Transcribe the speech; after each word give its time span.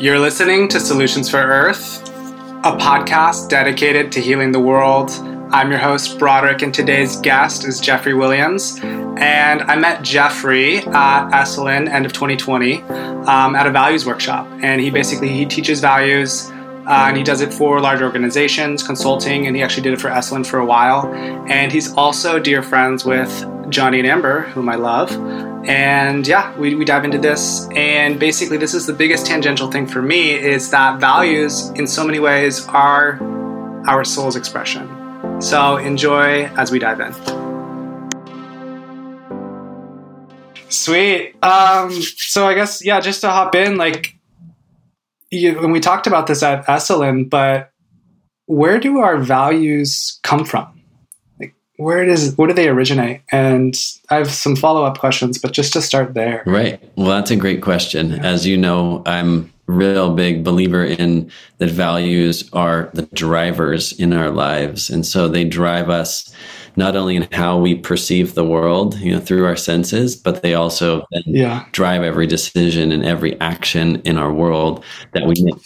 You're 0.00 0.18
listening 0.18 0.66
to 0.68 0.80
Solutions 0.80 1.28
for 1.28 1.36
Earth, 1.36 2.00
a 2.64 2.74
podcast 2.74 3.50
dedicated 3.50 4.10
to 4.12 4.20
healing 4.22 4.50
the 4.50 4.58
world. 4.58 5.10
I'm 5.52 5.68
your 5.70 5.78
host, 5.78 6.18
Broderick, 6.18 6.62
and 6.62 6.72
today's 6.72 7.16
guest 7.16 7.66
is 7.66 7.80
Jeffrey 7.80 8.14
Williams. 8.14 8.78
And 8.82 9.60
I 9.60 9.76
met 9.76 10.02
Jeffrey 10.02 10.78
at 10.78 11.30
Esalen 11.32 11.86
end 11.86 12.06
of 12.06 12.14
2020 12.14 12.80
um, 12.80 13.54
at 13.54 13.66
a 13.66 13.70
values 13.70 14.06
workshop. 14.06 14.48
And 14.62 14.80
he 14.80 14.88
basically 14.88 15.28
he 15.28 15.44
teaches 15.44 15.82
values. 15.82 16.50
Uh, 16.50 17.04
and 17.08 17.18
he 17.18 17.22
does 17.22 17.42
it 17.42 17.52
for 17.52 17.78
large 17.78 18.00
organizations, 18.00 18.82
consulting, 18.82 19.46
and 19.46 19.54
he 19.54 19.62
actually 19.62 19.82
did 19.82 19.92
it 19.92 20.00
for 20.00 20.08
Esalen 20.08 20.46
for 20.46 20.60
a 20.60 20.64
while. 20.64 21.12
And 21.46 21.70
he's 21.70 21.92
also 21.92 22.38
dear 22.38 22.62
friends 22.62 23.04
with 23.04 23.44
Johnny 23.70 23.98
and 23.98 24.06
Amber, 24.06 24.42
whom 24.42 24.68
I 24.68 24.74
love. 24.74 25.10
And 25.66 26.26
yeah, 26.26 26.56
we, 26.58 26.74
we 26.74 26.84
dive 26.84 27.04
into 27.04 27.18
this. 27.18 27.68
And 27.74 28.18
basically, 28.18 28.56
this 28.56 28.74
is 28.74 28.86
the 28.86 28.92
biggest 28.92 29.26
tangential 29.26 29.70
thing 29.70 29.86
for 29.86 30.02
me 30.02 30.32
is 30.32 30.70
that 30.70 31.00
values, 31.00 31.70
in 31.70 31.86
so 31.86 32.04
many 32.04 32.18
ways, 32.18 32.66
are 32.68 33.20
our 33.86 34.04
soul's 34.04 34.36
expression. 34.36 34.88
So 35.40 35.76
enjoy 35.76 36.46
as 36.56 36.70
we 36.70 36.78
dive 36.78 37.00
in. 37.00 37.14
Sweet. 40.68 41.34
Um, 41.42 41.90
so 41.92 42.46
I 42.46 42.54
guess, 42.54 42.84
yeah, 42.84 43.00
just 43.00 43.20
to 43.22 43.28
hop 43.28 43.54
in, 43.54 43.76
like, 43.76 44.14
you, 45.30 45.58
and 45.60 45.72
we 45.72 45.80
talked 45.80 46.06
about 46.06 46.26
this 46.26 46.42
at 46.42 46.66
Esalen, 46.66 47.28
but 47.30 47.70
where 48.46 48.80
do 48.80 48.98
our 48.98 49.16
values 49.18 50.18
come 50.22 50.44
from? 50.44 50.79
Where 51.80 52.04
does 52.04 52.36
where 52.36 52.48
do 52.48 52.54
they 52.54 52.68
originate? 52.68 53.22
And 53.32 53.74
I 54.10 54.16
have 54.16 54.30
some 54.30 54.54
follow 54.54 54.84
up 54.84 54.98
questions, 54.98 55.38
but 55.38 55.52
just 55.52 55.72
to 55.72 55.82
start 55.82 56.14
there. 56.14 56.42
Right. 56.46 56.82
Well, 56.96 57.08
that's 57.08 57.30
a 57.30 57.36
great 57.36 57.62
question. 57.62 58.10
Yeah. 58.10 58.26
As 58.26 58.46
you 58.46 58.56
know, 58.56 59.02
I'm 59.06 59.52
real 59.66 60.14
big 60.14 60.44
believer 60.44 60.84
in 60.84 61.30
that 61.58 61.70
values 61.70 62.48
are 62.52 62.90
the 62.92 63.02
drivers 63.14 63.92
in 63.92 64.12
our 64.12 64.30
lives, 64.30 64.90
and 64.90 65.06
so 65.06 65.28
they 65.28 65.44
drive 65.44 65.88
us 65.88 66.34
not 66.76 66.94
only 66.94 67.16
in 67.16 67.26
how 67.32 67.58
we 67.58 67.74
perceive 67.74 68.34
the 68.34 68.44
world, 68.44 68.96
you 68.98 69.12
know, 69.12 69.18
through 69.18 69.44
our 69.44 69.56
senses, 69.56 70.14
but 70.14 70.42
they 70.42 70.54
also 70.54 71.04
yeah. 71.26 71.64
drive 71.72 72.02
every 72.02 72.26
decision 72.26 72.92
and 72.92 73.04
every 73.04 73.38
action 73.40 74.00
in 74.02 74.16
our 74.16 74.32
world 74.32 74.84
that 75.12 75.26
we 75.26 75.34
make. 75.40 75.56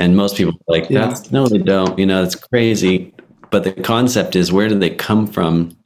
And 0.00 0.16
most 0.16 0.36
people 0.36 0.54
are 0.54 0.72
like, 0.80 0.90
yeah. 0.90 1.16
no, 1.30 1.46
they 1.46 1.58
don't. 1.58 1.96
You 1.96 2.06
know, 2.06 2.24
it's 2.24 2.34
crazy 2.34 3.14
but 3.50 3.64
the 3.64 3.72
concept 3.72 4.36
is 4.36 4.52
where 4.52 4.68
do 4.68 4.78
they 4.78 4.90
come 4.90 5.26
from? 5.26 5.76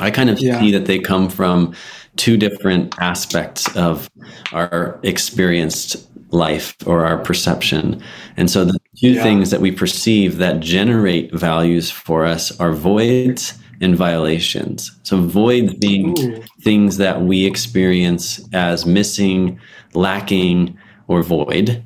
I 0.00 0.10
kind 0.10 0.30
of 0.30 0.38
yeah. 0.40 0.60
see 0.60 0.70
that 0.72 0.86
they 0.86 0.98
come 0.98 1.28
from 1.28 1.74
two 2.16 2.36
different 2.36 2.94
aspects 3.00 3.74
of 3.76 4.08
our 4.52 4.98
experienced 5.02 6.08
life 6.30 6.76
or 6.86 7.04
our 7.04 7.18
perception. 7.18 8.02
And 8.36 8.50
so 8.50 8.64
the 8.64 8.78
two 8.96 9.12
yeah. 9.12 9.22
things 9.22 9.50
that 9.50 9.60
we 9.60 9.72
perceive 9.72 10.38
that 10.38 10.60
generate 10.60 11.32
values 11.32 11.90
for 11.90 12.24
us 12.24 12.58
are 12.60 12.72
voids 12.72 13.54
and 13.80 13.96
violations. 13.96 14.90
So 15.04 15.20
voids 15.20 15.74
being 15.74 16.18
Ooh. 16.18 16.42
things 16.60 16.96
that 16.98 17.22
we 17.22 17.46
experience 17.46 18.46
as 18.52 18.84
missing, 18.84 19.60
lacking, 19.94 20.76
or 21.06 21.22
void. 21.22 21.82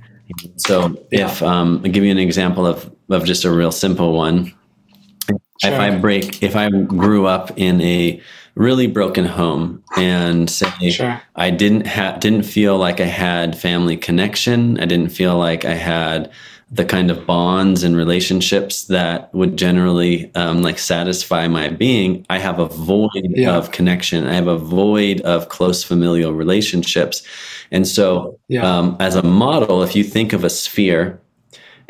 So 0.56 0.96
yeah. 1.10 1.26
if 1.26 1.42
um, 1.42 1.82
I'll 1.84 1.90
give 1.90 2.04
you 2.04 2.10
an 2.10 2.18
example 2.18 2.66
of, 2.66 2.90
of 3.10 3.24
just 3.24 3.44
a 3.44 3.50
real 3.50 3.72
simple 3.72 4.14
one. 4.14 4.52
Sure. 5.62 5.72
If 5.72 5.78
I 5.78 5.96
break, 5.96 6.42
if 6.42 6.56
I 6.56 6.68
grew 6.70 7.26
up 7.26 7.52
in 7.56 7.80
a 7.82 8.20
really 8.56 8.88
broken 8.88 9.24
home 9.24 9.82
and 9.96 10.50
say 10.50 10.90
sure. 10.90 11.22
I 11.36 11.50
didn't 11.50 11.86
have, 11.86 12.18
didn't 12.18 12.42
feel 12.42 12.76
like 12.78 13.00
I 13.00 13.06
had 13.06 13.56
family 13.56 13.96
connection, 13.96 14.80
I 14.80 14.86
didn't 14.86 15.10
feel 15.10 15.38
like 15.38 15.64
I 15.64 15.74
had 15.74 16.32
the 16.72 16.84
kind 16.84 17.12
of 17.12 17.26
bonds 17.26 17.84
and 17.84 17.94
relationships 17.96 18.84
that 18.84 19.32
would 19.32 19.56
generally 19.56 20.34
um, 20.34 20.62
like 20.62 20.78
satisfy 20.78 21.46
my 21.46 21.68
being 21.68 22.24
i 22.30 22.38
have 22.38 22.58
a 22.58 22.64
void 22.64 23.10
yeah. 23.28 23.54
of 23.54 23.72
connection 23.72 24.26
i 24.26 24.32
have 24.32 24.46
a 24.46 24.56
void 24.56 25.20
of 25.20 25.50
close 25.50 25.84
familial 25.84 26.32
relationships 26.32 27.22
and 27.70 27.86
so 27.86 28.38
yeah. 28.48 28.62
um, 28.62 28.96
as 29.00 29.16
a 29.16 29.22
model 29.22 29.82
if 29.82 29.94
you 29.94 30.02
think 30.02 30.32
of 30.32 30.44
a 30.44 30.50
sphere 30.50 31.20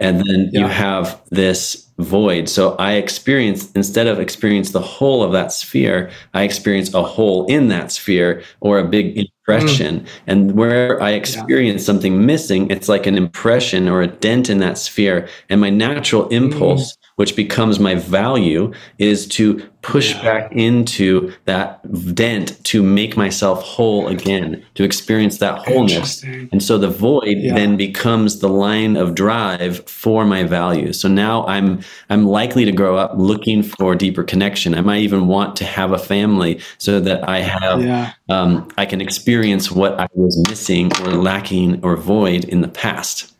and 0.00 0.19
then 0.19 0.50
yeah. 0.53 0.62
you 0.62 0.66
have 0.66 1.21
this 1.31 1.87
void. 2.02 2.48
So 2.48 2.76
I 2.78 2.94
experience, 2.94 3.70
instead 3.72 4.06
of 4.06 4.20
experience 4.20 4.70
the 4.70 4.80
whole 4.80 5.22
of 5.22 5.32
that 5.32 5.52
sphere, 5.52 6.10
I 6.34 6.42
experience 6.42 6.92
a 6.94 7.02
hole 7.02 7.46
in 7.46 7.68
that 7.68 7.92
sphere 7.92 8.42
or 8.60 8.78
a 8.78 8.84
big 8.84 9.16
impression. 9.16 10.00
Mm. 10.00 10.08
And 10.26 10.52
where 10.52 11.02
I 11.02 11.10
experience 11.10 11.82
yeah. 11.82 11.86
something 11.86 12.26
missing, 12.26 12.70
it's 12.70 12.88
like 12.88 13.06
an 13.06 13.16
impression 13.16 13.88
or 13.88 14.02
a 14.02 14.06
dent 14.06 14.50
in 14.50 14.58
that 14.58 14.78
sphere. 14.78 15.28
And 15.48 15.60
my 15.60 15.70
natural 15.70 16.28
impulse 16.28 16.96
which 17.17 17.37
becomes 17.37 17.78
my 17.78 17.95
value, 17.95 18.73
is 18.99 19.27
to 19.27 19.62
push 19.83 20.15
yeah. 20.15 20.23
back 20.23 20.53
into 20.53 21.33
that 21.45 21.81
dent 22.15 22.62
to 22.65 22.83
make 22.83 23.17
myself 23.17 23.62
whole 23.62 24.06
again, 24.09 24.65
to 24.75 24.84
experience 24.84 25.39
that 25.39 25.59
wholeness. 25.59 26.23
And 26.23 26.62
so 26.62 26.78
the 26.78 26.89
void 26.89 27.39
yeah. 27.39 27.55
then 27.55 27.77
becomes 27.77 28.39
the 28.39 28.49
line 28.49 28.97
of 28.97 29.15
drive 29.15 29.89
for 29.89 30.25
my 30.25 30.45
value. 30.45 30.93
So 30.93 31.09
now 31.09 31.45
I'm 31.47 31.81
I'm 32.09 32.27
likely 32.27 32.65
to 32.65 32.73
grow 32.73 32.97
up 32.97 33.12
looking 33.17 33.62
for 33.62 33.94
deeper 33.94 34.23
connection. 34.23 34.75
I 34.75 34.81
might 34.81 35.03
even 35.03 35.27
want 35.27 35.56
to 35.56 35.65
have 35.65 35.93
a 35.93 35.99
family 35.99 36.61
so 36.79 37.00
that 37.00 37.29
I 37.29 37.41
have 37.41 37.83
yeah. 37.83 38.12
um, 38.29 38.69
I 38.79 38.87
can 38.87 39.00
experience 39.00 39.71
what 39.71 39.99
I 39.99 40.06
was 40.15 40.41
missing 40.49 40.93
or 41.00 41.12
lacking 41.12 41.84
or 41.84 41.97
void 41.97 42.44
in 42.44 42.61
the 42.61 42.69
past. 42.69 43.31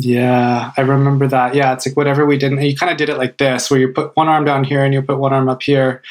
Yeah, 0.00 0.70
I 0.76 0.80
remember 0.82 1.26
that. 1.26 1.56
Yeah, 1.56 1.72
it's 1.72 1.84
like 1.84 1.96
whatever 1.96 2.24
we 2.24 2.38
didn't, 2.38 2.62
you 2.62 2.76
kind 2.76 2.92
of 2.92 2.96
did 2.96 3.08
it 3.08 3.18
like 3.18 3.36
this, 3.38 3.68
where 3.68 3.80
you 3.80 3.88
put 3.88 4.14
one 4.16 4.28
arm 4.28 4.44
down 4.44 4.62
here 4.62 4.84
and 4.84 4.94
you 4.94 5.02
put 5.02 5.18
one 5.18 5.32
arm 5.32 5.48
up 5.48 5.60
here, 5.60 6.02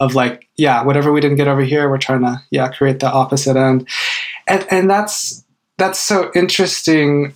of 0.00 0.16
like, 0.16 0.48
yeah, 0.56 0.82
whatever 0.82 1.12
we 1.12 1.20
didn't 1.20 1.36
get 1.36 1.46
over 1.46 1.62
here, 1.62 1.88
we're 1.88 1.98
trying 1.98 2.22
to, 2.22 2.42
yeah, 2.50 2.66
create 2.66 2.98
the 2.98 3.08
opposite 3.08 3.56
end, 3.56 3.88
and 4.48 4.66
and 4.72 4.90
that's 4.90 5.44
that's 5.76 6.00
so 6.00 6.32
interesting. 6.34 7.32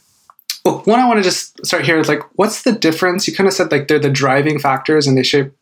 Well, 0.64 0.82
one, 0.86 0.98
I 0.98 1.06
want 1.06 1.18
to 1.18 1.22
just 1.22 1.64
start 1.64 1.84
here 1.84 2.00
is 2.00 2.08
like, 2.08 2.22
what's 2.34 2.62
the 2.62 2.72
difference? 2.72 3.28
You 3.28 3.34
kind 3.36 3.46
of 3.46 3.54
said 3.54 3.70
like 3.70 3.86
they're 3.86 4.00
the 4.00 4.10
driving 4.10 4.58
factors 4.58 5.06
and 5.06 5.16
they 5.16 5.22
shape 5.22 5.52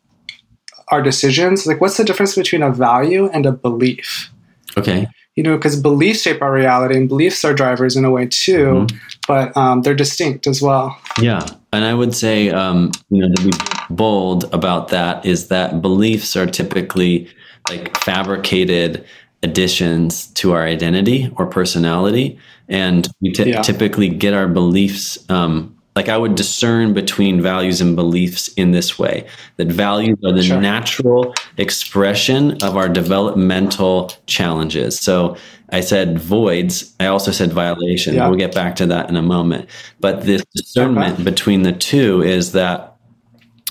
our 0.89 1.03
decisions. 1.03 1.67
Like, 1.67 1.83
what's 1.83 1.99
the 1.99 2.05
difference 2.05 2.35
between 2.35 2.63
a 2.63 2.71
value 2.71 3.29
and 3.29 3.45
a 3.45 3.53
belief? 3.53 4.31
Okay 4.79 5.07
you 5.37 5.43
know, 5.43 5.57
because 5.57 5.81
beliefs 5.81 6.23
shape 6.23 6.43
our 6.43 6.53
reality 6.53 6.97
and 6.97 7.09
beliefs 7.09 7.45
are 7.45 7.55
drivers 7.55 7.97
in 7.97 8.05
a 8.05 8.11
way 8.11 8.27
too, 8.27 8.87
mm-hmm. 8.87 8.97
but 9.29 9.57
um, 9.57 9.83
they're 9.83 9.95
distinct 9.95 10.47
as 10.47 10.61
well. 10.61 10.99
Yeah. 11.21 11.47
And 11.73 11.85
I 11.85 11.95
would 11.95 12.15
say, 12.15 12.51
um, 12.51 12.91
you 13.11 13.27
know, 13.27 13.35
to 13.35 13.45
be 13.45 13.51
bold 13.91 14.53
about 14.53 14.89
that 14.89 15.25
is 15.25 15.49
that 15.49 15.81
beliefs 15.81 16.37
are 16.37 16.47
typically 16.47 17.29
like 17.69 17.97
fabricated 17.99 19.05
additions 19.43 20.27
to 20.29 20.53
our 20.53 20.65
identity 20.65 21.33
or 21.37 21.47
personality. 21.47 22.39
And 22.69 23.09
we 23.21 23.33
t- 23.33 23.51
yeah. 23.51 23.63
typically 23.63 24.09
get 24.09 24.35
our 24.35 24.49
beliefs 24.49 25.19
um, 25.31 25.77
like 26.01 26.09
I 26.09 26.17
would 26.17 26.35
discern 26.35 26.95
between 26.95 27.43
values 27.43 27.83
and 27.83 27.95
beliefs 27.95 28.49
in 28.55 28.71
this 28.71 28.99
way 28.99 29.27
that 29.59 29.67
values 29.67 30.17
are 30.25 30.33
the 30.33 30.43
sure. 30.43 30.59
natural 30.59 31.35
expression 31.59 32.53
of 32.63 32.75
our 32.75 32.89
developmental 32.89 34.11
challenges. 34.25 34.99
So 34.99 35.37
I 35.69 35.83
said 35.83 36.19
voids. 36.19 36.97
I 37.01 37.05
also 37.05 37.33
said 37.33 37.53
violations. 37.53 38.17
Yeah. 38.17 38.29
We'll 38.29 38.39
get 38.39 38.55
back 38.55 38.77
to 38.77 38.87
that 38.87 39.11
in 39.11 39.17
a 39.17 39.21
moment. 39.21 39.69
But 40.01 40.23
this 40.23 40.43
discernment 40.55 41.17
okay. 41.17 41.25
between 41.25 41.65
the 41.65 41.73
two 41.73 42.23
is 42.23 42.53
that 42.53 42.97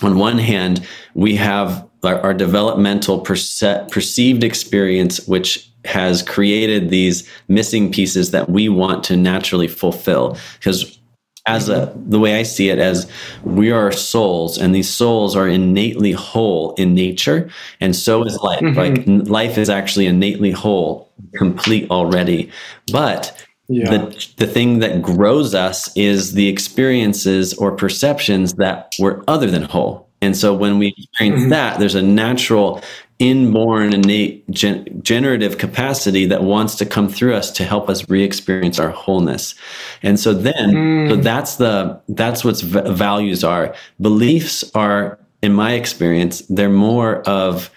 on 0.04 0.20
one 0.20 0.38
hand, 0.38 0.86
we 1.16 1.36
have 1.36 1.90
our, 2.04 2.20
our 2.20 2.36
developmental 2.36 3.22
perce- 3.22 3.90
perceived 3.90 4.44
experience, 4.44 5.28
which 5.28 5.68
has 5.86 6.22
created 6.22 6.92
these 6.92 7.28
missing 7.48 7.92
pieces 7.92 8.30
that 8.30 8.52
we 8.52 8.70
want 8.70 9.04
to 9.06 9.18
naturally 9.18 9.68
fulfill. 9.68 10.38
Because 10.60 10.99
as 11.48 11.70
a 11.70 11.94
the 11.96 12.20
way 12.20 12.40
I 12.40 12.44
see 12.44 12.70
it 12.70 12.80
as 12.80 13.10
we 13.44 13.72
are 13.72 13.92
souls 13.92 14.58
and 14.58 14.74
these 14.74 14.90
souls 14.90 15.36
are 15.36 15.48
innately 15.48 16.12
whole 16.12 16.74
in 16.76 16.94
nature 16.94 17.50
and 17.80 17.96
so 17.96 18.24
is 18.24 18.38
life 18.40 18.62
mm-hmm. 18.62 18.78
like 19.18 19.28
life 19.30 19.58
is 19.58 19.70
actually 19.70 20.06
innately 20.06 20.52
whole 20.52 21.12
complete 21.36 21.90
already 21.90 22.52
but 22.92 23.36
yeah. 23.68 23.90
the 23.90 24.28
the 24.38 24.48
thing 24.48 24.80
that 24.80 25.02
grows 25.02 25.56
us 25.56 25.96
is 25.96 26.34
the 26.34 26.48
experiences 26.48 27.54
or 27.54 27.72
perceptions 27.72 28.54
that 28.56 28.94
were 29.00 29.24
other 29.28 29.50
than 29.50 29.64
whole 29.64 30.10
and 30.22 30.36
so 30.36 30.54
when 30.54 30.78
we 30.78 30.94
experience 30.98 31.42
mm-hmm. 31.42 31.50
that 31.50 31.80
there's 31.80 31.96
a 31.96 32.02
natural 32.02 32.82
inborn 33.20 33.94
innate 33.94 34.50
gen- 34.50 35.02
generative 35.04 35.58
capacity 35.58 36.26
that 36.26 36.44
wants 36.44 36.76
to 36.76 36.86
come 36.86 37.10
through 37.10 37.36
us 37.36 37.52
to 37.52 37.66
help 37.66 37.90
us 37.90 38.10
re-experience 38.10 38.80
our 38.80 38.90
wholeness 38.90 39.56
and 40.02 40.18
so 40.18 40.34
then 40.34 40.72
mm. 40.72 41.10
so 41.10 41.16
that's 41.18 41.58
the 41.58 42.00
that's 42.10 42.46
what 42.46 42.60
v- 42.62 42.82
values 42.92 43.44
are 43.44 43.76
beliefs 44.00 44.64
are 44.74 45.20
in 45.42 45.54
my 45.54 45.74
experience 45.74 46.42
they're 46.50 46.70
more 46.70 47.22
of 47.28 47.70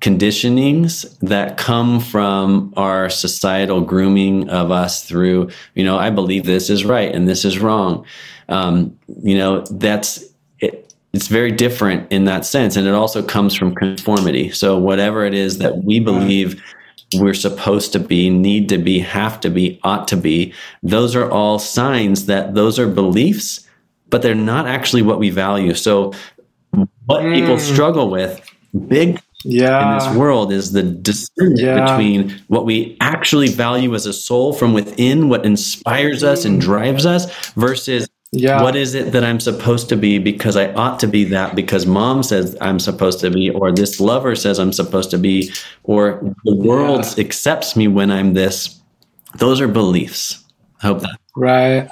conditionings 0.00 1.18
that 1.20 1.56
come 1.56 2.00
from 2.00 2.72
our 2.76 3.10
societal 3.10 3.80
grooming 3.80 4.48
of 4.48 4.70
us 4.70 5.04
through, 5.04 5.50
you 5.74 5.84
know, 5.84 5.98
I 5.98 6.10
believe 6.10 6.44
this 6.44 6.70
is 6.70 6.84
right 6.84 7.12
and 7.12 7.26
this 7.26 7.44
is 7.44 7.58
wrong. 7.58 8.04
Um, 8.48 8.96
you 9.22 9.36
know, 9.36 9.62
that's 9.62 10.24
it's 11.12 11.28
very 11.28 11.50
different 11.50 12.10
in 12.12 12.24
that 12.24 12.44
sense. 12.44 12.76
And 12.76 12.86
it 12.86 12.94
also 12.94 13.22
comes 13.22 13.54
from 13.54 13.74
conformity. 13.74 14.50
So, 14.50 14.76
whatever 14.78 15.24
it 15.24 15.34
is 15.34 15.58
that 15.58 15.84
we 15.84 16.00
believe 16.00 16.62
we're 17.14 17.34
supposed 17.34 17.92
to 17.92 17.98
be, 17.98 18.28
need 18.28 18.68
to 18.68 18.78
be, 18.78 18.98
have 18.98 19.40
to 19.40 19.50
be, 19.50 19.80
ought 19.82 20.06
to 20.08 20.16
be, 20.16 20.52
those 20.82 21.16
are 21.16 21.30
all 21.30 21.58
signs 21.58 22.26
that 22.26 22.54
those 22.54 22.78
are 22.78 22.86
beliefs, 22.86 23.66
but 24.10 24.20
they're 24.20 24.34
not 24.34 24.66
actually 24.66 25.02
what 25.02 25.18
we 25.18 25.30
value. 25.30 25.74
So, 25.74 26.12
what 27.06 27.22
mm. 27.22 27.34
people 27.34 27.58
struggle 27.58 28.10
with, 28.10 28.40
big 28.86 29.20
yeah. 29.44 29.92
in 29.92 29.98
this 29.98 30.18
world 30.18 30.52
is 30.52 30.72
the 30.72 30.82
discernment 30.82 31.60
yeah. 31.60 31.96
between 31.96 32.38
what 32.48 32.66
we 32.66 32.96
actually 33.00 33.48
value 33.48 33.94
as 33.94 34.04
a 34.04 34.12
soul 34.12 34.52
from 34.52 34.74
within, 34.74 35.30
what 35.30 35.46
inspires 35.46 36.22
us 36.22 36.44
and 36.44 36.60
drives 36.60 37.06
us, 37.06 37.48
versus 37.52 38.08
yeah. 38.32 38.62
what 38.62 38.76
is 38.76 38.94
it 38.94 39.12
that 39.12 39.24
I'm 39.24 39.40
supposed 39.40 39.88
to 39.88 39.96
be 39.96 40.18
because 40.18 40.56
I 40.56 40.72
ought 40.74 41.00
to 41.00 41.06
be 41.06 41.24
that 41.24 41.54
because 41.54 41.86
mom 41.86 42.22
says 42.22 42.56
I'm 42.60 42.78
supposed 42.78 43.20
to 43.20 43.30
be, 43.30 43.50
or 43.50 43.72
this 43.72 44.00
lover 44.00 44.34
says 44.34 44.58
I'm 44.58 44.72
supposed 44.72 45.10
to 45.10 45.18
be, 45.18 45.52
or 45.84 46.20
the 46.44 46.54
world 46.54 47.04
yeah. 47.16 47.24
accepts 47.24 47.76
me 47.76 47.88
when 47.88 48.10
I'm 48.10 48.34
this. 48.34 48.80
Those 49.38 49.60
are 49.60 49.68
beliefs. 49.68 50.44
I 50.82 50.88
hope 50.88 51.00
that. 51.00 51.18
Right. 51.36 51.88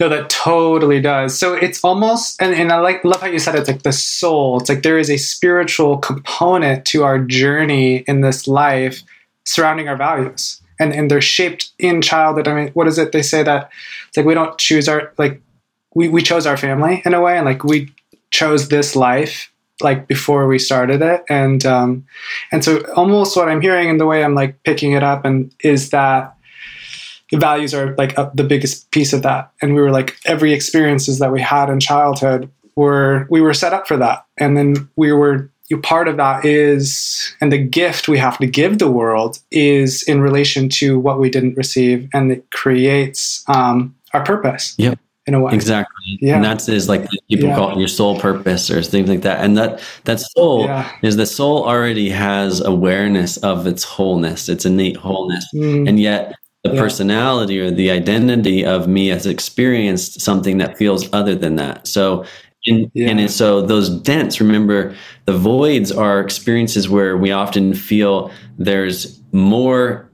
No, 0.00 0.08
that 0.08 0.28
totally 0.30 1.00
does. 1.00 1.38
So 1.38 1.54
it's 1.54 1.82
almost, 1.84 2.40
and, 2.40 2.54
and 2.54 2.72
I 2.72 2.78
like 2.78 3.04
love 3.04 3.20
how 3.20 3.28
you 3.28 3.38
said 3.38 3.54
it's 3.54 3.68
like 3.68 3.82
the 3.82 3.92
soul. 3.92 4.60
It's 4.60 4.68
like 4.68 4.82
there 4.82 4.98
is 4.98 5.10
a 5.10 5.16
spiritual 5.16 5.98
component 5.98 6.84
to 6.86 7.04
our 7.04 7.18
journey 7.18 7.98
in 8.08 8.22
this 8.22 8.48
life 8.48 9.02
surrounding 9.44 9.88
our 9.88 9.96
values. 9.96 10.61
And, 10.82 10.92
and 10.92 11.10
they're 11.10 11.20
shaped 11.20 11.70
in 11.78 12.02
childhood. 12.02 12.48
I 12.48 12.54
mean, 12.54 12.68
what 12.72 12.88
is 12.88 12.98
it 12.98 13.12
they 13.12 13.22
say 13.22 13.42
that 13.42 13.70
it's 14.08 14.16
like 14.16 14.26
we 14.26 14.34
don't 14.34 14.58
choose 14.58 14.88
our 14.88 15.12
like 15.18 15.40
we, 15.94 16.08
we 16.08 16.22
chose 16.22 16.46
our 16.46 16.56
family 16.56 17.02
in 17.04 17.14
a 17.14 17.20
way 17.20 17.36
and 17.36 17.46
like 17.46 17.64
we 17.64 17.92
chose 18.30 18.68
this 18.68 18.96
life 18.96 19.52
like 19.82 20.06
before 20.06 20.46
we 20.46 20.58
started 20.58 21.02
it 21.02 21.22
and 21.28 21.66
um 21.66 22.06
and 22.50 22.64
so 22.64 22.82
almost 22.94 23.36
what 23.36 23.48
i'm 23.48 23.60
hearing 23.60 23.90
and 23.90 24.00
the 24.00 24.06
way 24.06 24.24
i'm 24.24 24.34
like 24.34 24.62
picking 24.62 24.92
it 24.92 25.02
up 25.02 25.24
and 25.24 25.54
is 25.60 25.90
that 25.90 26.34
the 27.32 27.38
values 27.38 27.72
are 27.72 27.96
like 27.96 28.16
uh, 28.18 28.30
the 28.34 28.44
biggest 28.44 28.90
piece 28.90 29.14
of 29.14 29.22
that. 29.22 29.50
And 29.62 29.74
we 29.74 29.80
were 29.80 29.90
like 29.90 30.18
every 30.26 30.52
experiences 30.52 31.18
that 31.18 31.32
we 31.32 31.40
had 31.40 31.70
in 31.70 31.80
childhood 31.80 32.50
were 32.76 33.26
we 33.30 33.40
were 33.40 33.54
set 33.54 33.72
up 33.72 33.88
for 33.88 33.96
that. 33.96 34.26
And 34.36 34.56
then 34.56 34.88
we 34.96 35.12
were 35.12 35.50
you 35.72 35.80
part 35.80 36.06
of 36.06 36.18
that 36.18 36.44
is 36.44 37.34
and 37.40 37.50
the 37.50 37.58
gift 37.58 38.06
we 38.06 38.18
have 38.18 38.36
to 38.38 38.46
give 38.46 38.78
the 38.78 38.90
world 38.90 39.38
is 39.50 40.02
in 40.02 40.20
relation 40.20 40.68
to 40.68 40.98
what 40.98 41.18
we 41.18 41.30
didn't 41.30 41.56
receive 41.56 42.08
and 42.12 42.30
it 42.30 42.50
creates 42.50 43.42
um, 43.48 43.94
our 44.12 44.22
purpose. 44.22 44.74
Yep 44.76 44.98
in 45.24 45.34
a 45.34 45.40
way. 45.40 45.52
Exactly. 45.54 46.18
Yeah. 46.20 46.34
And 46.34 46.44
that's 46.44 46.68
is 46.68 46.88
like 46.88 47.08
people 47.30 47.48
yeah. 47.48 47.54
call 47.54 47.70
it 47.70 47.78
your 47.78 47.86
soul 47.86 48.18
purpose 48.18 48.68
or 48.70 48.82
things 48.82 49.08
like 49.08 49.22
that. 49.22 49.38
And 49.40 49.56
that 49.56 49.80
that 50.02 50.18
soul 50.18 50.64
yeah. 50.64 50.90
is 51.02 51.16
the 51.16 51.26
soul 51.26 51.64
already 51.64 52.10
has 52.10 52.60
awareness 52.60 53.36
of 53.38 53.66
its 53.68 53.84
wholeness, 53.84 54.48
its 54.48 54.66
innate 54.66 54.96
wholeness. 54.96 55.46
Mm. 55.54 55.88
And 55.88 56.00
yet 56.00 56.34
the 56.64 56.72
yeah. 56.74 56.80
personality 56.80 57.60
or 57.60 57.70
the 57.70 57.90
identity 57.90 58.64
of 58.64 58.88
me 58.88 59.08
has 59.08 59.26
experienced 59.26 60.20
something 60.20 60.58
that 60.58 60.76
feels 60.76 61.08
other 61.12 61.34
than 61.34 61.56
that. 61.56 61.86
So, 61.86 62.24
in, 62.64 62.90
yeah. 62.94 63.10
and 63.10 63.30
so 63.30 63.62
those 63.62 63.90
dents, 63.90 64.40
remember, 64.40 64.94
the 65.24 65.36
voids 65.36 65.90
are 65.90 66.20
experiences 66.20 66.88
where 66.88 67.16
we 67.16 67.32
often 67.32 67.74
feel 67.74 68.30
there's 68.58 69.20
more 69.32 70.08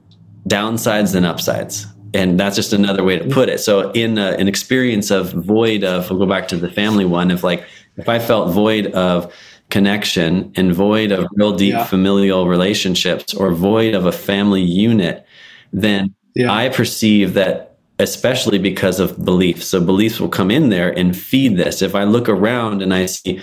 downsides 0.47 1.13
than 1.13 1.25
upsides. 1.25 1.85
And 2.13 2.39
that's 2.39 2.55
just 2.55 2.73
another 2.73 3.03
way 3.03 3.19
to 3.19 3.29
put 3.29 3.49
it. 3.49 3.59
So, 3.59 3.91
in 3.91 4.17
a, 4.17 4.31
an 4.31 4.47
experience 4.47 5.11
of 5.11 5.31
void 5.31 5.83
of, 5.83 6.09
we'll 6.09 6.17
go 6.17 6.25
back 6.25 6.47
to 6.47 6.57
the 6.57 6.71
family 6.71 7.05
one, 7.05 7.29
if 7.29 7.43
like, 7.43 7.63
if 7.97 8.09
I 8.09 8.17
felt 8.17 8.51
void 8.51 8.87
of 8.93 9.31
connection 9.69 10.51
and 10.55 10.73
void 10.73 11.11
of 11.11 11.27
real 11.33 11.55
deep 11.55 11.73
yeah. 11.73 11.83
familial 11.83 12.47
relationships 12.47 13.33
or 13.35 13.51
void 13.51 13.93
of 13.93 14.07
a 14.07 14.11
family 14.11 14.63
unit, 14.63 15.23
then 15.71 16.15
yeah. 16.35 16.51
I 16.51 16.69
perceive 16.69 17.35
that 17.35 17.68
especially 17.99 18.57
because 18.57 18.99
of 18.99 19.23
beliefs. 19.23 19.67
So 19.67 19.81
beliefs 19.81 20.19
will 20.19 20.29
come 20.29 20.49
in 20.49 20.69
there 20.69 20.97
and 20.97 21.15
feed 21.15 21.57
this. 21.57 21.81
If 21.81 21.95
I 21.95 22.05
look 22.05 22.29
around 22.29 22.81
and 22.81 22.93
I 22.93 23.05
see 23.05 23.41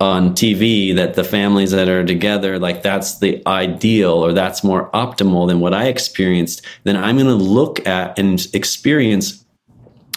on 0.00 0.30
TV 0.30 0.94
that 0.94 1.14
the 1.14 1.24
families 1.24 1.72
that 1.72 1.88
are 1.88 2.04
together, 2.04 2.58
like 2.58 2.82
that's 2.82 3.18
the 3.18 3.42
ideal 3.46 4.12
or 4.12 4.32
that's 4.32 4.64
more 4.64 4.90
optimal 4.92 5.46
than 5.46 5.60
what 5.60 5.74
I 5.74 5.88
experienced, 5.88 6.64
then 6.84 6.96
I'm 6.96 7.16
going 7.16 7.26
to 7.26 7.34
look 7.34 7.86
at 7.86 8.18
and 8.18 8.46
experience 8.54 9.44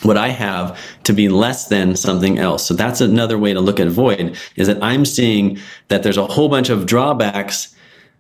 what 0.03 0.17
I 0.17 0.29
have 0.29 0.79
to 1.03 1.13
be 1.13 1.29
less 1.29 1.67
than 1.67 1.95
something 1.95 2.37
else. 2.37 2.65
So 2.65 2.73
that's 2.73 3.01
another 3.01 3.37
way 3.37 3.53
to 3.53 3.59
look 3.59 3.79
at 3.79 3.87
void 3.87 4.37
is 4.55 4.67
that 4.67 4.81
I'm 4.83 5.05
seeing 5.05 5.59
that 5.87 6.03
there's 6.03 6.17
a 6.17 6.27
whole 6.27 6.49
bunch 6.49 6.69
of 6.69 6.85
drawbacks 6.85 7.72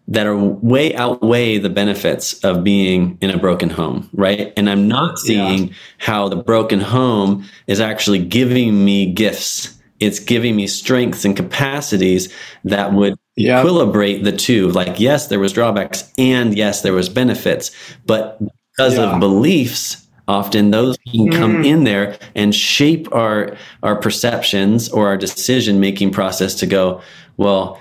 that 0.07 0.27
are 0.27 0.37
way 0.37 0.93
outweigh 0.95 1.57
the 1.57 1.69
benefits 1.69 2.33
of 2.43 2.63
being 2.63 3.17
in 3.21 3.29
a 3.29 3.37
broken 3.37 3.69
home, 3.69 4.09
right? 4.13 4.51
And 4.57 4.69
I'm 4.69 4.87
not 4.87 5.17
seeing 5.17 5.67
yeah. 5.69 5.73
how 5.97 6.27
the 6.27 6.35
broken 6.35 6.81
home 6.81 7.45
is 7.67 7.79
actually 7.79 8.23
giving 8.23 8.83
me 8.83 9.11
gifts. 9.11 9.77
It's 9.99 10.19
giving 10.19 10.55
me 10.57 10.67
strengths 10.67 11.23
and 11.23 11.35
capacities 11.35 12.33
that 12.65 12.93
would 12.93 13.15
yep. 13.37 13.65
equilibrate 13.65 14.25
the 14.25 14.33
two. 14.33 14.69
Like, 14.71 14.99
yes, 14.99 15.27
there 15.27 15.39
was 15.39 15.53
drawbacks 15.53 16.11
and 16.17 16.55
yes, 16.55 16.81
there 16.81 16.93
was 16.93 17.07
benefits, 17.07 17.71
but 18.05 18.39
because 18.75 18.97
yeah. 18.97 19.13
of 19.13 19.19
beliefs, 19.21 20.05
often 20.27 20.71
those 20.71 20.97
can 21.09 21.31
come 21.31 21.63
mm. 21.63 21.65
in 21.65 21.83
there 21.85 22.17
and 22.35 22.53
shape 22.53 23.13
our 23.13 23.55
our 23.83 23.95
perceptions 23.95 24.89
or 24.89 25.07
our 25.07 25.17
decision 25.17 25.79
making 25.79 26.11
process 26.11 26.55
to 26.55 26.65
go, 26.65 27.01
well, 27.37 27.79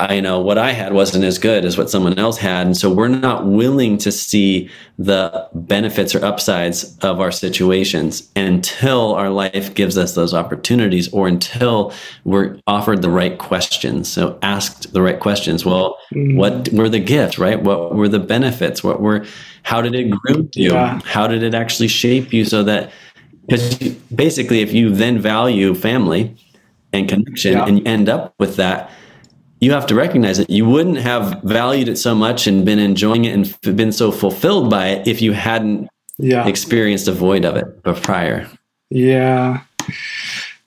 I 0.00 0.18
know 0.18 0.40
what 0.40 0.58
I 0.58 0.72
had 0.72 0.94
wasn't 0.94 1.22
as 1.22 1.38
good 1.38 1.64
as 1.64 1.78
what 1.78 1.88
someone 1.88 2.18
else 2.18 2.36
had. 2.36 2.66
And 2.66 2.76
so 2.76 2.92
we're 2.92 3.06
not 3.06 3.46
willing 3.46 3.98
to 3.98 4.10
see 4.10 4.68
the 4.98 5.48
benefits 5.54 6.12
or 6.12 6.24
upsides 6.24 6.98
of 7.02 7.20
our 7.20 7.30
situations 7.30 8.28
until 8.34 9.14
our 9.14 9.30
life 9.30 9.74
gives 9.74 9.96
us 9.96 10.16
those 10.16 10.34
opportunities 10.34 11.12
or 11.12 11.28
until 11.28 11.92
we're 12.24 12.58
offered 12.66 13.02
the 13.02 13.10
right 13.10 13.38
questions. 13.38 14.10
So 14.10 14.38
asked 14.42 14.92
the 14.92 15.02
right 15.02 15.20
questions. 15.20 15.64
Well, 15.64 15.96
mm-hmm. 16.12 16.36
what 16.36 16.68
were 16.70 16.88
the 16.88 16.98
gifts, 16.98 17.38
right? 17.38 17.62
What 17.62 17.94
were 17.94 18.08
the 18.08 18.18
benefits? 18.18 18.82
What 18.82 19.00
were, 19.00 19.24
how 19.62 19.82
did 19.82 19.94
it 19.94 20.10
groom 20.10 20.48
you? 20.54 20.72
Yeah. 20.72 21.00
How 21.04 21.28
did 21.28 21.44
it 21.44 21.54
actually 21.54 21.88
shape 21.88 22.32
you 22.32 22.44
so 22.44 22.64
that, 22.64 22.90
because 23.46 23.76
basically, 24.14 24.62
if 24.62 24.72
you 24.72 24.90
then 24.90 25.20
value 25.20 25.74
family 25.74 26.36
and 26.92 27.08
connection 27.08 27.52
yeah. 27.52 27.66
and 27.66 27.78
you 27.78 27.84
end 27.84 28.08
up 28.08 28.34
with 28.38 28.56
that, 28.56 28.90
you 29.62 29.70
have 29.70 29.86
to 29.86 29.94
recognize 29.94 30.40
it. 30.40 30.50
You 30.50 30.68
wouldn't 30.68 30.98
have 30.98 31.40
valued 31.44 31.86
it 31.86 31.96
so 31.96 32.16
much 32.16 32.48
and 32.48 32.64
been 32.64 32.80
enjoying 32.80 33.24
it 33.24 33.32
and 33.32 33.76
been 33.76 33.92
so 33.92 34.10
fulfilled 34.10 34.68
by 34.68 34.88
it 34.88 35.06
if 35.06 35.22
you 35.22 35.32
hadn't 35.34 35.88
yeah. 36.18 36.48
experienced 36.48 37.06
a 37.06 37.12
void 37.12 37.44
of 37.44 37.54
it 37.54 38.02
prior. 38.02 38.50
Yeah. 38.90 39.62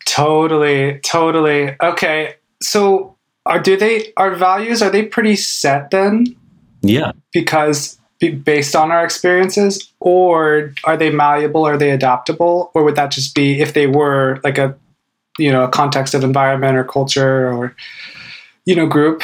Totally, 0.05 0.99
totally. 0.99 1.75
Okay. 1.83 2.35
So 2.61 3.17
are 3.45 3.59
do 3.59 3.75
they 3.75 4.13
our 4.15 4.33
values 4.33 4.81
are 4.81 4.89
they 4.89 5.03
pretty 5.03 5.35
set 5.35 5.91
then? 5.91 6.33
Yeah. 6.81 7.11
Because 7.33 7.99
based 8.45 8.77
on 8.77 8.91
our 8.91 9.03
experiences 9.03 9.91
or 9.99 10.73
are 10.85 10.95
they 10.95 11.09
malleable 11.09 11.65
are 11.65 11.77
they 11.77 11.91
adaptable 11.91 12.71
or 12.73 12.85
would 12.85 12.95
that 12.95 13.11
just 13.11 13.35
be 13.35 13.59
if 13.59 13.73
they 13.73 13.87
were 13.87 14.39
like 14.45 14.57
a 14.57 14.73
you 15.37 15.51
know 15.51 15.65
a 15.65 15.67
context 15.67 16.13
of 16.13 16.23
environment 16.23 16.77
or 16.77 16.85
culture 16.85 17.51
or 17.51 17.75
you 18.65 18.75
know 18.75 18.87
group 18.87 19.23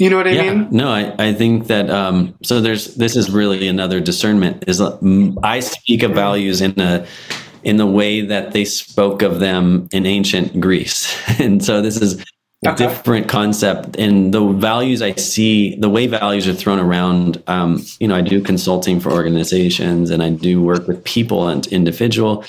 you 0.00 0.08
know 0.08 0.16
what 0.16 0.26
I 0.26 0.30
yeah, 0.30 0.54
mean? 0.54 0.68
No, 0.70 0.88
I, 0.88 1.14
I 1.18 1.34
think 1.34 1.66
that 1.66 1.90
um, 1.90 2.34
so 2.42 2.62
there's 2.62 2.94
this 2.94 3.16
is 3.16 3.30
really 3.30 3.68
another 3.68 4.00
discernment 4.00 4.64
is 4.66 4.80
uh, 4.80 4.98
I 5.42 5.60
speak 5.60 6.02
of 6.02 6.12
values 6.12 6.62
in 6.62 6.80
a 6.80 7.06
in 7.62 7.76
the 7.76 7.86
way 7.86 8.22
that 8.22 8.52
they 8.52 8.64
spoke 8.64 9.20
of 9.20 9.40
them 9.40 9.88
in 9.92 10.06
ancient 10.06 10.58
Greece. 10.58 11.14
And 11.38 11.62
so 11.62 11.82
this 11.82 12.00
is 12.00 12.24
a 12.64 12.70
okay. 12.70 12.86
different 12.86 13.28
concept 13.28 13.96
and 13.96 14.32
the 14.34 14.46
values 14.46 15.00
I 15.02 15.14
see, 15.14 15.76
the 15.76 15.88
way 15.88 16.06
values 16.06 16.46
are 16.46 16.54
thrown 16.54 16.78
around, 16.78 17.42
um, 17.46 17.84
you 17.98 18.08
know, 18.08 18.14
I 18.14 18.20
do 18.20 18.42
consulting 18.42 19.00
for 19.00 19.10
organizations 19.10 20.10
and 20.10 20.22
I 20.22 20.30
do 20.30 20.62
work 20.62 20.86
with 20.86 21.02
people 21.04 21.48
and 21.48 21.66
individual 21.68 22.44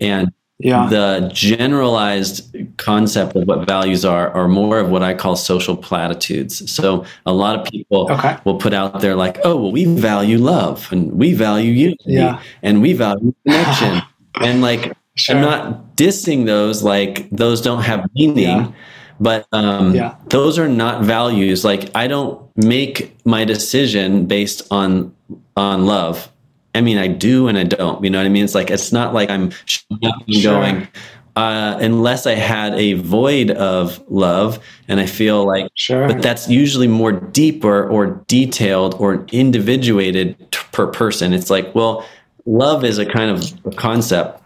and 0.00 0.32
yeah. 0.58 0.88
the 0.88 1.30
generalized 1.32 2.54
concept 2.78 3.36
of 3.36 3.46
what 3.46 3.66
values 3.66 4.04
are 4.04 4.30
are 4.30 4.48
more 4.48 4.78
of 4.78 4.90
what 4.90 5.02
I 5.02 5.14
call 5.14 5.36
social 5.36 5.76
platitudes. 5.76 6.70
So 6.70 7.04
a 7.26 7.32
lot 7.32 7.58
of 7.58 7.66
people 7.66 8.10
okay. 8.10 8.36
will 8.44 8.58
put 8.58 8.74
out 8.74 9.00
there 9.00 9.14
like, 9.14 9.38
"Oh, 9.44 9.56
well, 9.56 9.72
we 9.72 9.84
value 9.84 10.38
love 10.38 10.90
and 10.90 11.12
we 11.12 11.32
value 11.32 11.70
unity 11.72 12.14
yeah. 12.14 12.42
and 12.62 12.82
we 12.82 12.92
value 12.92 13.32
connection," 13.46 14.02
and 14.40 14.60
like 14.60 14.96
sure. 15.14 15.36
I'm 15.36 15.42
not 15.42 15.96
dissing 15.96 16.46
those. 16.46 16.82
Like 16.82 17.30
those 17.30 17.60
don't 17.60 17.82
have 17.82 18.06
meaning. 18.14 18.44
Yeah. 18.44 18.72
But 19.20 19.46
um, 19.52 19.94
yeah. 19.94 20.14
those 20.28 20.58
are 20.58 20.68
not 20.68 21.02
values. 21.02 21.64
Like 21.64 21.90
I 21.94 22.06
don't 22.06 22.40
make 22.56 23.16
my 23.24 23.44
decision 23.44 24.26
based 24.26 24.66
on 24.70 25.14
on 25.56 25.86
love. 25.86 26.30
I 26.78 26.80
mean, 26.80 26.96
I 26.96 27.08
do 27.08 27.48
and 27.48 27.58
I 27.58 27.64
don't. 27.64 28.04
You 28.04 28.08
know 28.08 28.18
what 28.18 28.26
I 28.26 28.28
mean? 28.28 28.44
It's 28.44 28.54
like 28.54 28.70
it's 28.70 28.92
not 28.92 29.12
like 29.12 29.30
I'm 29.30 29.50
sure. 29.66 29.82
going. 30.40 30.86
Uh, 31.34 31.76
unless 31.80 32.26
I 32.26 32.34
had 32.34 32.74
a 32.74 32.94
void 32.94 33.50
of 33.50 34.00
love, 34.08 34.58
and 34.88 34.98
I 34.98 35.06
feel 35.06 35.44
like, 35.44 35.70
sure. 35.74 36.08
but 36.08 36.20
that's 36.22 36.48
usually 36.48 36.88
more 36.88 37.12
deeper 37.12 37.88
or 37.88 38.24
detailed 38.26 38.94
or 38.94 39.24
individuated 39.32 40.36
t- 40.52 40.58
per 40.72 40.86
person. 40.88 41.32
It's 41.32 41.50
like, 41.50 41.74
well, 41.74 42.04
love 42.46 42.84
is 42.84 42.98
a 42.98 43.06
kind 43.06 43.30
of 43.30 43.66
a 43.66 43.76
concept 43.76 44.37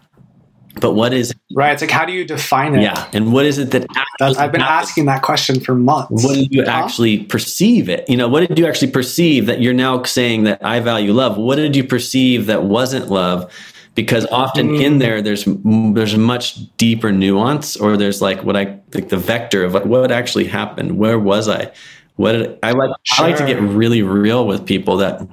but 0.79 0.93
what 0.93 1.13
is 1.13 1.31
it? 1.31 1.37
right? 1.53 1.73
It's 1.73 1.81
like 1.81 1.91
how 1.91 2.05
do 2.05 2.13
you 2.13 2.25
define 2.25 2.75
it? 2.75 2.81
Yeah, 2.81 3.07
and 3.13 3.31
what 3.31 3.45
is 3.45 3.57
it 3.57 3.71
that 3.71 3.85
I've 4.21 4.51
been 4.51 4.61
happens? 4.61 4.89
asking 4.89 5.05
that 5.05 5.21
question 5.21 5.59
for 5.59 5.75
months. 5.75 6.23
What 6.23 6.35
did 6.35 6.53
you 6.53 6.63
huh? 6.63 6.71
actually 6.71 7.23
perceive 7.23 7.89
it? 7.89 8.09
You 8.09 8.17
know, 8.17 8.27
what 8.27 8.47
did 8.47 8.57
you 8.57 8.65
actually 8.65 8.91
perceive 8.91 9.45
that 9.45 9.61
you're 9.61 9.73
now 9.73 10.01
saying 10.03 10.43
that 10.43 10.63
I 10.63 10.79
value 10.79 11.13
love? 11.13 11.37
What 11.37 11.55
did 11.55 11.75
you 11.75 11.83
perceive 11.83 12.47
that 12.47 12.63
wasn't 12.63 13.09
love? 13.09 13.51
Because 13.95 14.25
often 14.27 14.69
mm. 14.69 14.83
in 14.83 14.97
there, 14.97 15.21
there's 15.21 15.45
there's 15.45 16.17
much 16.17 16.75
deeper 16.77 17.11
nuance, 17.11 17.77
or 17.77 17.95
there's 17.95 18.21
like 18.21 18.43
what 18.43 18.57
I 18.57 18.79
like 18.93 19.09
the 19.09 19.17
vector 19.17 19.63
of 19.63 19.73
like 19.73 19.85
what 19.85 20.11
actually 20.11 20.45
happened. 20.45 20.97
Where 20.97 21.19
was 21.19 21.47
I? 21.47 21.71
What 22.15 22.31
did 22.33 22.59
I 22.63 22.71
like? 22.71 22.89
Sure. 23.03 23.25
I 23.25 23.29
like 23.29 23.37
to 23.37 23.45
get 23.45 23.59
really 23.61 24.01
real 24.01 24.47
with 24.47 24.65
people 24.65 24.97
that 24.97 25.27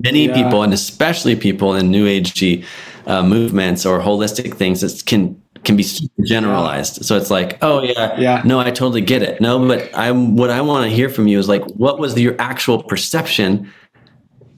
many 0.00 0.26
yeah. 0.26 0.34
people, 0.34 0.62
and 0.62 0.74
especially 0.74 1.36
people 1.36 1.74
in 1.74 1.90
New 1.90 2.06
Agey 2.06 2.64
uh, 3.06 3.22
movements 3.22 3.86
or 3.86 4.00
holistic 4.00 4.54
things 4.54 4.80
that 4.80 5.04
can 5.06 5.40
can 5.64 5.76
be 5.76 5.84
generalized. 6.24 7.04
So 7.04 7.16
it's 7.16 7.30
like, 7.30 7.58
oh 7.62 7.82
yeah, 7.82 8.18
yeah, 8.18 8.42
no, 8.44 8.60
I 8.60 8.70
totally 8.70 9.00
get 9.00 9.22
it. 9.22 9.40
No, 9.40 9.66
but 9.66 9.90
I'm 9.94 10.36
what 10.36 10.50
I 10.50 10.60
want 10.60 10.88
to 10.88 10.94
hear 10.94 11.08
from 11.08 11.26
you 11.26 11.38
is 11.38 11.48
like, 11.48 11.64
what 11.76 11.98
was 11.98 12.18
your 12.18 12.36
actual 12.38 12.82
perception 12.82 13.72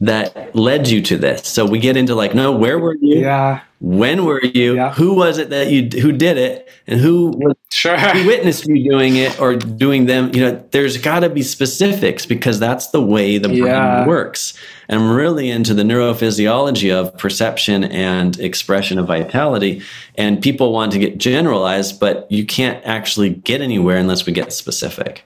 that 0.00 0.54
led 0.54 0.88
you 0.88 1.02
to 1.02 1.16
this? 1.16 1.46
So 1.46 1.66
we 1.66 1.78
get 1.78 1.96
into 1.96 2.14
like, 2.14 2.34
no, 2.34 2.52
where 2.52 2.78
were 2.78 2.96
you? 3.00 3.20
Yeah. 3.20 3.62
When 3.80 4.24
were 4.24 4.42
you? 4.42 4.74
Yeah. 4.74 4.92
Who 4.94 5.14
was 5.14 5.38
it 5.38 5.50
that 5.50 5.70
you 5.70 5.88
who 6.00 6.10
did 6.10 6.36
it, 6.36 6.68
and 6.88 7.00
who 7.00 7.28
was, 7.28 7.54
sure 7.70 7.96
who 7.96 8.26
witnessed 8.26 8.66
you 8.66 8.90
doing 8.90 9.14
it 9.14 9.40
or 9.40 9.54
doing 9.54 10.06
them? 10.06 10.34
You 10.34 10.40
know, 10.40 10.64
there's 10.72 10.96
got 10.96 11.20
to 11.20 11.28
be 11.28 11.42
specifics 11.42 12.26
because 12.26 12.58
that's 12.58 12.88
the 12.88 13.00
way 13.00 13.38
the 13.38 13.48
brain 13.48 13.66
yeah. 13.66 14.04
works. 14.04 14.58
And 14.88 15.00
I'm 15.00 15.12
really 15.12 15.48
into 15.48 15.74
the 15.74 15.84
neurophysiology 15.84 16.92
of 16.92 17.16
perception 17.18 17.84
and 17.84 18.38
expression 18.40 18.98
of 18.98 19.06
vitality. 19.06 19.82
And 20.16 20.42
people 20.42 20.72
want 20.72 20.90
to 20.92 20.98
get 20.98 21.18
generalized, 21.18 22.00
but 22.00 22.26
you 22.32 22.44
can't 22.44 22.84
actually 22.84 23.30
get 23.30 23.60
anywhere 23.60 23.98
unless 23.98 24.26
we 24.26 24.32
get 24.32 24.52
specific. 24.52 25.22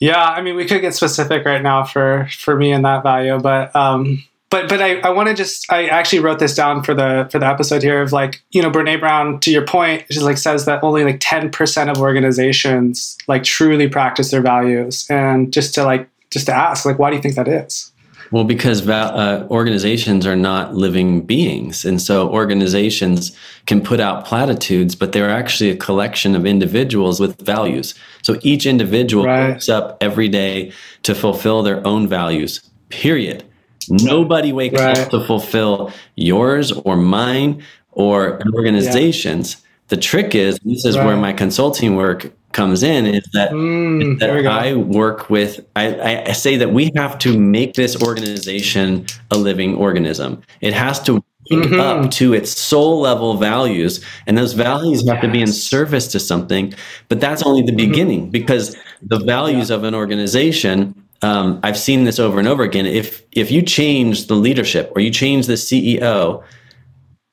Yeah, 0.00 0.22
I 0.22 0.42
mean, 0.42 0.54
we 0.54 0.64
could 0.64 0.80
get 0.80 0.94
specific 0.94 1.44
right 1.44 1.62
now 1.62 1.84
for 1.84 2.28
for 2.38 2.56
me 2.56 2.72
and 2.72 2.84
that 2.84 3.02
value, 3.02 3.38
but 3.38 3.74
um, 3.74 4.22
but 4.50 4.68
but 4.68 4.80
I, 4.80 4.98
I 5.00 5.10
want 5.10 5.28
to 5.28 5.34
just 5.34 5.70
I 5.70 5.86
actually 5.86 6.20
wrote 6.20 6.38
this 6.38 6.54
down 6.54 6.82
for 6.82 6.94
the 6.94 7.28
for 7.30 7.38
the 7.38 7.46
episode 7.46 7.82
here 7.82 8.00
of 8.00 8.12
like 8.12 8.42
you 8.50 8.62
know 8.62 8.70
Brene 8.70 9.00
Brown 9.00 9.40
to 9.40 9.50
your 9.50 9.66
point 9.66 10.04
she 10.10 10.20
like 10.20 10.38
says 10.38 10.64
that 10.64 10.82
only 10.82 11.04
like 11.04 11.18
ten 11.20 11.50
percent 11.50 11.90
of 11.90 11.98
organizations 11.98 13.18
like 13.28 13.44
truly 13.44 13.88
practice 13.88 14.30
their 14.30 14.40
values 14.40 15.06
and 15.10 15.52
just 15.52 15.74
to 15.74 15.84
like 15.84 16.08
just 16.30 16.46
to 16.46 16.54
ask 16.54 16.84
like 16.86 16.98
why 16.98 17.10
do 17.10 17.16
you 17.16 17.22
think 17.22 17.34
that 17.34 17.48
is 17.48 17.92
well 18.30 18.44
because 18.44 18.86
uh, 18.88 19.46
organizations 19.50 20.26
are 20.26 20.36
not 20.36 20.74
living 20.74 21.20
beings 21.24 21.84
and 21.84 22.00
so 22.00 22.28
organizations 22.28 23.36
can 23.66 23.80
put 23.80 24.00
out 24.00 24.24
platitudes 24.24 24.94
but 24.94 25.12
they're 25.12 25.30
actually 25.30 25.70
a 25.70 25.76
collection 25.76 26.34
of 26.34 26.46
individuals 26.46 27.20
with 27.20 27.40
values 27.40 27.94
so 28.22 28.38
each 28.42 28.66
individual 28.66 29.24
right. 29.24 29.50
wakes 29.50 29.68
up 29.68 29.96
every 30.00 30.28
day 30.28 30.72
to 31.02 31.14
fulfill 31.14 31.62
their 31.62 31.86
own 31.86 32.06
values 32.06 32.60
period 32.88 33.44
Nobody 33.90 34.52
wakes 34.52 34.80
right. 34.80 34.98
up 34.98 35.10
to 35.10 35.24
fulfill 35.24 35.92
yours 36.16 36.72
or 36.72 36.96
mine 36.96 37.62
or 37.92 38.40
organizations. 38.54 39.56
Yeah. 39.56 39.64
The 39.88 39.96
trick 39.96 40.34
is 40.34 40.58
this 40.64 40.84
is 40.84 40.96
right. 40.96 41.06
where 41.06 41.16
my 41.16 41.32
consulting 41.32 41.96
work 41.96 42.32
comes 42.58 42.82
in 42.82 43.06
is 43.06 43.24
that, 43.34 43.52
mm, 43.52 44.14
is 44.14 44.18
that 44.18 44.30
I 44.46 44.74
work 44.74 45.30
with 45.30 45.64
I, 45.76 46.24
I 46.26 46.32
say 46.32 46.56
that 46.56 46.72
we 46.72 46.90
have 46.96 47.16
to 47.20 47.38
make 47.38 47.74
this 47.74 48.02
organization 48.02 49.06
a 49.30 49.38
living 49.38 49.76
organism. 49.76 50.42
It 50.60 50.74
has 50.74 51.00
to 51.04 51.24
Mm-hmm. 51.50 51.80
up 51.80 52.10
to 52.10 52.34
its 52.34 52.50
soul 52.50 53.00
level 53.00 53.38
values 53.38 54.04
and 54.26 54.36
those 54.36 54.52
values 54.52 55.08
have 55.08 55.22
to 55.22 55.28
be 55.28 55.40
in 55.40 55.46
service 55.46 56.06
to 56.08 56.20
something 56.20 56.74
but 57.08 57.22
that's 57.22 57.42
only 57.42 57.62
the 57.62 57.72
mm-hmm. 57.72 57.90
beginning 57.90 58.30
because 58.30 58.76
the 59.00 59.18
values 59.20 59.70
yeah. 59.70 59.76
of 59.76 59.84
an 59.84 59.94
organization 59.94 60.94
um, 61.22 61.58
I've 61.62 61.78
seen 61.78 62.04
this 62.04 62.18
over 62.18 62.38
and 62.38 62.46
over 62.46 62.62
again. 62.62 62.86
If 62.86 63.22
if 63.32 63.50
you 63.50 63.62
change 63.62 64.26
the 64.26 64.34
leadership 64.34 64.92
or 64.94 65.00
you 65.00 65.10
change 65.10 65.46
the 65.46 65.54
CEO, 65.54 66.44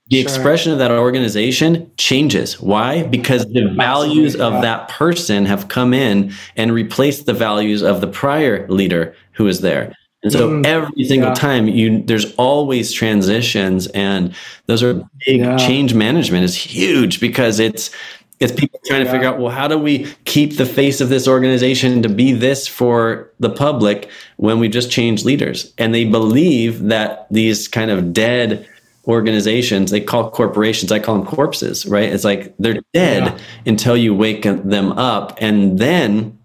the 0.08 0.22
sure. 0.22 0.24
expression 0.24 0.72
of 0.72 0.78
that 0.80 0.92
organization 0.92 1.92
changes. 1.98 2.62
Why? 2.62 3.04
Because 3.04 3.46
the 3.46 3.74
values 3.76 4.36
of 4.36 4.62
that 4.62 4.88
person 4.90 5.46
have 5.46 5.68
come 5.68 5.94
in 5.94 6.32
and 6.56 6.72
replaced 6.72 7.26
the 7.26 7.34
values 7.34 7.82
of 7.82 8.02
the 8.02 8.08
prior 8.08 8.68
leader 8.68 9.16
who 9.32 9.46
was 9.46 9.62
there. 9.62 9.96
And 10.26 10.32
so 10.32 10.50
mm, 10.50 10.66
every 10.66 11.04
single 11.06 11.30
yeah. 11.30 11.36
time 11.36 11.68
you 11.68 12.02
there's 12.04 12.34
always 12.36 12.92
transitions 12.92 13.86
and 13.88 14.34
those 14.66 14.82
are 14.82 15.08
big 15.26 15.42
yeah. 15.42 15.56
change 15.56 15.94
management 15.94 16.44
is 16.44 16.56
huge 16.56 17.20
because 17.20 17.60
it's 17.60 17.92
it's 18.40 18.52
people 18.52 18.80
trying 18.88 19.06
to 19.06 19.12
figure 19.12 19.28
out 19.28 19.40
well 19.40 19.52
how 19.52 19.68
do 19.68 19.78
we 19.78 20.12
keep 20.26 20.58
the 20.58 20.66
face 20.66 21.00
of 21.00 21.10
this 21.10 21.28
organization 21.28 22.02
to 22.02 22.10
be 22.10 22.32
this 22.32 22.68
for 22.68 23.32
the 23.40 23.52
public 23.52 24.10
when 24.38 24.58
we 24.58 24.68
just 24.68 24.90
change 24.90 25.24
leaders 25.26 25.72
and 25.78 25.94
they 25.94 26.06
believe 26.06 26.86
that 26.86 27.28
these 27.30 27.68
kind 27.68 27.92
of 27.92 28.12
dead 28.12 28.68
organizations 29.08 29.92
they 29.92 30.02
call 30.02 30.30
corporations 30.30 30.92
i 30.92 31.00
call 31.00 31.18
them 31.18 31.26
corpses 31.26 31.86
right 31.86 32.12
it's 32.12 32.24
like 32.24 32.56
they're 32.58 32.82
dead 32.94 33.24
yeah. 33.24 33.38
until 33.66 33.96
you 33.96 34.14
wake 34.14 34.44
them 34.44 34.92
up 34.94 35.38
and 35.40 35.80
then 35.80 36.38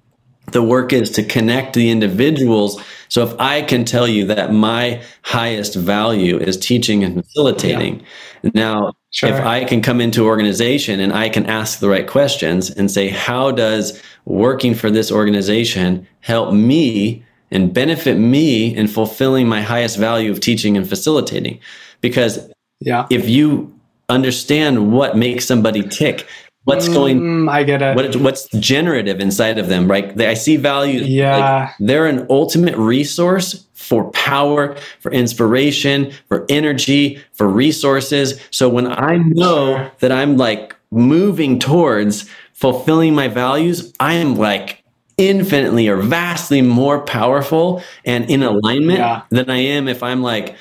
the 0.52 0.62
work 0.62 0.93
is 0.93 1.11
to 1.11 1.23
connect 1.23 1.75
the 1.75 1.90
individuals 1.90 2.83
so 3.09 3.23
if 3.23 3.38
i 3.40 3.62
can 3.62 3.85
tell 3.85 4.07
you 4.07 4.26
that 4.26 4.52
my 4.52 5.02
highest 5.23 5.75
value 5.75 6.38
is 6.38 6.57
teaching 6.57 7.02
and 7.02 7.14
facilitating 7.14 8.05
yeah. 8.43 8.50
now 8.55 8.93
Sure. 9.12 9.31
If 9.31 9.45
I 9.45 9.64
can 9.64 9.83
come 9.83 10.00
into 10.00 10.25
organization 10.25 11.00
and 11.00 11.12
I 11.12 11.29
can 11.29 11.47
ask 11.47 11.81
the 11.81 11.88
right 11.88 12.07
questions 12.07 12.71
and 12.71 12.90
say, 12.90 13.09
how 13.09 13.50
does 13.50 14.00
working 14.25 14.73
for 14.73 14.88
this 14.88 15.11
organization 15.11 16.07
help 16.21 16.55
me 16.55 17.25
and 17.50 17.75
benefit 17.75 18.19
me 18.19 18.75
in 18.75 18.87
fulfilling 18.87 19.49
my 19.49 19.62
highest 19.62 19.99
value 19.99 20.31
of 20.31 20.38
teaching 20.38 20.76
and 20.76 20.88
facilitating? 20.88 21.59
Because 22.00 22.50
yeah. 22.80 23.07
if 23.11 23.28
you 23.28 23.75
understand 24.09 24.92
what 24.92 25.16
makes 25.16 25.47
somebody 25.47 25.83
tick, 25.83 26.26
what's 26.64 26.88
going 26.88 27.21
mm, 27.21 27.50
i 27.50 27.62
get 27.62 27.80
it 27.80 27.97
what, 27.97 28.14
what's 28.16 28.47
generative 28.59 29.21
inside 29.21 29.59
of 29.59 29.69
them 29.69 29.90
right 29.90 30.16
they, 30.16 30.28
i 30.28 30.35
see 30.35 30.57
value 30.57 31.00
yeah 31.00 31.37
like 31.37 31.71
they're 31.80 32.07
an 32.07 32.26
ultimate 32.28 32.76
resource 32.76 33.66
for 33.73 34.11
power 34.11 34.76
for 35.00 35.11
inspiration 35.11 36.12
for 36.28 36.45
energy 36.49 37.21
for 37.33 37.49
resources 37.49 38.40
so 38.50 38.69
when 38.69 38.87
i 38.87 39.16
know 39.16 39.90
that 40.00 40.12
i'm 40.12 40.37
like 40.37 40.76
moving 40.90 41.59
towards 41.59 42.28
fulfilling 42.52 43.14
my 43.14 43.26
values 43.26 43.92
i 43.99 44.14
am 44.14 44.37
like 44.37 44.85
infinitely 45.16 45.88
or 45.88 45.97
vastly 45.97 46.62
more 46.62 47.00
powerful 47.00 47.83
and 48.04 48.30
in 48.30 48.42
alignment 48.42 48.99
yeah. 48.99 49.23
than 49.30 49.49
i 49.49 49.57
am 49.57 49.88
if 49.88 50.02
i'm 50.02 50.23
like 50.23 50.57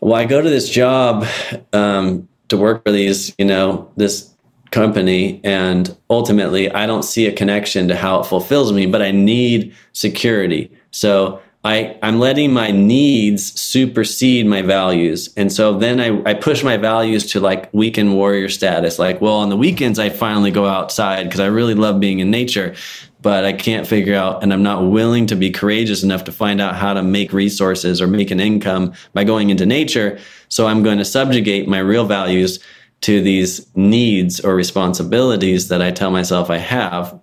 well 0.00 0.14
i 0.14 0.24
go 0.24 0.40
to 0.40 0.50
this 0.50 0.68
job 0.68 1.26
um, 1.72 2.28
to 2.48 2.56
work 2.56 2.84
for 2.84 2.92
these 2.92 3.34
you 3.38 3.44
know 3.44 3.90
this 3.96 4.32
company 4.72 5.40
and 5.44 5.96
ultimately 6.10 6.70
I 6.70 6.86
don't 6.86 7.04
see 7.04 7.26
a 7.26 7.32
connection 7.32 7.86
to 7.88 7.96
how 7.96 8.20
it 8.20 8.26
fulfills 8.26 8.72
me 8.72 8.86
but 8.86 9.00
I 9.00 9.10
need 9.10 9.74
security 9.92 10.70
so 10.90 11.40
I, 11.66 11.98
I'm 12.00 12.20
letting 12.20 12.52
my 12.52 12.70
needs 12.70 13.58
supersede 13.60 14.46
my 14.46 14.62
values. 14.62 15.30
And 15.36 15.52
so 15.52 15.76
then 15.76 16.00
I, 16.00 16.22
I 16.30 16.34
push 16.34 16.62
my 16.62 16.76
values 16.76 17.26
to 17.32 17.40
like 17.40 17.74
weekend 17.74 18.14
warrior 18.14 18.48
status. 18.48 19.00
Like, 19.00 19.20
well, 19.20 19.34
on 19.34 19.48
the 19.48 19.56
weekends, 19.56 19.98
I 19.98 20.10
finally 20.10 20.52
go 20.52 20.66
outside 20.66 21.24
because 21.24 21.40
I 21.40 21.46
really 21.46 21.74
love 21.74 21.98
being 21.98 22.20
in 22.20 22.30
nature, 22.30 22.76
but 23.22 23.44
I 23.44 23.52
can't 23.52 23.86
figure 23.86 24.14
out, 24.14 24.42
and 24.42 24.52
I'm 24.52 24.62
not 24.62 24.90
willing 24.90 25.26
to 25.26 25.36
be 25.36 25.50
courageous 25.50 26.02
enough 26.02 26.24
to 26.24 26.32
find 26.32 26.60
out 26.60 26.76
how 26.76 26.94
to 26.94 27.02
make 27.02 27.32
resources 27.32 28.00
or 28.00 28.06
make 28.06 28.30
an 28.30 28.40
income 28.40 28.92
by 29.14 29.24
going 29.24 29.50
into 29.50 29.66
nature. 29.66 30.18
So 30.48 30.66
I'm 30.66 30.82
going 30.82 30.98
to 30.98 31.04
subjugate 31.04 31.68
my 31.68 31.78
real 31.78 32.04
values 32.04 32.60
to 33.02 33.20
these 33.20 33.66
needs 33.76 34.40
or 34.40 34.54
responsibilities 34.54 35.68
that 35.68 35.82
I 35.82 35.90
tell 35.90 36.10
myself 36.10 36.50
I 36.50 36.58
have. 36.58 37.18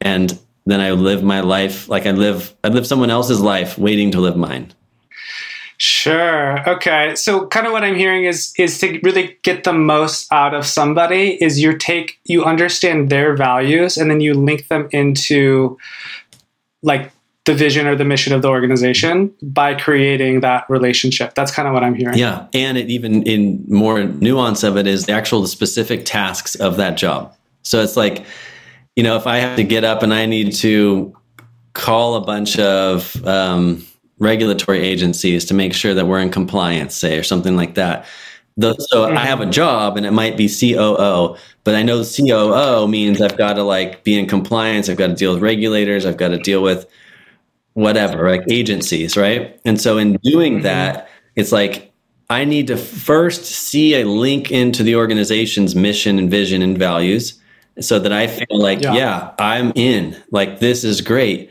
And 0.00 0.38
then 0.66 0.80
I 0.80 0.92
live 0.92 1.22
my 1.22 1.40
life 1.40 1.88
like 1.88 2.06
I 2.06 2.12
live 2.12 2.54
I 2.64 2.68
live 2.68 2.86
someone 2.86 3.10
else's 3.10 3.40
life 3.40 3.78
waiting 3.78 4.10
to 4.12 4.20
live 4.20 4.36
mine. 4.36 4.72
Sure. 5.76 6.68
Okay. 6.68 7.16
So 7.16 7.46
kind 7.48 7.66
of 7.66 7.72
what 7.72 7.82
I'm 7.82 7.96
hearing 7.96 8.24
is 8.24 8.52
is 8.58 8.78
to 8.78 9.00
really 9.02 9.36
get 9.42 9.64
the 9.64 9.72
most 9.72 10.32
out 10.32 10.54
of 10.54 10.64
somebody 10.64 11.42
is 11.42 11.60
you 11.60 11.76
take 11.76 12.20
you 12.24 12.44
understand 12.44 13.10
their 13.10 13.34
values 13.34 13.96
and 13.96 14.10
then 14.10 14.20
you 14.20 14.34
link 14.34 14.68
them 14.68 14.88
into 14.92 15.76
like 16.82 17.10
the 17.44 17.54
vision 17.54 17.86
or 17.86 17.94
the 17.94 18.04
mission 18.04 18.32
of 18.32 18.42
the 18.42 18.48
organization 18.48 19.34
by 19.42 19.74
creating 19.74 20.40
that 20.40 20.64
relationship. 20.70 21.34
That's 21.34 21.50
kind 21.50 21.68
of 21.68 21.74
what 21.74 21.82
I'm 21.82 21.94
hearing. 21.94 22.18
Yeah. 22.18 22.46
And 22.54 22.78
it 22.78 22.88
even 22.88 23.22
in 23.24 23.64
more 23.68 24.02
nuance 24.04 24.62
of 24.62 24.76
it 24.76 24.86
is 24.86 25.06
the 25.06 25.12
actual 25.12 25.42
the 25.42 25.48
specific 25.48 26.04
tasks 26.04 26.54
of 26.54 26.76
that 26.76 26.96
job. 26.96 27.34
So 27.62 27.82
it's 27.82 27.96
like, 27.96 28.24
you 28.96 29.02
know, 29.02 29.16
if 29.16 29.26
I 29.26 29.38
have 29.38 29.56
to 29.56 29.64
get 29.64 29.84
up 29.84 30.02
and 30.02 30.14
I 30.14 30.26
need 30.26 30.52
to 30.56 31.14
call 31.74 32.14
a 32.14 32.20
bunch 32.20 32.58
of 32.58 33.22
um, 33.26 33.84
regulatory 34.24 34.80
agencies 34.80 35.44
to 35.44 35.54
make 35.54 35.74
sure 35.74 35.94
that 35.94 36.06
we're 36.06 36.18
in 36.18 36.30
compliance, 36.30 36.94
say, 36.94 37.18
or 37.18 37.22
something 37.22 37.56
like 37.56 37.74
that. 37.74 38.06
The, 38.56 38.74
so 38.78 39.06
mm-hmm. 39.06 39.18
I 39.18 39.24
have 39.24 39.40
a 39.40 39.46
job 39.46 39.96
and 39.96 40.06
it 40.06 40.12
might 40.12 40.36
be 40.36 40.48
COO, 40.48 41.36
but 41.64 41.74
I 41.74 41.82
know 41.82 42.04
COO 42.04 42.88
means 42.88 43.20
I've 43.20 43.36
got 43.36 43.54
to 43.54 43.62
like 43.62 44.04
be 44.04 44.18
in 44.18 44.26
compliance. 44.26 44.88
I've 44.88 44.96
got 44.96 45.08
to 45.08 45.14
deal 45.14 45.34
with 45.34 45.42
regulators. 45.42 46.06
I've 46.06 46.16
got 46.16 46.28
to 46.28 46.38
deal 46.38 46.62
with 46.62 46.86
whatever, 47.74 48.28
like 48.30 48.44
agencies, 48.48 49.16
right? 49.16 49.60
And 49.64 49.80
so 49.80 49.98
in 49.98 50.16
doing 50.22 50.54
mm-hmm. 50.54 50.62
that, 50.62 51.08
it's 51.36 51.52
like 51.52 51.92
I 52.30 52.44
need 52.44 52.68
to 52.68 52.76
first 52.76 53.44
see 53.44 54.00
a 54.00 54.04
link 54.04 54.50
into 54.50 54.82
the 54.82 54.96
organization's 54.96 55.74
mission 55.74 56.18
and 56.18 56.30
vision 56.30 56.62
and 56.62 56.78
values 56.78 57.40
so 57.80 57.98
that 57.98 58.12
I 58.12 58.28
feel 58.28 58.46
like, 58.58 58.80
yeah, 58.80 58.94
yeah 58.94 59.34
I'm 59.38 59.72
in. 59.74 60.16
Like 60.30 60.60
this 60.60 60.84
is 60.84 61.00
great. 61.00 61.50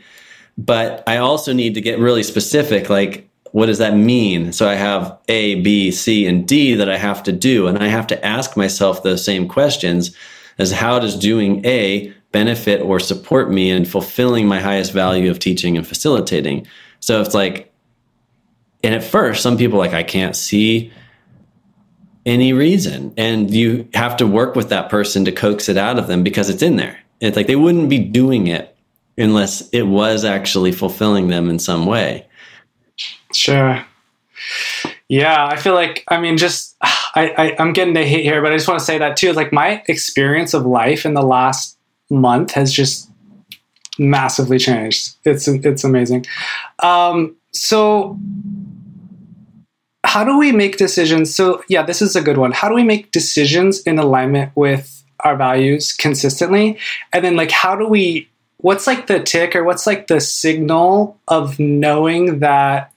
But 0.56 1.02
I 1.06 1.18
also 1.18 1.52
need 1.52 1.74
to 1.74 1.80
get 1.80 1.98
really 1.98 2.22
specific 2.22 2.88
like 2.88 3.28
what 3.54 3.66
does 3.66 3.78
that 3.78 3.96
mean? 3.96 4.52
So 4.52 4.68
I 4.68 4.74
have 4.74 5.16
A, 5.28 5.60
B, 5.62 5.92
C, 5.92 6.26
and 6.26 6.44
D 6.44 6.74
that 6.74 6.88
I 6.88 6.96
have 6.96 7.22
to 7.22 7.30
do. 7.30 7.68
And 7.68 7.78
I 7.78 7.86
have 7.86 8.08
to 8.08 8.26
ask 8.26 8.56
myself 8.56 9.04
those 9.04 9.24
same 9.24 9.46
questions 9.46 10.10
as 10.58 10.72
how 10.72 10.98
does 10.98 11.16
doing 11.16 11.64
A 11.64 12.12
benefit 12.32 12.82
or 12.82 12.98
support 12.98 13.52
me 13.52 13.70
in 13.70 13.84
fulfilling 13.84 14.48
my 14.48 14.58
highest 14.58 14.92
value 14.92 15.30
of 15.30 15.38
teaching 15.38 15.76
and 15.76 15.86
facilitating. 15.86 16.66
So 16.98 17.20
it's 17.20 17.32
like, 17.32 17.72
and 18.82 18.92
at 18.92 19.04
first, 19.04 19.40
some 19.40 19.56
people 19.56 19.78
like, 19.78 19.94
I 19.94 20.02
can't 20.02 20.34
see 20.34 20.92
any 22.26 22.52
reason. 22.52 23.14
And 23.16 23.54
you 23.54 23.88
have 23.94 24.16
to 24.16 24.26
work 24.26 24.56
with 24.56 24.70
that 24.70 24.90
person 24.90 25.24
to 25.26 25.32
coax 25.32 25.68
it 25.68 25.76
out 25.76 25.96
of 25.96 26.08
them 26.08 26.24
because 26.24 26.50
it's 26.50 26.62
in 26.62 26.74
there. 26.74 26.98
It's 27.20 27.36
like 27.36 27.46
they 27.46 27.54
wouldn't 27.54 27.88
be 27.88 28.00
doing 28.00 28.48
it 28.48 28.73
unless 29.16 29.68
it 29.70 29.82
was 29.82 30.24
actually 30.24 30.72
fulfilling 30.72 31.28
them 31.28 31.48
in 31.50 31.58
some 31.58 31.86
way. 31.86 32.26
Sure. 33.32 33.84
Yeah, 35.08 35.46
I 35.46 35.56
feel 35.56 35.74
like 35.74 36.04
I 36.08 36.20
mean, 36.20 36.36
just 36.36 36.76
I, 36.82 37.34
I 37.36 37.56
I'm 37.58 37.72
getting 37.72 37.94
the 37.94 38.04
hate 38.04 38.24
here, 38.24 38.42
but 38.42 38.52
I 38.52 38.56
just 38.56 38.68
want 38.68 38.80
to 38.80 38.84
say 38.84 38.98
that 38.98 39.16
too. 39.16 39.32
Like 39.32 39.52
my 39.52 39.82
experience 39.88 40.54
of 40.54 40.66
life 40.66 41.04
in 41.06 41.14
the 41.14 41.22
last 41.22 41.78
month 42.10 42.52
has 42.52 42.72
just 42.72 43.10
massively 43.98 44.58
changed. 44.58 45.14
It's 45.24 45.46
it's 45.48 45.84
amazing. 45.84 46.26
Um, 46.82 47.36
so 47.52 48.18
how 50.04 50.24
do 50.24 50.38
we 50.38 50.52
make 50.52 50.76
decisions? 50.76 51.34
So 51.34 51.62
yeah, 51.68 51.82
this 51.82 52.02
is 52.02 52.16
a 52.16 52.22
good 52.22 52.38
one. 52.38 52.52
How 52.52 52.68
do 52.68 52.74
we 52.74 52.84
make 52.84 53.10
decisions 53.10 53.80
in 53.82 53.98
alignment 53.98 54.52
with 54.54 55.02
our 55.20 55.36
values 55.36 55.92
consistently? 55.92 56.78
And 57.12 57.24
then 57.24 57.36
like 57.36 57.50
how 57.50 57.76
do 57.76 57.86
we 57.86 58.28
what's 58.64 58.86
like 58.86 59.08
the 59.08 59.22
tick 59.22 59.54
or 59.54 59.62
what's 59.62 59.86
like 59.86 60.06
the 60.06 60.22
signal 60.22 61.20
of 61.28 61.60
knowing 61.60 62.38
that 62.38 62.94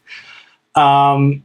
um, 0.75 1.43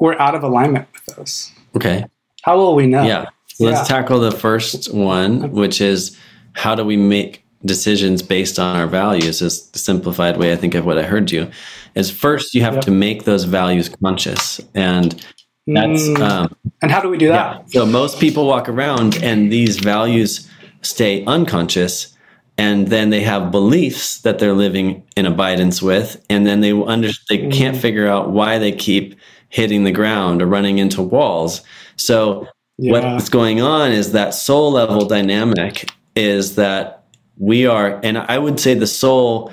we're 0.00 0.18
out 0.18 0.34
of 0.34 0.42
alignment 0.42 0.88
with 0.94 1.14
those? 1.14 1.52
Okay. 1.76 2.06
How 2.40 2.56
will 2.56 2.74
we 2.74 2.86
know? 2.86 3.02
Yeah. 3.02 3.26
Let's 3.60 3.80
yeah. 3.80 3.96
tackle 3.96 4.18
the 4.20 4.30
first 4.30 4.94
one, 4.94 5.52
which 5.52 5.82
is 5.82 6.18
how 6.54 6.74
do 6.74 6.86
we 6.86 6.96
make 6.96 7.44
decisions 7.66 8.22
based 8.22 8.58
on 8.58 8.76
our 8.76 8.86
values 8.86 9.42
is 9.42 9.70
the 9.70 9.78
simplified 9.78 10.36
way 10.36 10.52
i 10.52 10.56
think 10.56 10.74
of 10.74 10.84
what 10.84 10.98
i 10.98 11.02
heard 11.02 11.30
you 11.30 11.50
is 11.94 12.10
first 12.10 12.54
you 12.54 12.60
have 12.60 12.74
yep. 12.74 12.84
to 12.84 12.90
make 12.90 13.24
those 13.24 13.44
values 13.44 13.88
conscious 13.88 14.60
and 14.74 15.24
that's 15.66 16.02
mm. 16.02 16.20
um, 16.20 16.54
and 16.82 16.90
how 16.90 17.00
do 17.00 17.08
we 17.08 17.16
do 17.16 17.28
that 17.28 17.56
yeah. 17.56 17.80
so 17.80 17.86
most 17.86 18.20
people 18.20 18.46
walk 18.46 18.68
around 18.68 19.16
and 19.22 19.50
these 19.50 19.78
values 19.78 20.46
stay 20.82 21.24
unconscious 21.24 22.13
and 22.56 22.88
then 22.88 23.10
they 23.10 23.20
have 23.20 23.50
beliefs 23.50 24.20
that 24.20 24.38
they're 24.38 24.52
living 24.52 25.02
in 25.16 25.26
abidance 25.26 25.82
with 25.82 26.24
and 26.30 26.46
then 26.46 26.60
they 26.60 26.72
under 26.72 27.08
they 27.28 27.38
mm. 27.38 27.52
can't 27.52 27.76
figure 27.76 28.08
out 28.08 28.30
why 28.30 28.58
they 28.58 28.72
keep 28.72 29.18
hitting 29.48 29.84
the 29.84 29.92
ground 29.92 30.42
or 30.42 30.46
running 30.46 30.78
into 30.78 31.02
walls 31.02 31.62
so 31.96 32.46
yeah. 32.78 32.92
what's 32.92 33.28
going 33.28 33.60
on 33.60 33.92
is 33.92 34.12
that 34.12 34.34
soul 34.34 34.72
level 34.72 35.06
dynamic 35.06 35.90
is 36.16 36.56
that 36.56 37.04
we 37.36 37.66
are, 37.66 38.00
and 38.02 38.18
I 38.18 38.38
would 38.38 38.60
say 38.60 38.74
the 38.74 38.86
soul 38.86 39.52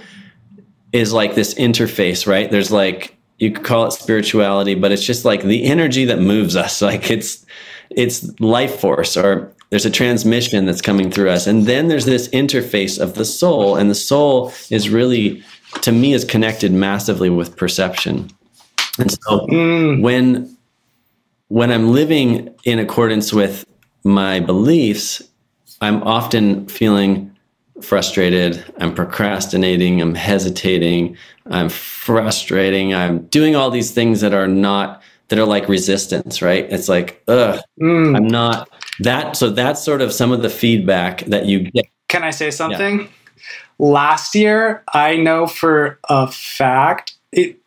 is 0.91 1.13
like 1.13 1.35
this 1.35 1.53
interface, 1.55 2.27
right? 2.27 2.49
There's 2.49 2.71
like, 2.71 3.17
you 3.39 3.51
could 3.51 3.65
call 3.65 3.87
it 3.87 3.91
spirituality, 3.91 4.75
but 4.75 4.91
it's 4.91 5.05
just 5.05 5.25
like 5.25 5.43
the 5.43 5.63
energy 5.63 6.05
that 6.05 6.19
moves 6.19 6.55
us. 6.55 6.81
Like 6.91 7.09
it's, 7.09 7.45
it's 7.89 8.39
life 8.39 8.79
force 8.79 9.17
or 9.17 9.53
there's 9.71 9.85
a 9.85 9.89
transmission 9.89 10.65
that's 10.65 10.81
coming 10.81 11.09
through 11.09 11.29
us. 11.29 11.47
And 11.47 11.65
then 11.65 11.87
there's 11.87 12.05
this 12.05 12.27
interface 12.29 12.99
of 12.99 13.15
the 13.15 13.25
soul. 13.25 13.77
And 13.77 13.89
the 13.89 13.95
soul 13.95 14.53
is 14.69 14.89
really, 14.89 15.41
to 15.81 15.93
me, 15.93 16.13
is 16.13 16.25
connected 16.25 16.73
massively 16.73 17.29
with 17.29 17.55
perception. 17.55 18.29
And 18.99 19.09
so 19.11 19.47
mm. 19.47 20.01
when, 20.01 20.57
when 21.47 21.71
I'm 21.71 21.93
living 21.93 22.53
in 22.65 22.79
accordance 22.79 23.31
with 23.31 23.65
my 24.03 24.41
beliefs, 24.41 25.23
I'm 25.79 26.03
often 26.03 26.67
feeling 26.67 27.33
frustrated. 27.81 28.63
I'm 28.79 28.93
procrastinating. 28.93 30.01
I'm 30.01 30.15
hesitating. 30.15 31.15
I'm 31.49 31.69
frustrating. 31.69 32.93
I'm 32.93 33.19
doing 33.27 33.55
all 33.55 33.71
these 33.71 33.91
things 33.91 34.19
that 34.19 34.33
are 34.33 34.49
not, 34.49 35.01
that 35.29 35.39
are 35.39 35.45
like 35.45 35.69
resistance, 35.69 36.41
right? 36.41 36.65
It's 36.69 36.89
like, 36.89 37.23
ugh, 37.29 37.61
mm. 37.81 38.17
I'm 38.17 38.27
not 38.27 38.67
that. 39.03 39.35
So 39.35 39.49
that's 39.49 39.83
sort 39.83 40.01
of 40.01 40.13
some 40.13 40.31
of 40.31 40.41
the 40.41 40.49
feedback 40.49 41.21
that 41.25 41.45
you 41.45 41.71
get. 41.71 41.85
Can 42.07 42.23
I 42.23 42.31
say 42.31 42.51
something? 42.51 43.01
Yeah. 43.01 43.07
Last 43.79 44.35
year, 44.35 44.83
I 44.93 45.17
know 45.17 45.47
for 45.47 45.99
a 46.09 46.31
fact, 46.31 47.15
it, 47.31 47.57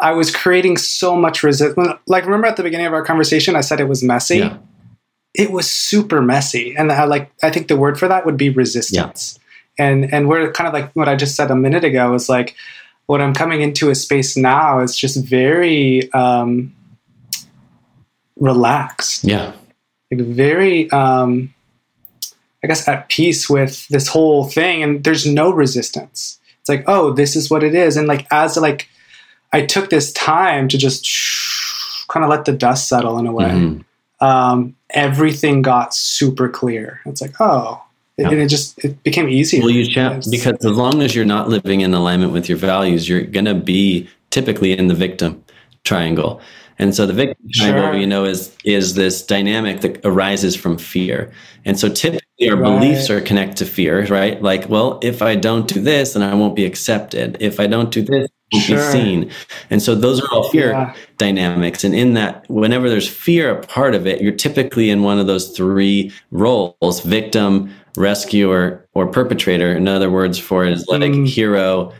I 0.00 0.12
was 0.12 0.34
creating 0.34 0.76
so 0.76 1.16
much 1.16 1.42
resistance. 1.42 1.88
Like, 2.06 2.24
remember 2.24 2.46
at 2.46 2.56
the 2.56 2.62
beginning 2.62 2.86
of 2.86 2.92
our 2.92 3.04
conversation, 3.04 3.56
I 3.56 3.62
said 3.62 3.80
it 3.80 3.88
was 3.88 4.02
messy. 4.02 4.38
Yeah 4.38 4.58
it 5.34 5.50
was 5.50 5.68
super 5.68 6.22
messy 6.22 6.74
and 6.76 6.90
I 6.92 7.04
like 7.04 7.30
I 7.42 7.50
think 7.50 7.68
the 7.68 7.76
word 7.76 7.98
for 7.98 8.08
that 8.08 8.24
would 8.24 8.36
be 8.36 8.50
resistance. 8.50 9.38
Yeah. 9.78 9.86
And 9.86 10.14
and 10.14 10.28
we're 10.28 10.52
kind 10.52 10.68
of 10.68 10.72
like 10.72 10.92
what 10.92 11.08
I 11.08 11.16
just 11.16 11.34
said 11.34 11.50
a 11.50 11.56
minute 11.56 11.84
ago 11.84 12.14
is 12.14 12.28
like 12.28 12.54
what 13.06 13.20
I'm 13.20 13.34
coming 13.34 13.60
into 13.60 13.90
a 13.90 13.94
space 13.94 14.36
now 14.36 14.80
is 14.80 14.96
just 14.96 15.22
very 15.24 16.10
um, 16.12 16.74
relaxed. 18.36 19.24
Yeah. 19.24 19.52
Like 20.10 20.20
very 20.20 20.90
um, 20.90 21.54
I 22.62 22.66
guess 22.66 22.86
at 22.88 23.08
peace 23.08 23.48
with 23.48 23.86
this 23.88 24.08
whole 24.08 24.44
thing 24.44 24.82
and 24.82 25.04
there's 25.04 25.26
no 25.26 25.52
resistance. 25.52 26.38
It's 26.60 26.68
like, 26.68 26.84
oh, 26.86 27.12
this 27.12 27.36
is 27.36 27.50
what 27.50 27.62
it 27.62 27.74
is. 27.74 27.96
And 27.96 28.08
like 28.08 28.26
as 28.30 28.56
like 28.56 28.88
I 29.52 29.66
took 29.66 29.90
this 29.90 30.12
time 30.12 30.68
to 30.68 30.78
just 30.78 31.04
kind 32.08 32.24
of 32.24 32.30
let 32.30 32.44
the 32.44 32.52
dust 32.52 32.88
settle 32.88 33.18
in 33.18 33.26
a 33.26 33.32
way. 33.32 33.46
Mm-hmm 33.46 33.80
um, 34.24 34.74
everything 34.90 35.62
got 35.62 35.94
super 35.94 36.48
clear. 36.48 37.00
It's 37.04 37.20
like, 37.20 37.34
oh, 37.40 37.82
yeah. 38.16 38.30
and 38.30 38.40
it 38.40 38.48
just 38.48 38.82
it 38.84 39.02
became 39.02 39.28
easy. 39.28 39.60
Well, 39.60 39.70
you 39.70 39.86
because 40.30 40.64
as 40.64 40.76
long 40.76 41.02
as 41.02 41.14
you're 41.14 41.24
not 41.24 41.48
living 41.48 41.82
in 41.82 41.92
alignment 41.94 42.32
with 42.32 42.48
your 42.48 42.58
values, 42.58 43.08
you're 43.08 43.22
going 43.22 43.44
to 43.44 43.54
be 43.54 44.08
typically 44.30 44.76
in 44.76 44.86
the 44.86 44.94
victim 44.94 45.44
triangle. 45.84 46.40
And 46.78 46.94
so 46.94 47.06
the 47.06 47.12
victim 47.12 47.48
triangle, 47.52 48.00
you 48.00 48.06
know, 48.06 48.24
is 48.24 48.56
is 48.64 48.94
this 48.94 49.22
dynamic 49.24 49.80
that 49.82 50.00
arises 50.04 50.56
from 50.56 50.76
fear. 50.78 51.32
And 51.64 51.78
so 51.78 51.88
typically 51.88 52.50
our 52.50 52.56
right. 52.56 52.80
beliefs 52.80 53.10
are 53.10 53.20
connected 53.20 53.56
to 53.58 53.66
fear, 53.66 54.06
right? 54.06 54.42
Like, 54.42 54.68
well, 54.68 54.98
if 55.02 55.22
I 55.22 55.36
don't 55.36 55.68
do 55.68 55.80
this, 55.80 56.14
then 56.14 56.22
I 56.22 56.34
won't 56.34 56.56
be 56.56 56.64
accepted. 56.64 57.36
If 57.40 57.60
I 57.60 57.66
don't 57.66 57.90
do 57.90 58.02
this, 58.02 58.28
sure. 58.52 58.76
be 58.76 58.82
seen. 58.82 59.30
And 59.70 59.80
so 59.82 59.94
those 59.94 60.20
are 60.20 60.28
all 60.32 60.50
fear 60.50 60.70
yeah. 60.70 60.94
dynamics. 61.16 61.84
And 61.84 61.94
in 61.94 62.14
that, 62.14 62.44
whenever 62.48 62.90
there's 62.90 63.08
fear 63.08 63.50
a 63.50 63.62
part 63.64 63.94
of 63.94 64.06
it, 64.06 64.20
you're 64.20 64.32
typically 64.32 64.90
in 64.90 65.02
one 65.02 65.18
of 65.18 65.26
those 65.26 65.56
three 65.56 66.12
roles 66.30 67.00
victim, 67.00 67.72
rescuer, 67.96 68.86
or 68.94 69.06
perpetrator. 69.06 69.74
In 69.74 69.88
other 69.88 70.10
words, 70.10 70.38
for 70.38 70.64
it 70.64 70.72
is 70.72 70.86
like 70.88 71.02
mm. 71.02 71.26
hero, 71.26 71.92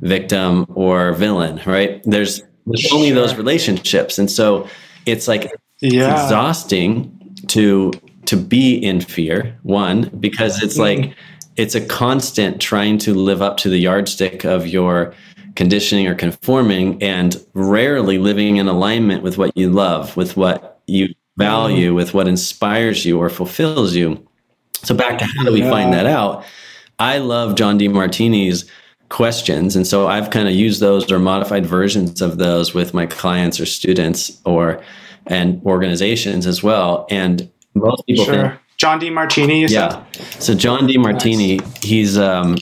victim, 0.00 0.66
or 0.74 1.12
villain, 1.12 1.60
right? 1.66 2.02
There's, 2.04 2.42
sure. 2.76 2.96
only 2.96 3.10
those 3.10 3.34
relationships. 3.34 4.18
And 4.18 4.30
so 4.30 4.68
it's 5.06 5.28
like 5.28 5.52
yeah. 5.80 6.12
exhausting 6.12 7.18
to 7.48 7.92
to 8.26 8.36
be 8.36 8.76
in 8.76 9.00
fear 9.00 9.58
one 9.62 10.04
because 10.20 10.62
it's 10.62 10.76
mm. 10.76 10.80
like 10.80 11.16
it's 11.56 11.74
a 11.74 11.84
constant 11.84 12.60
trying 12.60 12.98
to 12.98 13.14
live 13.14 13.42
up 13.42 13.56
to 13.58 13.68
the 13.68 13.78
yardstick 13.78 14.44
of 14.44 14.66
your 14.66 15.14
conditioning 15.54 16.06
or 16.06 16.14
conforming 16.14 17.02
and 17.02 17.36
rarely 17.52 18.18
living 18.18 18.56
in 18.56 18.68
alignment 18.68 19.22
with 19.22 19.36
what 19.36 19.54
you 19.56 19.68
love, 19.68 20.16
with 20.16 20.36
what 20.36 20.80
you 20.86 21.14
value, 21.36 21.88
mm-hmm. 21.88 21.96
with 21.96 22.14
what 22.14 22.26
inspires 22.26 23.04
you 23.04 23.18
or 23.18 23.28
fulfills 23.28 23.94
you. 23.94 24.26
So 24.82 24.94
back 24.94 25.18
to 25.18 25.24
how 25.24 25.44
do 25.44 25.52
we 25.52 25.60
yeah. 25.60 25.70
find 25.70 25.92
that 25.92 26.06
out? 26.06 26.44
I 26.98 27.18
love 27.18 27.54
John 27.56 27.78
Demartini's 27.78 28.70
questions. 29.12 29.76
And 29.76 29.86
so 29.86 30.08
I've 30.08 30.30
kind 30.30 30.48
of 30.48 30.54
used 30.54 30.80
those 30.80 31.12
or 31.12 31.18
modified 31.18 31.66
versions 31.66 32.22
of 32.22 32.38
those 32.38 32.74
with 32.74 32.94
my 32.94 33.06
clients 33.06 33.60
or 33.60 33.66
students 33.66 34.40
or 34.44 34.82
and 35.26 35.62
organizations 35.64 36.46
as 36.46 36.62
well. 36.62 37.06
And 37.10 37.48
most 37.74 38.04
people 38.06 38.24
sure. 38.24 38.34
think 38.34 38.60
John 38.78 38.98
Demartini. 39.00 39.68
yeah. 39.68 40.04
Said? 40.12 40.42
So 40.42 40.54
John 40.54 40.88
Demartini, 40.88 41.60
nice. 41.60 41.82
he's 41.82 42.18
um, 42.18 42.56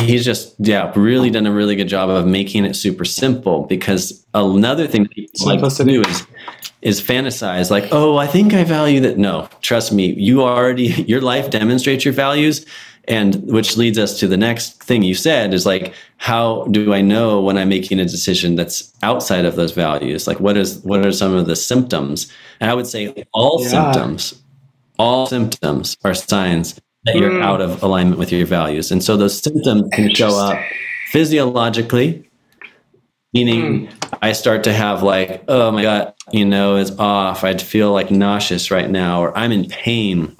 he's 0.00 0.24
just 0.24 0.54
yeah 0.58 0.90
really 0.96 1.30
done 1.30 1.46
a 1.46 1.52
really 1.52 1.76
good 1.76 1.88
job 1.88 2.08
of 2.08 2.26
making 2.26 2.64
it 2.64 2.74
super 2.74 3.04
simple 3.04 3.64
because 3.64 4.24
another 4.34 4.86
thing 4.86 5.02
that 5.04 5.12
people 5.12 5.46
like 5.46 5.60
to 5.60 5.84
do 5.84 6.00
is 6.02 6.26
is 6.80 7.00
fantasize 7.00 7.70
like 7.70 7.88
oh 7.92 8.16
i 8.16 8.26
think 8.26 8.54
i 8.54 8.64
value 8.64 9.00
that 9.00 9.18
no 9.18 9.48
trust 9.60 9.92
me 9.92 10.12
you 10.14 10.42
already 10.42 10.86
your 11.06 11.20
life 11.20 11.50
demonstrates 11.50 12.04
your 12.04 12.14
values 12.14 12.64
and 13.08 13.34
which 13.50 13.76
leads 13.76 13.98
us 13.98 14.18
to 14.20 14.28
the 14.28 14.36
next 14.36 14.82
thing 14.82 15.02
you 15.02 15.14
said 15.14 15.52
is 15.52 15.66
like 15.66 15.92
how 16.18 16.64
do 16.70 16.94
i 16.94 17.00
know 17.00 17.40
when 17.40 17.58
i'm 17.58 17.68
making 17.68 17.98
a 17.98 18.04
decision 18.04 18.54
that's 18.54 18.92
outside 19.02 19.44
of 19.44 19.56
those 19.56 19.72
values 19.72 20.26
like 20.26 20.38
what 20.40 20.56
is 20.56 20.78
what 20.80 21.04
are 21.04 21.12
some 21.12 21.34
of 21.34 21.46
the 21.46 21.56
symptoms 21.56 22.32
and 22.60 22.70
i 22.70 22.74
would 22.74 22.86
say 22.86 23.24
all 23.32 23.60
yeah. 23.62 23.68
symptoms 23.68 24.42
all 24.98 25.26
symptoms 25.26 25.96
are 26.04 26.14
signs 26.14 26.80
that 27.04 27.16
you're 27.16 27.30
mm. 27.30 27.42
out 27.42 27.60
of 27.60 27.82
alignment 27.82 28.18
with 28.18 28.30
your 28.30 28.46
values. 28.46 28.92
And 28.92 29.02
so 29.02 29.16
those 29.16 29.38
symptoms 29.38 29.88
can 29.92 30.14
show 30.14 30.38
up 30.38 30.58
physiologically, 31.10 32.28
meaning 33.32 33.88
mm. 33.88 34.16
I 34.22 34.32
start 34.32 34.62
to 34.64 34.72
have 34.72 35.02
like, 35.02 35.44
oh 35.48 35.70
my 35.72 35.82
God, 35.82 36.14
you 36.30 36.44
know, 36.44 36.76
is 36.76 36.96
off. 36.98 37.42
I'd 37.44 37.60
feel 37.60 37.92
like 37.92 38.10
nauseous 38.10 38.70
right 38.70 38.88
now, 38.88 39.20
or 39.20 39.36
I'm 39.36 39.52
in 39.52 39.68
pain 39.68 40.36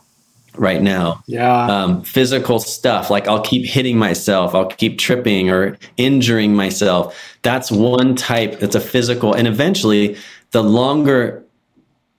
right 0.57 0.83
now. 0.83 1.23
Yeah. 1.27 1.67
Um, 1.67 2.03
physical 2.03 2.59
stuff, 2.59 3.11
like 3.11 3.27
I'll 3.27 3.43
keep 3.43 3.67
hitting 3.67 3.99
myself, 3.99 4.55
I'll 4.55 4.67
keep 4.67 4.99
tripping 4.99 5.51
or 5.51 5.79
injuring 5.97 6.55
myself. 6.55 7.19
That's 7.43 7.71
one 7.71 8.15
type, 8.15 8.61
that's 8.61 8.75
a 8.75 8.81
physical. 8.81 9.35
And 9.35 9.49
eventually, 9.49 10.17
the 10.51 10.63
longer 10.63 11.45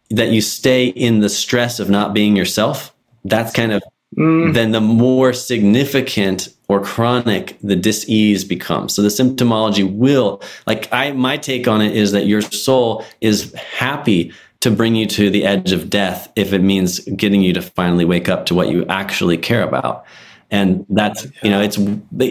that 0.09 0.29
you 0.29 0.41
stay 0.41 0.87
in 0.87 1.19
the 1.19 1.29
stress 1.29 1.79
of 1.79 1.89
not 1.89 2.13
being 2.13 2.35
yourself, 2.35 2.93
that's 3.25 3.53
kind 3.53 3.71
of 3.71 3.83
mm. 4.17 4.53
then 4.53 4.71
the 4.71 4.81
more 4.81 5.33
significant 5.33 6.49
or 6.67 6.81
chronic 6.81 7.57
the 7.61 7.75
disease 7.75 8.43
becomes. 8.43 8.93
So 8.93 9.01
the 9.01 9.09
symptomology 9.09 9.91
will, 9.91 10.41
like 10.65 10.91
I, 10.91 11.11
my 11.11 11.37
take 11.37 11.67
on 11.67 11.81
it 11.81 11.95
is 11.95 12.11
that 12.13 12.25
your 12.25 12.41
soul 12.41 13.05
is 13.21 13.53
happy 13.53 14.33
to 14.63 14.71
bring 14.71 14.95
you 14.95 15.05
to 15.05 15.29
the 15.29 15.43
edge 15.43 15.73
of 15.73 15.89
death 15.89 16.31
if 16.37 16.53
it 16.53 16.61
means 16.61 16.99
getting 17.17 17.41
you 17.41 17.51
to 17.51 17.61
finally 17.61 18.05
wake 18.05 18.29
up 18.29 18.45
to 18.45 18.55
what 18.55 18.69
you 18.69 18.85
actually 18.85 19.35
care 19.35 19.61
about. 19.61 20.05
And 20.51 20.85
that's, 20.87 21.27
you 21.43 21.49
know, 21.49 21.59
it's, 21.59 21.77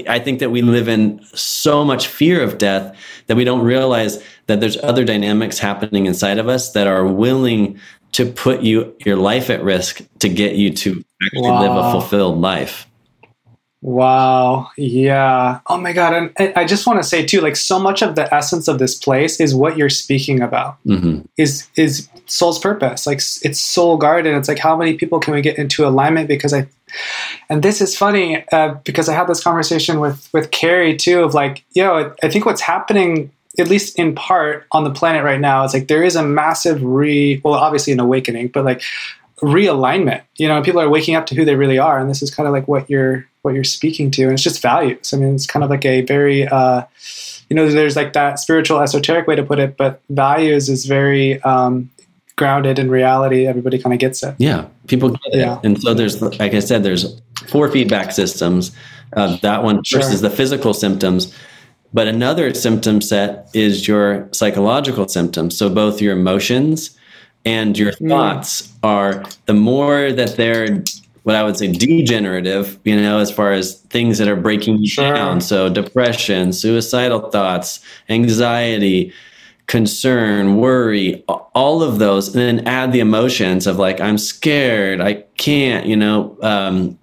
I 0.09 0.18
think 0.18 0.38
that 0.38 0.51
we 0.51 0.62
live 0.62 0.88
in 0.88 1.23
so 1.35 1.85
much 1.85 2.07
fear 2.07 2.42
of 2.42 2.57
death 2.57 2.97
that 3.27 3.37
we 3.37 3.45
don't 3.45 3.61
realize 3.61 4.25
that 4.47 4.61
there's 4.61 4.79
other 4.79 5.05
dynamics 5.05 5.59
happening 5.59 6.07
inside 6.07 6.38
of 6.38 6.49
us 6.49 6.73
that 6.73 6.87
are 6.87 7.07
willing 7.07 7.79
to 8.12 8.25
put 8.25 8.62
you 8.62 8.97
your 9.05 9.16
life 9.16 9.51
at 9.51 9.62
risk 9.62 10.01
to 10.21 10.31
get 10.31 10.55
you 10.55 10.73
to 10.73 11.05
actually 11.23 11.51
wow. 11.51 11.61
live 11.61 11.85
a 11.85 11.92
fulfilled 11.92 12.40
life. 12.40 12.87
Wow. 13.83 14.71
Yeah. 14.77 15.59
Oh 15.66 15.77
my 15.77 15.92
God. 15.92 16.33
And 16.38 16.53
I 16.57 16.64
just 16.64 16.87
want 16.87 17.03
to 17.03 17.09
say 17.09 17.27
too, 17.27 17.40
like 17.40 17.57
so 17.57 17.81
much 17.81 18.01
of 18.01 18.14
the 18.14 18.33
essence 18.33 18.68
of 18.68 18.79
this 18.79 18.97
place 18.97 19.40
is 19.40 19.57
what 19.57 19.77
you're 19.77 19.90
speaking 19.90 20.40
about. 20.40 20.79
Mm-hmm. 20.87 21.23
Is 21.37 21.68
is 21.75 22.09
soul's 22.33 22.59
purpose. 22.59 23.07
Like 23.07 23.18
it's 23.18 23.61
soul 23.61 23.99
garden. 23.99 24.35
It's 24.35 24.49
like 24.49 24.59
how 24.59 24.75
many 24.75 24.95
people 24.95 25.21
can 25.21 25.35
we 25.35 25.42
get 25.42 25.59
into 25.59 25.87
alignment? 25.87 26.29
Because 26.29 26.55
I, 26.55 26.66
and 27.51 27.62
this 27.62 27.83
is 27.83 27.97
funny 27.97 28.45
uh, 28.53 28.75
because 28.85 29.09
I 29.09 29.14
had 29.14 29.27
this 29.27 29.42
conversation 29.42 30.01
with 30.01 30.29
with 30.33 30.51
Carrie 30.51 30.97
too 30.97 31.23
of 31.23 31.35
like, 31.35 31.62
yo, 31.75 32.14
I 32.23 32.29
think 32.29 32.47
what's 32.47 32.62
happening 32.62 33.31
at 33.59 33.68
least 33.68 33.99
in 33.99 34.14
part 34.14 34.66
on 34.73 34.83
the 34.85 34.90
planet 34.90 35.23
right 35.23 35.38
now 35.38 35.62
it's 35.62 35.75
like 35.75 35.87
there 35.87 36.03
is 36.03 36.16
a 36.16 36.23
massive 36.23 36.83
re 36.83 37.38
well 37.45 37.53
obviously 37.53 37.92
an 37.92 38.01
awakening 38.01 38.49
but 38.49 38.64
like 38.64 38.81
realignment 39.42 40.23
you 40.38 40.49
know 40.49 40.62
people 40.62 40.81
are 40.81 40.88
waking 40.88 41.14
up 41.14 41.27
to 41.27 41.35
who 41.35 41.45
they 41.45 41.55
really 41.55 41.79
are 41.79 41.99
and 42.01 42.09
this 42.09 42.23
is 42.23 42.35
kind 42.35 42.47
of 42.47 42.53
like 42.55 42.66
what 42.66 42.88
you're 42.88 43.27
what 43.42 43.53
you're 43.53 43.62
speaking 43.62 44.11
to 44.11 44.23
and 44.23 44.33
it's 44.33 44.42
just 44.42 44.62
values 44.62 45.12
i 45.12 45.18
mean 45.18 45.35
it's 45.35 45.47
kind 45.47 45.62
of 45.62 45.68
like 45.68 45.85
a 45.85 46.01
very 46.01 46.49
uh 46.49 46.83
you 47.51 47.55
know 47.55 47.68
there's 47.68 47.95
like 47.95 48.14
that 48.14 48.38
spiritual 48.38 48.81
esoteric 48.81 49.27
way 49.27 49.37
to 49.37 49.42
put 49.42 49.59
it 49.59 49.77
but 49.77 50.01
values 50.09 50.71
is 50.71 50.87
very 50.87 51.38
um 51.42 51.90
grounded 52.37 52.79
in 52.79 52.90
reality 52.90 53.47
everybody 53.47 53.79
kind 53.79 53.92
of 53.92 53.99
gets 53.99 54.23
it 54.23 54.35
yeah 54.38 54.66
people 54.87 55.11
get 55.11 55.35
it 55.35 55.38
yeah. 55.38 55.61
and 55.64 55.81
so 55.81 55.95
there's 55.95 56.21
like 56.23 56.55
i 56.55 56.61
said 56.61 56.83
there's 56.83 57.21
four 57.49 57.71
feedback 57.71 58.12
systems 58.12 58.75
uh, 59.16 59.37
that 59.42 59.62
one 59.62 59.83
sure. 59.85 60.01
versus 60.01 60.21
the 60.23 60.31
physical 60.31 60.73
symptoms 60.73 61.35
but 61.92 62.09
another 62.09 62.55
symptom 62.55 63.01
set 63.01 63.49
is 63.55 63.87
your 63.87 64.29
psychological 64.33 65.09
symptoms. 65.09 65.57
So 65.57 65.68
both 65.68 66.01
your 66.01 66.16
emotions 66.16 66.97
and 67.45 67.77
your 67.77 67.92
hmm. 67.92 68.09
thoughts 68.09 68.62
mm. 68.62 68.79
are 68.83 69.25
the 69.47 69.55
more 69.55 70.12
that 70.12 70.37
they're 70.37 70.83
what 71.25 71.37
I 71.37 71.45
would 71.45 71.57
say 71.57 71.71
degenerative, 71.71 72.81
you 72.85 73.01
know, 73.01 73.21
as 73.21 73.31
far 73.31 73.53
as 73.53 73.81
things 73.83 74.18
that 74.18 74.27
are 74.27 74.35
breaking 74.35 74.79
you 74.79 74.88
sure. 74.88 75.14
down. 75.14 75.40
So 75.40 75.68
depression, 75.68 76.53
suicidal 76.53 77.31
thoughts, 77.31 77.79
anxiety, 78.09 79.12
concern, 79.66 80.57
worry, 80.57 81.25
all 81.55 81.83
of 81.83 81.98
those, 81.98 82.35
and 82.35 82.37
then 82.37 82.66
add 82.66 82.92
the 82.92 83.01
emotions 83.01 83.66
of 83.66 83.79
like, 83.79 84.01
I'm 84.01 84.18
scared, 84.18 85.01
I 85.01 85.25
can't, 85.37 85.87
you 85.87 85.96
know, 85.96 86.37
um, 86.42 86.98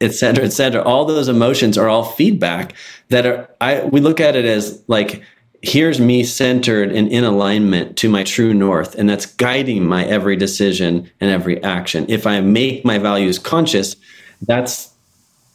et 0.00 0.12
cetera, 0.12 0.44
et 0.44 0.52
cetera. 0.52 0.82
All 0.82 1.04
those 1.04 1.28
emotions 1.28 1.78
are 1.78 1.88
all 1.88 2.04
feedback 2.04 2.74
that 3.08 3.24
are, 3.24 3.48
I, 3.60 3.84
we 3.84 4.00
look 4.00 4.20
at 4.20 4.36
it 4.36 4.44
as 4.44 4.82
like, 4.88 5.22
here's 5.62 6.00
me 6.00 6.24
centered 6.24 6.90
and 6.90 7.08
in 7.08 7.22
alignment 7.22 7.96
to 7.98 8.08
my 8.08 8.24
true 8.24 8.52
north. 8.52 8.96
And 8.96 9.08
that's 9.08 9.26
guiding 9.26 9.86
my 9.86 10.04
every 10.04 10.36
decision 10.36 11.08
and 11.20 11.30
every 11.30 11.62
action. 11.62 12.04
If 12.08 12.26
I 12.26 12.40
make 12.40 12.84
my 12.84 12.98
values 12.98 13.38
conscious, 13.38 13.94
that's, 14.42 14.92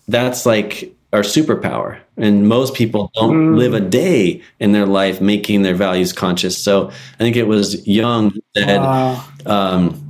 that's 0.08 0.46
like 0.46 0.96
our 1.14 1.22
superpower. 1.22 2.00
And 2.18 2.48
most 2.48 2.74
people 2.74 3.12
don't 3.16 3.54
mm. 3.54 3.58
live 3.58 3.74
a 3.74 3.80
day 3.80 4.42
in 4.60 4.72
their 4.72 4.86
life 4.86 5.22
making 5.22 5.62
their 5.62 5.76
values 5.76 6.12
conscious. 6.14 6.58
So 6.58 6.90
I 6.90 7.18
think 7.18 7.36
it 7.36 7.48
was 7.48 7.88
Jung 7.88 8.34
that 8.56 8.82
wow. 8.82 9.26
um, 9.46 10.04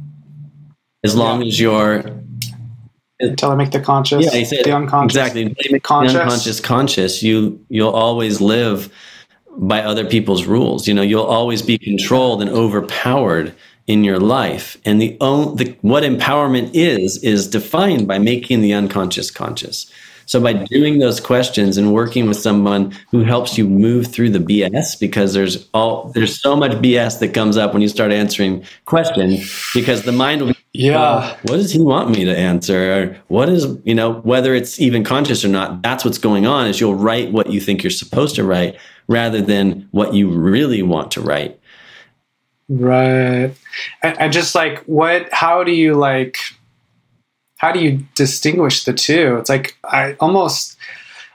as 1.03 1.15
long 1.15 1.43
as 1.43 1.59
you're 1.59 2.03
until 3.19 3.51
I 3.51 3.55
make 3.55 3.71
the 3.71 3.79
conscious, 3.79 4.31
yeah, 4.31 4.43
said, 4.43 4.63
the 4.63 4.75
unconscious, 4.75 5.17
exactly. 5.17 5.55
Make 5.71 5.83
conscious. 5.83 6.13
The 6.13 6.21
unconscious 6.21 6.59
conscious. 6.59 7.23
You 7.23 7.63
you'll 7.69 7.89
always 7.89 8.41
live 8.41 8.93
by 9.57 9.81
other 9.81 10.05
people's 10.05 10.45
rules. 10.45 10.87
You 10.87 10.93
know, 10.93 11.01
you'll 11.01 11.23
always 11.23 11.61
be 11.61 11.77
controlled 11.77 12.41
and 12.41 12.49
overpowered 12.49 13.55
in 13.87 14.03
your 14.03 14.19
life. 14.19 14.77
And 14.85 15.01
the, 15.01 15.17
the 15.19 15.75
what 15.81 16.03
empowerment 16.03 16.71
is 16.73 17.23
is 17.23 17.47
defined 17.49 18.07
by 18.07 18.19
making 18.19 18.61
the 18.61 18.73
unconscious 18.73 19.31
conscious. 19.31 19.91
So 20.27 20.41
by 20.41 20.53
doing 20.53 20.99
those 20.99 21.19
questions 21.21 21.77
and 21.77 21.93
working 21.93 22.27
with 22.27 22.37
someone 22.37 22.93
who 23.11 23.23
helps 23.23 23.57
you 23.57 23.67
move 23.67 24.07
through 24.07 24.31
the 24.31 24.39
BS, 24.39 24.99
because 24.99 25.33
there's 25.33 25.67
all 25.73 26.11
there's 26.13 26.39
so 26.39 26.55
much 26.55 26.73
BS 26.73 27.19
that 27.19 27.33
comes 27.33 27.55
up 27.55 27.71
when 27.73 27.81
you 27.81 27.87
start 27.87 28.11
answering 28.11 28.63
questions, 28.85 29.49
because 29.73 30.03
the 30.03 30.11
mind 30.11 30.41
will 30.41 30.49
be, 30.49 30.57
yeah, 30.73 31.35
what 31.43 31.55
does 31.55 31.71
he 31.71 31.81
want 31.81 32.11
me 32.11 32.25
to 32.25 32.37
answer? 32.37 32.93
Or 32.93 33.17
what 33.29 33.47
is 33.47 33.65
you 33.85 33.95
know 33.95 34.15
whether 34.19 34.53
it's 34.53 34.79
even 34.81 35.05
conscious 35.05 35.45
or 35.45 35.47
not? 35.47 35.81
That's 35.81 36.03
what's 36.03 36.17
going 36.17 36.45
on. 36.45 36.67
Is 36.67 36.81
you'll 36.81 36.95
write 36.95 37.31
what 37.31 37.49
you 37.49 37.61
think 37.61 37.81
you're 37.81 37.89
supposed 37.89 38.35
to 38.35 38.43
write 38.43 38.77
rather 39.07 39.41
than 39.41 39.87
what 39.91 40.13
you 40.13 40.29
really 40.29 40.83
want 40.83 41.11
to 41.11 41.21
write. 41.21 41.57
Right. 42.69 43.55
And, 44.03 44.19
and 44.19 44.33
just 44.33 44.55
like 44.55 44.83
what? 44.83 45.31
How 45.31 45.63
do 45.63 45.71
you 45.71 45.93
like? 45.93 46.37
How 47.57 47.71
do 47.71 47.79
you 47.79 48.05
distinguish 48.15 48.83
the 48.83 48.93
two? 48.93 49.37
It's 49.37 49.49
like 49.49 49.75
I 49.83 50.13
almost 50.19 50.77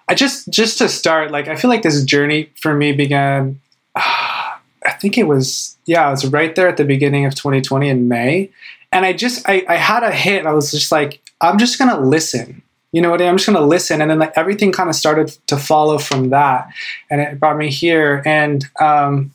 I 0.08 0.14
just 0.14 0.48
just 0.48 0.78
to 0.78 0.88
start 0.88 1.30
like 1.30 1.48
I 1.48 1.56
feel 1.56 1.70
like 1.70 1.82
this 1.82 2.02
journey 2.04 2.50
for 2.56 2.74
me 2.74 2.92
began 2.92 3.60
I 3.96 4.90
think 5.00 5.18
it 5.18 5.24
was 5.24 5.76
yeah, 5.84 6.08
it 6.08 6.10
was 6.12 6.26
right 6.26 6.54
there 6.54 6.68
at 6.68 6.76
the 6.76 6.84
beginning 6.84 7.26
of 7.26 7.34
2020 7.34 7.88
in 7.88 8.08
May. 8.08 8.50
And 8.92 9.04
I 9.04 9.12
just 9.12 9.48
I, 9.48 9.64
I 9.68 9.76
had 9.76 10.02
a 10.02 10.12
hit. 10.12 10.46
I 10.46 10.52
was 10.52 10.70
just 10.70 10.92
like, 10.92 11.20
I'm 11.40 11.58
just 11.58 11.78
gonna 11.78 12.00
listen. 12.00 12.62
You 12.92 13.00
know 13.00 13.10
what 13.10 13.20
I 13.20 13.24
mean? 13.24 13.30
I'm 13.30 13.36
just 13.38 13.46
gonna 13.46 13.66
listen. 13.66 14.00
And 14.00 14.10
then 14.10 14.18
like 14.18 14.32
everything 14.36 14.70
kind 14.70 14.88
of 14.88 14.94
started 14.94 15.36
to 15.48 15.56
follow 15.56 15.98
from 15.98 16.30
that. 16.30 16.68
And 17.10 17.20
it 17.20 17.40
brought 17.40 17.56
me 17.56 17.70
here. 17.70 18.22
And 18.24 18.64
um 18.80 19.32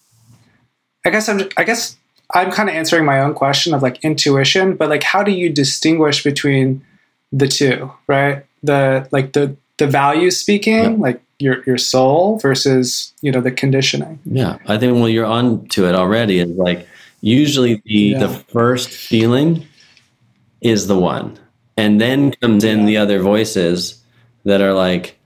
I 1.05 1.09
guess 1.09 1.27
I'm 1.27 1.41
I 1.57 1.63
guess 1.63 1.96
I'm 2.33 2.51
kind 2.51 2.69
of 2.69 2.75
answering 2.75 3.05
my 3.05 3.21
own 3.21 3.33
question 3.33 3.73
of 3.73 3.81
like 3.81 4.03
intuition, 4.03 4.75
but 4.75 4.89
like 4.89 5.03
how 5.03 5.23
do 5.23 5.31
you 5.31 5.49
distinguish 5.49 6.23
between 6.23 6.83
the 7.31 7.47
two, 7.47 7.91
right? 8.07 8.45
The 8.63 9.07
like 9.11 9.33
the 9.33 9.55
the 9.77 9.87
value 9.87 10.31
speaking, 10.31 10.99
like 10.99 11.21
your 11.39 11.63
your 11.65 11.77
soul 11.77 12.39
versus 12.39 13.13
you 13.21 13.31
know 13.31 13.41
the 13.41 13.51
conditioning. 13.51 14.19
Yeah, 14.25 14.57
I 14.67 14.77
think 14.77 14.95
well, 14.95 15.09
you're 15.09 15.25
on 15.25 15.67
to 15.69 15.87
it 15.87 15.95
already. 15.95 16.39
Is 16.39 16.49
like 16.49 16.87
usually 17.21 17.81
the 17.85 17.93
Yeah. 17.93 18.19
the 18.19 18.29
first 18.29 18.89
feeling 18.89 19.65
is 20.61 20.87
the 20.87 20.97
one, 20.97 21.37
and 21.77 22.01
then 22.01 22.31
comes 22.31 22.63
in 22.63 22.85
the 22.85 22.97
other 22.97 23.19
voices 23.19 24.01
that 24.43 24.61
are 24.61 24.73
like, 24.73 25.17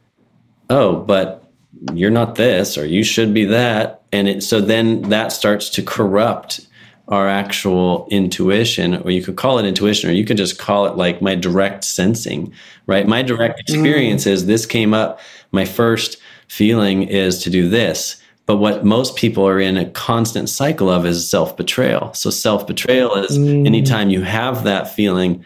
oh, 0.70 0.98
but 0.98 1.50
you're 1.94 2.12
not 2.12 2.36
this, 2.36 2.78
or 2.78 2.86
you 2.86 3.04
should 3.04 3.34
be 3.34 3.46
that, 3.46 4.02
and 4.12 4.28
it 4.28 4.44
so 4.44 4.62
then 4.62 5.04
that 5.04 5.32
starts 5.32 5.70
to 5.72 5.82
corrupt 5.82 6.68
our 7.08 7.28
actual 7.28 8.08
intuition, 8.12 8.96
or 9.04 9.12
you 9.12 9.22
could 9.22 9.36
call 9.36 9.60
it 9.60 9.66
intuition, 9.66 10.10
or 10.10 10.14
you 10.14 10.26
could 10.26 10.38
just 10.38 10.58
call 10.60 10.86
it 10.86 10.96
like 10.96 11.22
my 11.22 11.36
direct 11.36 11.84
sensing, 11.84 12.54
right? 12.88 13.08
My 13.08 13.22
direct 13.22 13.60
experience 13.60 14.26
is 14.26 14.46
this 14.46 14.66
came 14.66 14.94
up. 14.94 15.20
My 15.52 15.66
first 15.66 16.18
feeling 16.48 17.04
is 17.04 17.42
to 17.44 17.50
do 17.50 17.68
this. 17.70 18.22
But 18.46 18.58
what 18.58 18.84
most 18.84 19.16
people 19.16 19.48
are 19.48 19.60
in 19.60 19.78
a 19.78 19.90
constant 19.92 20.50
cycle 20.50 20.90
of 20.90 21.06
is 21.06 21.28
self 21.30 21.56
betrayal. 21.56 22.14
So 22.14 22.30
self 22.30 22.66
betrayal 22.68 23.16
is 23.16 23.38
anytime 23.38 24.10
you 24.10 24.22
have 24.22 24.64
that 24.64 24.94
feeling 24.94 25.46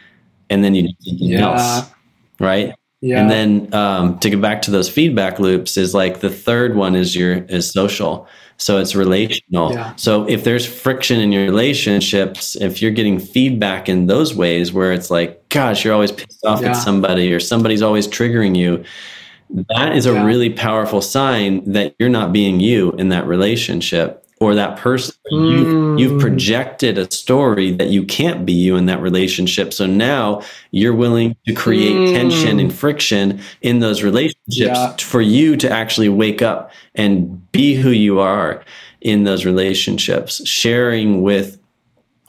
and 0.50 0.64
then 0.64 0.76
you 0.76 0.84
do 0.84 0.94
something 1.02 1.28
Yeah. 1.28 1.46
else, 1.46 1.90
right? 2.40 2.74
Yeah. 3.02 3.22
And 3.22 3.30
then 3.30 3.74
um, 3.74 4.18
to 4.20 4.30
get 4.30 4.42
back 4.42 4.62
to 4.64 4.72
those 4.72 4.90
feedback 4.90 5.40
loops 5.40 5.78
is 5.78 5.94
like 5.94 6.22
the 6.22 6.30
third 6.30 6.76
one 6.76 6.96
is 6.96 7.16
your 7.16 7.34
is 7.50 7.70
social. 7.70 8.28
So 8.58 8.80
it's 8.80 8.96
relational. 8.96 9.74
Yeah. 9.74 9.94
So 9.98 10.28
if 10.30 10.44
there's 10.44 10.66
friction 10.66 11.20
in 11.20 11.32
your 11.32 11.44
relationships, 11.44 12.56
if 12.56 12.82
you're 12.82 12.92
getting 12.92 13.20
feedback 13.20 13.90
in 13.90 14.08
those 14.08 14.34
ways 14.34 14.72
where 14.72 14.94
it's 14.94 15.12
like, 15.12 15.48
gosh, 15.50 15.84
you're 15.84 15.94
always 15.94 16.12
pissed 16.12 16.46
off 16.46 16.62
Yeah. 16.62 16.70
at 16.70 16.74
somebody 16.74 17.34
or 17.34 17.40
somebody's 17.40 17.82
always 17.82 18.08
triggering 18.08 18.56
you, 18.56 18.84
that 19.76 19.96
is 19.96 20.06
a 20.06 20.14
Yeah. 20.14 20.24
really 20.26 20.50
powerful 20.50 21.02
sign 21.02 21.70
that 21.72 21.96
you're 22.00 22.10
not 22.10 22.32
being 22.34 22.60
you 22.60 22.94
in 22.94 23.10
that 23.10 23.28
relationship 23.28 24.25
or 24.42 24.54
that 24.56 24.78
person. 24.78 25.16
Mm. 25.32 25.52
You've, 25.52 26.00
you've 26.12 26.22
projected 26.22 26.98
a 26.98 27.10
story 27.10 27.72
that 27.72 27.88
you 27.90 28.04
can't 28.04 28.46
be 28.46 28.52
you 28.54 28.76
in 28.76 28.86
that 28.88 29.02
relationship. 29.02 29.74
So 29.74 29.86
now 29.86 30.42
you're 30.72 30.94
willing 30.96 31.36
to 31.48 31.54
create 31.54 31.96
Mm. 31.96 32.14
tension 32.14 32.60
and 32.60 32.74
friction 32.74 33.40
in 33.62 33.80
those 33.80 34.04
relationships 34.04 34.36
Yeah. 34.58 34.96
for 34.98 35.22
you 35.22 35.56
to 35.58 35.70
actually 35.72 36.10
wake 36.10 36.42
up 36.42 36.72
and 36.96 37.50
be 37.52 37.76
who 37.76 37.92
you 37.92 38.20
are 38.20 38.62
in 39.02 39.24
those 39.24 39.46
relationships, 39.46 40.46
sharing 40.48 41.22
with 41.22 41.58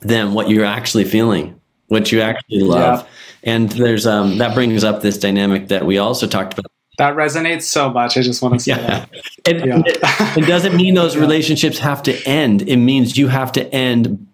them 0.02 0.32
what 0.34 0.48
you're 0.48 0.64
actually 0.64 1.04
feeling, 1.04 1.58
what 1.88 2.12
you 2.12 2.20
actually 2.20 2.60
love. 2.60 3.06
And 3.42 3.70
there's 3.70 4.06
um 4.06 4.38
that 4.38 4.54
brings 4.54 4.84
up 4.84 5.02
this 5.02 5.18
dynamic 5.18 5.68
that 5.68 5.86
we 5.86 5.98
also 5.98 6.26
talked 6.26 6.52
about. 6.58 6.70
That 6.98 7.14
resonates 7.16 7.62
so 7.62 7.90
much. 7.90 8.16
I 8.16 8.22
just 8.22 8.40
want 8.42 8.54
to 8.54 8.60
say 8.60 8.72
Yeah. 8.72 8.86
that. 8.86 9.10
It, 9.46 9.66
Yeah. 9.66 9.82
it, 9.84 10.38
it 10.38 10.46
doesn't 10.46 10.76
mean 10.76 10.94
those 10.94 11.16
relationships 11.26 11.78
have 11.78 12.02
to 12.04 12.16
end. 12.26 12.62
It 12.62 12.76
means 12.78 13.16
you 13.16 13.28
have 13.28 13.52
to 13.52 13.66
end 13.74 14.26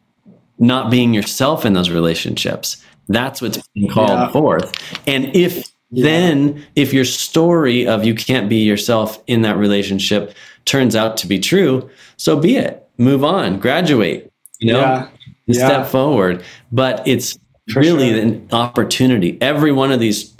not 0.58 0.90
being 0.90 1.12
yourself 1.12 1.64
in 1.66 1.72
those 1.72 1.90
relationships. 1.90 2.82
That's 3.08 3.42
what's 3.42 3.58
being 3.74 3.88
called 3.90 4.10
Yeah. 4.10 4.30
forth. 4.30 4.72
And 5.06 5.34
if 5.34 5.68
then 5.90 6.64
if 6.76 6.92
your 6.94 7.04
story 7.04 7.86
of 7.86 8.04
you 8.04 8.14
can't 8.14 8.48
be 8.48 8.56
yourself 8.62 9.22
in 9.26 9.42
that 9.42 9.56
relationship 9.58 10.34
turns 10.64 10.94
out 10.96 11.16
to 11.18 11.26
be 11.26 11.38
true, 11.38 11.90
so 12.16 12.38
be 12.38 12.56
it. 12.56 12.82
Move 12.96 13.24
on, 13.24 13.58
graduate, 13.58 14.32
you 14.60 14.72
know, 14.72 14.80
Yeah. 14.80 15.08
Yeah. 15.46 15.66
step 15.66 15.86
forward. 15.88 16.42
But 16.70 17.02
it's 17.06 17.36
For 17.72 17.80
really 17.80 18.10
sure. 18.10 18.20
an 18.20 18.48
opportunity. 18.52 19.36
Every 19.40 19.72
one 19.72 19.90
of 19.92 19.98
these 20.00 20.32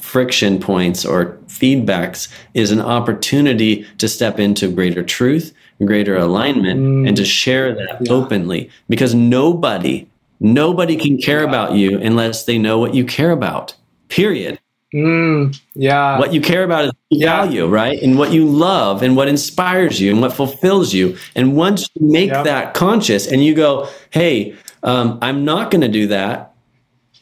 friction 0.00 0.58
points 0.58 1.04
or 1.04 1.38
feedbacks 1.60 2.28
is 2.54 2.70
an 2.70 2.80
opportunity 2.80 3.86
to 3.98 4.08
step 4.08 4.38
into 4.38 4.70
greater 4.70 5.02
truth, 5.02 5.52
greater 5.84 6.16
alignment, 6.16 7.06
and 7.06 7.16
to 7.16 7.24
share 7.24 7.74
that 7.74 8.00
Mm. 8.00 8.06
Yeah. 8.06 8.12
openly 8.12 8.70
because 8.88 9.14
nobody, 9.14 10.06
nobody 10.40 10.96
can 10.96 11.16
care 11.18 11.42
about 11.44 11.74
you 11.74 11.98
unless 11.98 12.44
they 12.44 12.58
know 12.58 12.78
what 12.78 12.94
you 12.94 13.04
care 13.04 13.30
about. 13.30 13.74
Period. 14.08 14.58
Mm, 14.94 15.58
yeah. 15.74 16.18
What 16.18 16.34
you 16.34 16.40
care 16.42 16.64
about 16.64 16.84
is 16.84 16.92
Yeah. 17.10 17.36
value, 17.36 17.66
right? 17.66 17.98
And 18.02 18.18
what 18.18 18.30
you 18.32 18.44
love 18.44 19.02
and 19.02 19.16
what 19.16 19.26
inspires 19.26 20.00
you 20.00 20.10
and 20.12 20.20
what 20.20 20.32
fulfills 20.34 20.92
you. 20.92 21.16
And 21.34 21.56
once 21.56 21.88
you 21.94 22.06
make 22.12 22.30
Yep. 22.30 22.44
that 22.44 22.74
conscious 22.74 23.26
and 23.26 23.42
you 23.42 23.54
go, 23.54 23.88
hey, 24.10 24.52
um, 24.82 25.18
I'm 25.22 25.44
not 25.46 25.70
going 25.70 25.80
to 25.80 25.88
do 25.88 26.06
that 26.08 26.52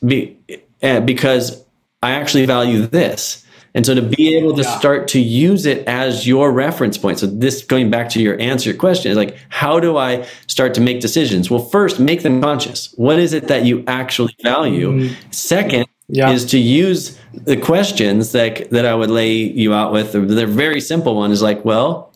be, 0.04 0.36
uh, 0.82 1.00
because 1.00 1.62
I 2.02 2.10
actually 2.12 2.46
value 2.46 2.86
this. 2.86 3.44
And 3.74 3.86
so 3.86 3.94
to 3.94 4.02
be 4.02 4.36
able 4.36 4.54
to 4.56 4.62
Yeah. 4.62 4.78
start 4.78 5.06
to 5.08 5.20
use 5.20 5.64
it 5.64 5.84
as 5.86 6.26
your 6.26 6.50
reference 6.50 6.98
point. 6.98 7.20
So 7.20 7.26
this 7.26 7.62
going 7.62 7.88
back 7.90 8.08
to 8.10 8.20
your 8.20 8.40
answer 8.40 8.70
your 8.70 8.76
question 8.78 9.12
is 9.12 9.16
like, 9.16 9.36
how 9.48 9.78
do 9.78 9.96
I 9.96 10.24
start 10.48 10.74
to 10.74 10.80
make 10.80 11.00
decisions? 11.00 11.50
Well, 11.50 11.60
first 11.64 12.00
make 12.00 12.22
them 12.22 12.40
conscious. 12.42 12.92
What 12.96 13.18
is 13.20 13.32
it 13.32 13.46
that 13.48 13.64
you 13.64 13.84
actually 13.86 14.34
value? 14.42 14.90
Mm-hmm. 14.92 15.14
Second 15.30 15.86
Yeah. 16.08 16.32
is 16.32 16.44
to 16.46 16.58
use 16.58 17.16
the 17.44 17.56
questions 17.56 18.32
that 18.32 18.68
that 18.70 18.84
I 18.86 18.94
would 18.94 19.10
lay 19.10 19.32
you 19.34 19.72
out 19.72 19.92
with. 19.92 20.12
They're 20.12 20.46
very 20.48 20.80
simple 20.80 21.14
one 21.14 21.30
is 21.30 21.40
like, 21.42 21.64
well, 21.64 22.12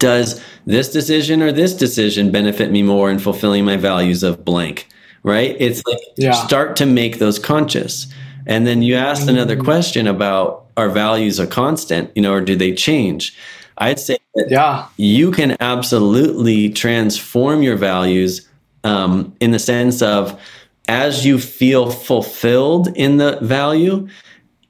does 0.00 0.40
this 0.66 0.88
decision 0.90 1.40
or 1.40 1.52
this 1.52 1.72
decision 1.72 2.32
benefit 2.32 2.72
me 2.72 2.82
more 2.82 3.10
in 3.12 3.20
fulfilling 3.20 3.64
my 3.64 3.76
values 3.76 4.24
of 4.24 4.44
blank? 4.44 4.88
Right? 5.22 5.56
It's 5.60 5.82
like 5.86 5.98
Yeah. 6.18 6.32
start 6.32 6.74
to 6.76 6.86
make 6.86 7.18
those 7.20 7.38
conscious. 7.38 8.08
And 8.46 8.66
then 8.66 8.82
you 8.82 8.94
asked 8.94 9.28
another 9.28 9.56
question 9.56 10.06
about 10.06 10.66
are 10.76 10.88
values 10.88 11.38
a 11.38 11.46
constant, 11.46 12.10
you 12.14 12.22
know, 12.22 12.32
or 12.32 12.40
do 12.40 12.56
they 12.56 12.72
change? 12.72 13.36
I'd 13.78 13.98
say 13.98 14.18
that 14.34 14.50
yeah. 14.50 14.86
you 14.96 15.30
can 15.30 15.56
absolutely 15.60 16.70
transform 16.70 17.62
your 17.62 17.76
values 17.76 18.48
um, 18.84 19.34
in 19.40 19.50
the 19.50 19.58
sense 19.58 20.02
of 20.02 20.40
as 20.88 21.24
you 21.24 21.38
feel 21.38 21.90
fulfilled 21.90 22.88
in 22.96 23.16
the 23.16 23.38
value, 23.40 24.06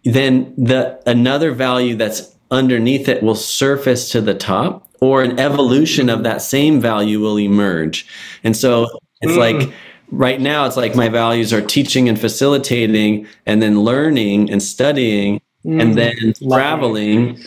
then 0.05 0.55
the 0.57 1.01
another 1.07 1.53
value 1.53 1.97
that's 1.97 2.35
underneath 2.51 3.09
it 3.09 3.23
will 3.23 3.35
surface 3.35 4.11
to 4.11 4.21
the 4.21 4.35
top, 4.35 4.87
or 5.01 5.23
an 5.23 5.39
evolution 5.41 6.09
of 6.09 6.23
that 6.23 6.41
same 6.41 6.81
value 6.81 7.21
will 7.21 7.39
emerge. 7.39 8.07
And 8.45 8.57
so 8.57 8.87
it's 9.21 9.37
like 9.37 9.73
right 10.11 10.41
now, 10.41 10.67
it's 10.67 10.77
like 10.77 10.95
my 10.95 11.09
values 11.09 11.53
are 11.53 11.63
teaching 11.63 12.09
and 12.09 12.19
facilitating, 12.19 13.27
and 13.47 13.61
then 13.63 13.81
learning 13.81 14.51
and 14.51 14.63
studying, 14.63 15.41
and 15.65 15.93
mm. 15.93 15.95
then 15.95 16.17
Lovely. 16.41 16.49
traveling 16.49 17.45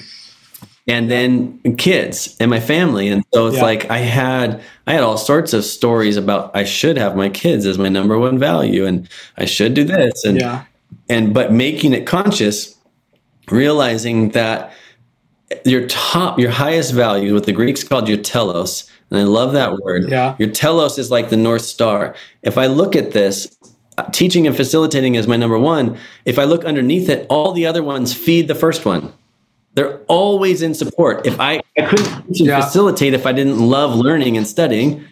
and 0.88 1.12
then 1.12 1.60
kids 1.76 2.36
and 2.40 2.50
my 2.50 2.60
family 2.60 3.10
and 3.10 3.24
so 3.34 3.48
it's 3.48 3.58
Yeah. 3.58 3.64
like 3.64 3.90
i 3.92 4.00
had 4.00 4.62
i 4.88 4.94
had 4.94 5.04
all 5.04 5.18
sorts 5.18 5.54
of 5.54 5.64
stories 5.66 6.18
about 6.18 6.52
i 6.56 6.64
should 6.64 6.98
have 6.98 7.16
my 7.16 7.30
kids 7.30 7.66
as 7.66 7.78
my 7.78 7.90
number 7.90 8.18
one 8.18 8.40
value 8.40 8.86
and 8.86 9.08
i 9.38 9.46
should 9.46 9.74
do 9.74 9.84
this 9.84 10.24
and 10.24 10.40
Yeah. 10.40 10.64
and 11.10 11.34
but 11.34 11.52
making 11.52 11.94
it 11.94 12.06
conscious 12.06 12.76
realizing 13.52 14.30
that 14.30 14.72
your 15.66 15.88
top 15.88 16.40
your 16.40 16.52
highest 16.52 16.94
value 16.94 17.34
what 17.34 17.46
the 17.46 17.54
greeks 17.54 17.84
called 17.84 18.08
your 18.08 18.18
telos 18.18 18.90
and 19.12 19.20
i 19.20 19.24
love 19.24 19.54
that 19.54 19.78
word 19.80 20.10
Yeah. 20.10 20.36
your 20.40 20.50
telos 20.50 20.98
is 20.98 21.10
like 21.12 21.30
the 21.30 21.38
north 21.38 21.62
star 21.64 22.16
if 22.42 22.58
i 22.58 22.66
look 22.68 22.96
at 22.96 23.12
this 23.12 23.58
uh, 23.98 24.04
teaching 24.12 24.46
and 24.48 24.56
facilitating 24.56 25.16
is 25.16 25.28
my 25.28 25.38
number 25.38 25.58
one 25.60 25.98
if 26.26 26.38
i 26.40 26.44
look 26.44 26.66
underneath 26.66 27.10
it 27.10 27.26
all 27.30 27.52
the 27.54 27.66
other 27.66 27.84
ones 27.84 28.14
feed 28.14 28.48
the 28.48 28.56
first 28.56 28.86
one 28.86 29.12
they're 29.74 30.00
always 30.08 30.62
in 30.62 30.74
support 30.74 31.26
if 31.26 31.40
i, 31.40 31.62
I 31.78 31.82
couldn't 31.86 32.28
teach 32.28 32.40
and 32.42 32.48
Yeah. 32.50 32.62
facilitate 32.62 33.14
if 33.14 33.26
i 33.26 33.32
didn't 33.32 33.60
love 33.60 33.96
learning 33.96 34.38
and 34.38 34.46
studying 34.48 35.06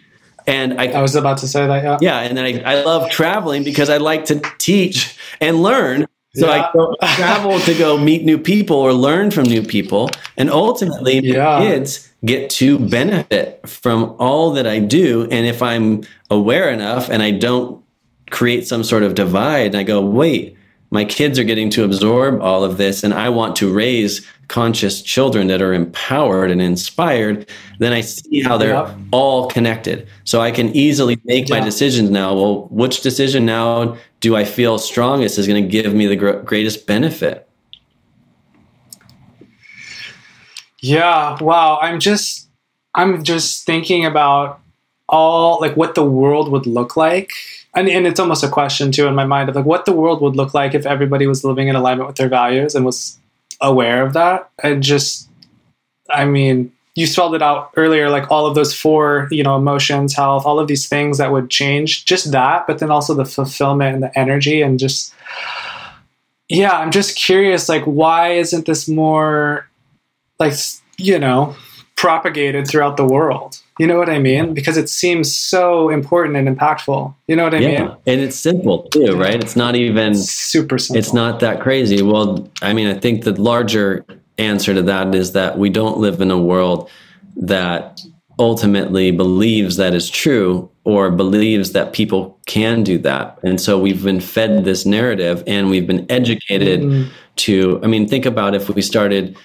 and 0.48 0.80
I, 0.80 0.86
I 0.92 1.02
was 1.02 1.16
about 1.16 1.38
to 1.38 1.48
say 1.48 1.66
that. 1.66 1.82
Yeah. 1.82 1.98
yeah, 2.00 2.20
and 2.20 2.36
then 2.38 2.44
I, 2.64 2.74
I 2.78 2.84
love 2.84 3.10
traveling 3.10 3.64
because 3.64 3.90
I 3.90 3.96
like 3.96 4.26
to 4.26 4.40
teach 4.58 5.18
and 5.40 5.60
learn. 5.60 6.06
So 6.36 6.46
Yeah. 6.46 6.70
I 7.02 7.14
travel 7.16 7.58
to 7.58 7.74
go 7.74 7.98
meet 7.98 8.24
new 8.24 8.38
people 8.38 8.76
or 8.76 8.92
learn 8.92 9.32
from 9.32 9.42
new 9.48 9.60
people. 9.64 10.08
And 10.36 10.48
ultimately, 10.48 11.18
Yeah. 11.18 11.58
kids 11.58 12.08
get 12.26 12.50
to 12.50 12.78
benefit 12.78 13.66
from 13.66 14.14
all 14.18 14.52
that 14.52 14.66
I 14.66 14.78
do. 14.80 15.22
And 15.30 15.46
if 15.46 15.62
I'm 15.62 16.02
aware 16.30 16.70
enough 16.70 17.08
and 17.08 17.22
I 17.22 17.30
don't 17.30 17.82
create 18.30 18.66
some 18.66 18.84
sort 18.84 19.02
of 19.04 19.14
divide, 19.14 19.68
and 19.68 19.76
I 19.76 19.82
go, 19.84 20.00
wait, 20.00 20.56
my 20.90 21.04
kids 21.04 21.38
are 21.38 21.44
getting 21.44 21.70
to 21.70 21.84
absorb 21.84 22.40
all 22.42 22.64
of 22.64 22.76
this, 22.76 23.02
and 23.02 23.12
I 23.14 23.28
want 23.28 23.56
to 23.56 23.72
raise 23.72 24.26
conscious 24.48 25.02
children 25.02 25.48
that 25.48 25.60
are 25.60 25.72
empowered 25.72 26.50
and 26.50 26.62
inspired, 26.62 27.48
then 27.80 27.92
I 27.92 28.00
see 28.00 28.42
how 28.42 28.56
they're 28.56 28.74
Yeah. 28.74 28.94
all 29.10 29.48
connected. 29.48 30.06
So 30.24 30.40
I 30.40 30.52
can 30.52 30.74
easily 30.76 31.18
make 31.24 31.48
my 31.50 31.58
decisions 31.60 32.10
now. 32.10 32.34
Well, 32.34 32.68
which 32.70 33.00
decision 33.00 33.44
now 33.44 33.96
do 34.20 34.36
I 34.36 34.44
feel 34.44 34.78
strongest 34.78 35.38
is 35.38 35.46
going 35.48 35.62
to 35.62 35.68
give 35.68 35.92
me 35.94 36.06
the 36.06 36.16
gr- 36.16 36.30
greatest 36.44 36.86
benefit? 36.86 37.45
Yeah. 40.86 41.42
Wow. 41.42 41.78
I'm 41.80 42.00
just, 42.00 42.48
I'm 42.94 43.22
just 43.24 43.66
thinking 43.66 44.04
about 44.04 44.60
all 45.08 45.60
like 45.60 45.76
what 45.76 45.94
the 45.94 46.04
world 46.04 46.50
would 46.50 46.66
look 46.66 46.96
like. 46.96 47.30
And, 47.74 47.88
and 47.88 48.06
it's 48.06 48.20
almost 48.20 48.42
a 48.42 48.48
question 48.48 48.90
too 48.92 49.06
in 49.06 49.14
my 49.14 49.26
mind 49.26 49.48
of 49.48 49.54
like 49.54 49.66
what 49.66 49.84
the 49.84 49.92
world 49.92 50.20
would 50.22 50.36
look 50.36 50.54
like 50.54 50.74
if 50.74 50.86
everybody 50.86 51.26
was 51.26 51.44
living 51.44 51.68
in 51.68 51.76
alignment 51.76 52.06
with 52.06 52.16
their 52.16 52.28
values 52.28 52.74
and 52.74 52.84
was 52.84 53.18
aware 53.60 54.04
of 54.04 54.14
that. 54.14 54.50
And 54.62 54.82
just, 54.82 55.28
I 56.10 56.24
mean, 56.24 56.72
you 56.94 57.06
spelled 57.06 57.34
it 57.34 57.42
out 57.42 57.72
earlier, 57.76 58.08
like 58.08 58.30
all 58.30 58.46
of 58.46 58.54
those 58.54 58.74
four, 58.74 59.28
you 59.30 59.42
know, 59.42 59.56
emotions, 59.56 60.14
health, 60.14 60.46
all 60.46 60.58
of 60.58 60.66
these 60.66 60.88
things 60.88 61.18
that 61.18 61.30
would 61.30 61.50
change. 61.50 62.06
Just 62.06 62.32
that, 62.32 62.66
but 62.66 62.78
then 62.78 62.90
also 62.90 63.12
the 63.12 63.26
fulfillment 63.26 63.94
and 63.94 64.02
the 64.02 64.18
energy, 64.18 64.62
and 64.62 64.78
just 64.78 65.12
yeah, 66.48 66.72
I'm 66.72 66.90
just 66.92 67.16
curious, 67.16 67.68
like, 67.68 67.84
why 67.84 68.32
isn't 68.32 68.66
this 68.66 68.88
more 68.88 69.68
like 70.38 70.54
you 70.98 71.18
know 71.18 71.56
propagated 71.96 72.68
throughout 72.68 72.96
the 72.96 73.04
world? 73.04 73.60
You 73.78 73.86
know 73.86 73.98
what 73.98 74.08
I 74.08 74.18
mean? 74.18 74.54
Because 74.54 74.76
it 74.78 74.88
seems 74.88 75.34
so 75.36 75.90
important 75.90 76.36
and 76.36 76.48
impactful. 76.48 77.14
You 77.26 77.36
know 77.36 77.44
what 77.44 77.54
I 77.54 77.58
yeah. 77.58 77.82
mean? 77.82 77.96
And 78.06 78.20
it's 78.22 78.36
simple 78.36 78.84
too, 78.84 79.18
right? 79.18 79.42
It's 79.42 79.56
not 79.56 79.76
even 79.76 80.14
super 80.14 80.78
simple. 80.78 80.98
It's 80.98 81.12
not 81.12 81.40
that 81.40 81.60
crazy. 81.60 82.00
Well, 82.02 82.50
I 82.62 82.72
mean, 82.72 82.86
I 82.86 82.94
think 82.94 83.24
the 83.24 83.38
larger 83.40 84.04
answer 84.38 84.72
to 84.74 84.82
that 84.82 85.14
is 85.14 85.32
that 85.32 85.58
we 85.58 85.68
don't 85.68 85.98
live 85.98 86.20
in 86.20 86.30
a 86.30 86.38
world 86.40 86.90
that 87.36 88.00
ultimately 88.38 89.10
believes 89.10 89.76
that 89.76 89.94
is 89.94 90.08
true 90.10 90.70
or 90.84 91.10
believes 91.10 91.72
that 91.72 91.92
people 91.92 92.38
can 92.46 92.82
do 92.82 92.98
that. 92.98 93.38
And 93.42 93.60
so 93.60 93.78
we've 93.78 94.04
been 94.04 94.20
fed 94.20 94.64
this 94.64 94.86
narrative 94.86 95.42
and 95.46 95.68
we've 95.68 95.86
been 95.86 96.06
educated 96.10 96.80
mm-hmm. 96.80 97.10
to, 97.36 97.80
I 97.82 97.86
mean, 97.86 98.06
think 98.06 98.26
about 98.26 98.54
if 98.54 98.68
we 98.68 98.82
started 98.82 99.36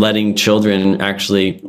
letting 0.00 0.34
children 0.34 1.00
actually 1.00 1.62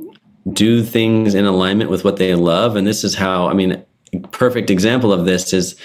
do 0.54 0.84
things 0.84 1.36
in 1.36 1.46
alignment 1.46 1.90
with 1.90 2.04
what 2.04 2.18
they 2.18 2.34
love. 2.34 2.76
And 2.76 2.88
this 2.88 3.04
is 3.04 3.14
how, 3.14 3.48
I 3.48 3.54
mean, 3.54 3.84
perfect 4.32 4.70
example 4.70 5.14
of 5.14 5.26
this 5.26 5.54
is 5.54 5.76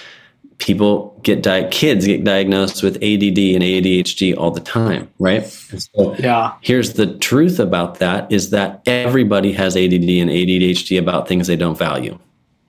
people 0.59 1.18
get 1.22 1.42
di- 1.42 1.68
kids 1.68 2.06
get 2.06 2.24
diagnosed 2.24 2.82
with 2.82 2.96
ADD 2.96 3.38
and 3.38 3.62
ADHD 3.62 4.37
all 4.37 4.50
the 4.50 4.61
time, 4.61 5.11
right? 5.18 5.44
So 5.44 6.14
yeah. 6.18 6.54
Here's 6.62 6.94
the 6.94 7.18
truth 7.18 7.59
about 7.59 7.98
that 7.98 8.30
is 8.32 8.50
that 8.50 8.82
everybody 8.87 9.52
has 9.52 9.76
ADD 9.76 9.92
and 9.92 10.30
ADHD 10.30 10.98
about 10.98 11.28
things 11.28 11.46
they 11.46 11.56
don't 11.56 11.76
value. 11.76 12.18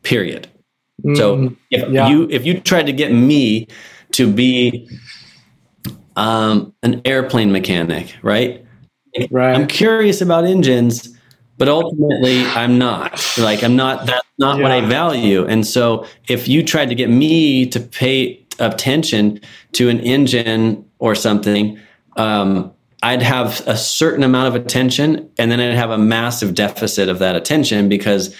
Period. 0.03 0.47
Mm, 1.03 1.17
so 1.17 1.55
if 1.69 1.89
yeah. 1.89 2.09
you 2.09 2.27
if 2.29 2.45
you 2.45 2.59
tried 2.59 2.87
to 2.87 2.93
get 2.93 3.11
me 3.13 3.67
to 4.13 4.31
be 4.31 4.89
um, 6.15 6.73
an 6.81 7.01
airplane 7.05 7.51
mechanic, 7.51 8.15
right? 8.23 8.65
Right. 9.31 9.55
I'm 9.55 9.67
curious 9.67 10.21
about 10.21 10.45
engines 10.45 11.17
but 11.57 11.67
ultimately 11.67 12.43
i'm 12.45 12.77
not. 12.77 13.21
Like 13.37 13.63
i'm 13.63 13.75
not 13.75 14.05
that's 14.05 14.27
not 14.37 14.57
yeah. 14.57 14.63
what 14.63 14.71
i 14.71 14.81
value. 14.81 15.45
And 15.45 15.65
so 15.65 16.05
if 16.27 16.47
you 16.47 16.63
tried 16.63 16.89
to 16.89 16.95
get 16.95 17.09
me 17.09 17.65
to 17.67 17.79
pay 17.79 18.45
attention 18.59 19.39
to 19.73 19.89
an 19.89 19.99
engine 19.99 20.83
or 20.99 21.13
something 21.13 21.79
um, 22.15 22.73
i'd 23.03 23.21
have 23.21 23.61
a 23.67 23.77
certain 23.77 24.23
amount 24.23 24.47
of 24.47 24.59
attention 24.59 25.29
and 25.37 25.51
then 25.51 25.59
i'd 25.59 25.75
have 25.75 25.91
a 25.91 25.97
massive 25.97 26.55
deficit 26.55 27.07
of 27.07 27.19
that 27.19 27.35
attention 27.35 27.87
because 27.87 28.35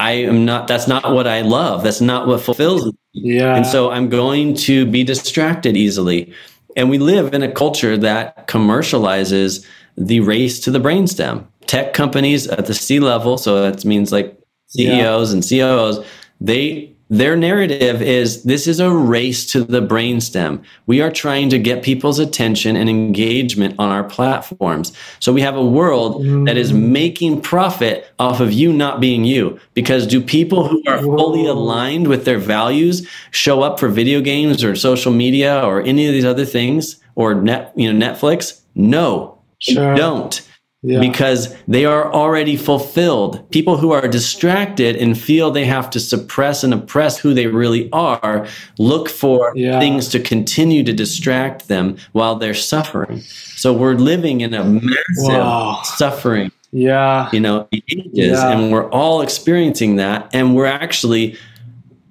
i 0.00 0.10
am 0.10 0.44
not 0.44 0.66
that's 0.66 0.88
not 0.88 1.12
what 1.12 1.28
i 1.28 1.42
love. 1.42 1.84
That's 1.84 2.00
not 2.00 2.26
what 2.26 2.40
fulfills 2.40 2.86
me. 2.86 2.92
Yeah. 3.12 3.54
And 3.54 3.64
so 3.64 3.90
i'm 3.90 4.08
going 4.08 4.54
to 4.54 4.86
be 4.86 5.04
distracted 5.04 5.76
easily. 5.76 6.32
And 6.76 6.88
we 6.88 6.98
live 6.98 7.34
in 7.34 7.42
a 7.42 7.50
culture 7.50 7.96
that 7.96 8.46
commercializes 8.48 9.64
the 10.00 10.20
race 10.20 10.58
to 10.60 10.70
the 10.70 10.80
brainstem 10.80 11.46
tech 11.70 11.94
companies 11.94 12.48
at 12.48 12.66
the 12.66 12.74
C 12.74 12.98
level, 12.98 13.38
so 13.38 13.62
that 13.62 13.84
means 13.84 14.10
like 14.10 14.36
CEOs 14.66 15.30
yeah. 15.30 15.34
and 15.34 15.48
COOs, 15.48 16.04
they 16.40 16.92
their 17.10 17.36
narrative 17.36 18.02
is 18.02 18.44
this 18.44 18.68
is 18.68 18.78
a 18.78 18.90
race 18.90 19.44
to 19.52 19.64
the 19.64 19.80
brainstem. 19.80 20.62
We 20.86 21.00
are 21.00 21.10
trying 21.10 21.50
to 21.50 21.58
get 21.58 21.82
people's 21.82 22.20
attention 22.20 22.76
and 22.76 22.88
engagement 22.88 23.74
on 23.80 23.88
our 23.88 24.04
platforms. 24.04 24.92
So 25.18 25.32
we 25.32 25.40
have 25.40 25.56
a 25.56 25.64
world 25.64 26.22
mm. 26.22 26.46
that 26.46 26.56
is 26.56 26.72
making 26.72 27.40
profit 27.40 28.08
off 28.20 28.38
of 28.38 28.52
you 28.52 28.72
not 28.72 29.00
being 29.00 29.24
you. 29.24 29.58
Because 29.74 30.06
do 30.06 30.20
people 30.20 30.68
who 30.68 30.82
are 30.86 31.04
Whoa. 31.04 31.16
fully 31.16 31.46
aligned 31.46 32.06
with 32.06 32.24
their 32.24 32.38
values 32.38 33.08
show 33.32 33.62
up 33.62 33.80
for 33.80 33.88
video 33.88 34.20
games 34.20 34.62
or 34.62 34.76
social 34.76 35.12
media 35.12 35.64
or 35.64 35.82
any 35.82 36.06
of 36.06 36.12
these 36.12 36.24
other 36.24 36.44
things 36.44 37.00
or 37.16 37.34
net, 37.34 37.72
you 37.74 37.92
know, 37.92 38.06
Netflix? 38.06 38.60
No, 38.76 39.39
sure. 39.60 39.94
don't 39.94 40.46
yeah. 40.82 41.00
because 41.00 41.54
they 41.68 41.84
are 41.84 42.12
already 42.12 42.56
fulfilled. 42.56 43.48
People 43.50 43.76
who 43.76 43.92
are 43.92 44.08
distracted 44.08 44.96
and 44.96 45.18
feel 45.18 45.50
they 45.50 45.66
have 45.66 45.90
to 45.90 46.00
suppress 46.00 46.64
and 46.64 46.72
oppress 46.72 47.18
who 47.18 47.34
they 47.34 47.46
really 47.46 47.90
are 47.92 48.46
look 48.78 49.08
for 49.08 49.52
yeah. 49.54 49.78
things 49.78 50.08
to 50.08 50.20
continue 50.20 50.82
to 50.84 50.92
distract 50.92 51.68
them 51.68 51.96
while 52.12 52.36
they're 52.36 52.54
suffering. 52.54 53.20
So 53.20 53.72
we're 53.72 53.94
living 53.94 54.40
in 54.40 54.54
a 54.54 54.64
massive 54.64 54.94
wow. 55.18 55.82
suffering. 55.82 56.50
Yeah. 56.72 57.28
You 57.32 57.40
know, 57.40 57.68
ages, 57.72 58.12
yeah. 58.14 58.50
and 58.50 58.72
we're 58.72 58.88
all 58.90 59.22
experiencing 59.22 59.96
that. 59.96 60.30
And 60.32 60.54
we're 60.54 60.66
actually 60.66 61.36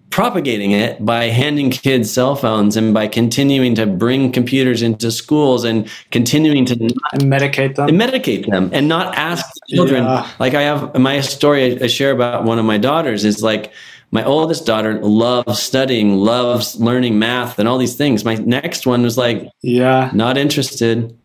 propagating 0.09 0.71
it 0.71 1.03
by 1.05 1.25
handing 1.25 1.69
kids 1.69 2.11
cell 2.11 2.35
phones 2.35 2.75
and 2.75 2.93
by 2.93 3.07
continuing 3.07 3.75
to 3.75 3.85
bring 3.85 4.31
computers 4.31 4.81
into 4.81 5.11
schools 5.11 5.63
and 5.63 5.89
continuing 6.11 6.65
to 6.65 6.73
and 6.73 7.23
medicate 7.23 7.75
them? 7.75 7.89
And 7.89 7.99
medicate 7.99 8.49
them 8.49 8.69
and 8.73 8.87
not 8.87 9.15
ask 9.15 9.45
children. 9.69 10.03
Yeah. 10.03 10.29
like 10.39 10.55
i 10.55 10.61
have 10.63 10.97
my 10.97 11.21
story 11.21 11.81
i 11.81 11.87
share 11.87 12.11
about 12.11 12.43
one 12.43 12.57
of 12.57 12.65
my 12.65 12.77
daughters 12.77 13.23
is 13.23 13.43
like 13.43 13.71
my 14.11 14.23
oldest 14.23 14.65
daughter 14.65 14.99
loves 15.01 15.61
studying 15.61 16.15
loves 16.15 16.79
learning 16.79 17.19
math 17.19 17.59
and 17.59 17.67
all 17.67 17.77
these 17.77 17.95
things. 17.95 18.25
My 18.25 18.35
next 18.35 18.87
one 18.87 19.03
was 19.03 19.17
like 19.17 19.49
yeah. 19.61 20.09
not 20.13 20.37
interested. 20.37 21.15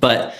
But 0.00 0.34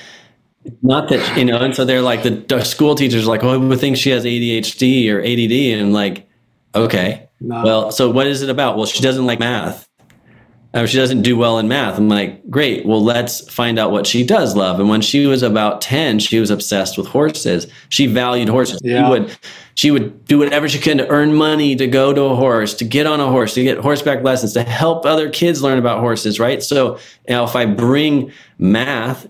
not 0.83 1.11
that 1.11 1.37
you 1.37 1.45
know 1.45 1.59
and 1.59 1.75
so 1.75 1.85
they're 1.85 2.01
like 2.01 2.23
the, 2.23 2.31
the 2.31 2.65
school 2.65 2.95
teachers 2.95 3.27
like 3.27 3.45
oh 3.45 3.59
we 3.59 3.77
think 3.77 3.99
she 3.99 4.09
has 4.09 4.25
adhd 4.25 5.13
or 5.13 5.21
add 5.21 5.79
and 5.79 5.93
like 5.93 6.27
okay 6.75 7.24
no. 7.47 7.63
Well, 7.63 7.93
so 7.93 8.11
what 8.11 8.27
is 8.27 8.43
it 8.43 8.51
about? 8.51 8.77
Well, 8.77 8.87
she 8.87 9.03
doesn't 9.03 9.27
like 9.27 9.39
math. 9.39 9.89
Uh, 10.75 10.87
she 10.87 10.97
doesn't 10.97 11.23
do 11.23 11.37
well 11.37 11.61
in 11.61 11.69
math. 11.69 11.97
I'm 11.97 12.09
like, 12.09 12.51
great. 12.51 12.85
Well, 12.85 13.03
let's 13.03 13.49
find 13.49 13.79
out 13.79 13.93
what 13.93 14.09
she 14.09 14.27
does 14.27 14.57
love. 14.57 14.81
And 14.81 14.89
when 14.89 15.03
she 15.03 15.25
was 15.27 15.45
about 15.45 15.81
10, 15.81 16.19
she 16.19 16.41
was 16.41 16.51
obsessed 16.51 16.99
with 16.99 17.07
horses. 17.07 17.69
She 17.91 18.09
valued 18.09 18.49
horses. 18.49 18.81
Yeah. 18.83 19.05
She 19.05 19.11
would, 19.11 19.39
she 19.77 19.91
would 19.93 20.25
do 20.25 20.39
whatever 20.39 20.69
she 20.69 20.81
could 20.81 20.99
to 20.99 21.09
earn 21.09 21.33
money, 21.33 21.77
to 21.77 21.87
go 21.87 22.13
to 22.13 22.23
a 22.23 22.35
horse, 22.35 22.75
to 22.75 22.85
get 22.85 23.07
on 23.07 23.21
a 23.21 23.29
horse, 23.29 23.55
to 23.55 23.63
get 23.63 23.79
horseback 23.79 24.25
lessons, 24.25 24.53
to 24.55 24.65
help 24.65 25.07
other 25.07 25.31
kids 25.31 25.63
learn 25.63 25.79
about 25.79 26.01
horses, 26.01 26.41
right? 26.41 26.61
So 26.61 26.97
you 27.29 27.35
know, 27.35 27.45
if 27.45 27.55
I 27.55 27.67
bring 27.67 28.33
math 28.59 29.29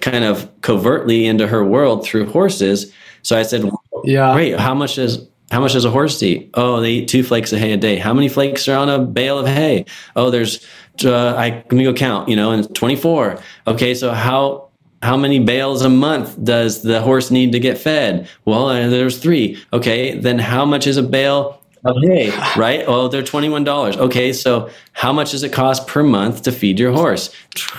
kind 0.00 0.24
of 0.24 0.48
covertly 0.60 1.26
into 1.26 1.48
her 1.48 1.64
world 1.64 2.04
through 2.04 2.26
horses, 2.26 2.92
so 3.22 3.36
I 3.36 3.42
said, 3.42 3.68
yeah, 4.04 4.32
great. 4.32 4.60
How 4.60 4.74
much 4.74 4.98
is 4.98 5.26
how 5.54 5.60
much 5.60 5.74
does 5.74 5.84
a 5.84 5.90
horse 5.90 6.20
eat? 6.20 6.50
Oh, 6.54 6.80
they 6.80 6.90
eat 6.90 7.08
two 7.08 7.22
flakes 7.22 7.52
of 7.52 7.60
hay 7.60 7.70
a 7.70 7.76
day. 7.76 7.94
How 7.94 8.12
many 8.12 8.28
flakes 8.28 8.66
are 8.66 8.76
on 8.76 8.88
a 8.88 8.98
bale 8.98 9.38
of 9.38 9.46
hay? 9.46 9.84
Oh, 10.16 10.28
there's, 10.28 10.66
uh, 11.04 11.36
I, 11.36 11.62
me 11.70 11.84
go 11.84 11.94
count, 11.94 12.28
you 12.28 12.34
know, 12.34 12.50
and 12.50 12.74
24. 12.74 13.38
Okay. 13.68 13.94
So 13.94 14.10
how, 14.10 14.70
how 15.00 15.16
many 15.16 15.38
bales 15.38 15.82
a 15.82 15.88
month 15.88 16.42
does 16.42 16.82
the 16.82 17.00
horse 17.00 17.30
need 17.30 17.52
to 17.52 17.60
get 17.60 17.78
fed? 17.78 18.28
Well, 18.44 18.66
uh, 18.66 18.88
there's 18.88 19.18
three. 19.18 19.62
Okay. 19.72 20.18
Then 20.18 20.40
how 20.40 20.64
much 20.64 20.88
is 20.88 20.96
a 20.96 21.04
bale 21.04 21.62
of 21.84 22.02
hay, 22.02 22.30
right? 22.56 22.82
Oh, 22.88 23.06
they're 23.06 23.22
$21. 23.22 23.96
Okay. 23.96 24.32
So 24.32 24.68
how 24.92 25.12
much 25.12 25.30
does 25.30 25.44
it 25.44 25.52
cost 25.52 25.86
per 25.86 26.02
month 26.02 26.42
to 26.42 26.50
feed 26.50 26.80
your 26.80 26.90
horse? 26.90 27.28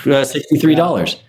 Uh, 0.05 0.23
$63. 0.23 1.19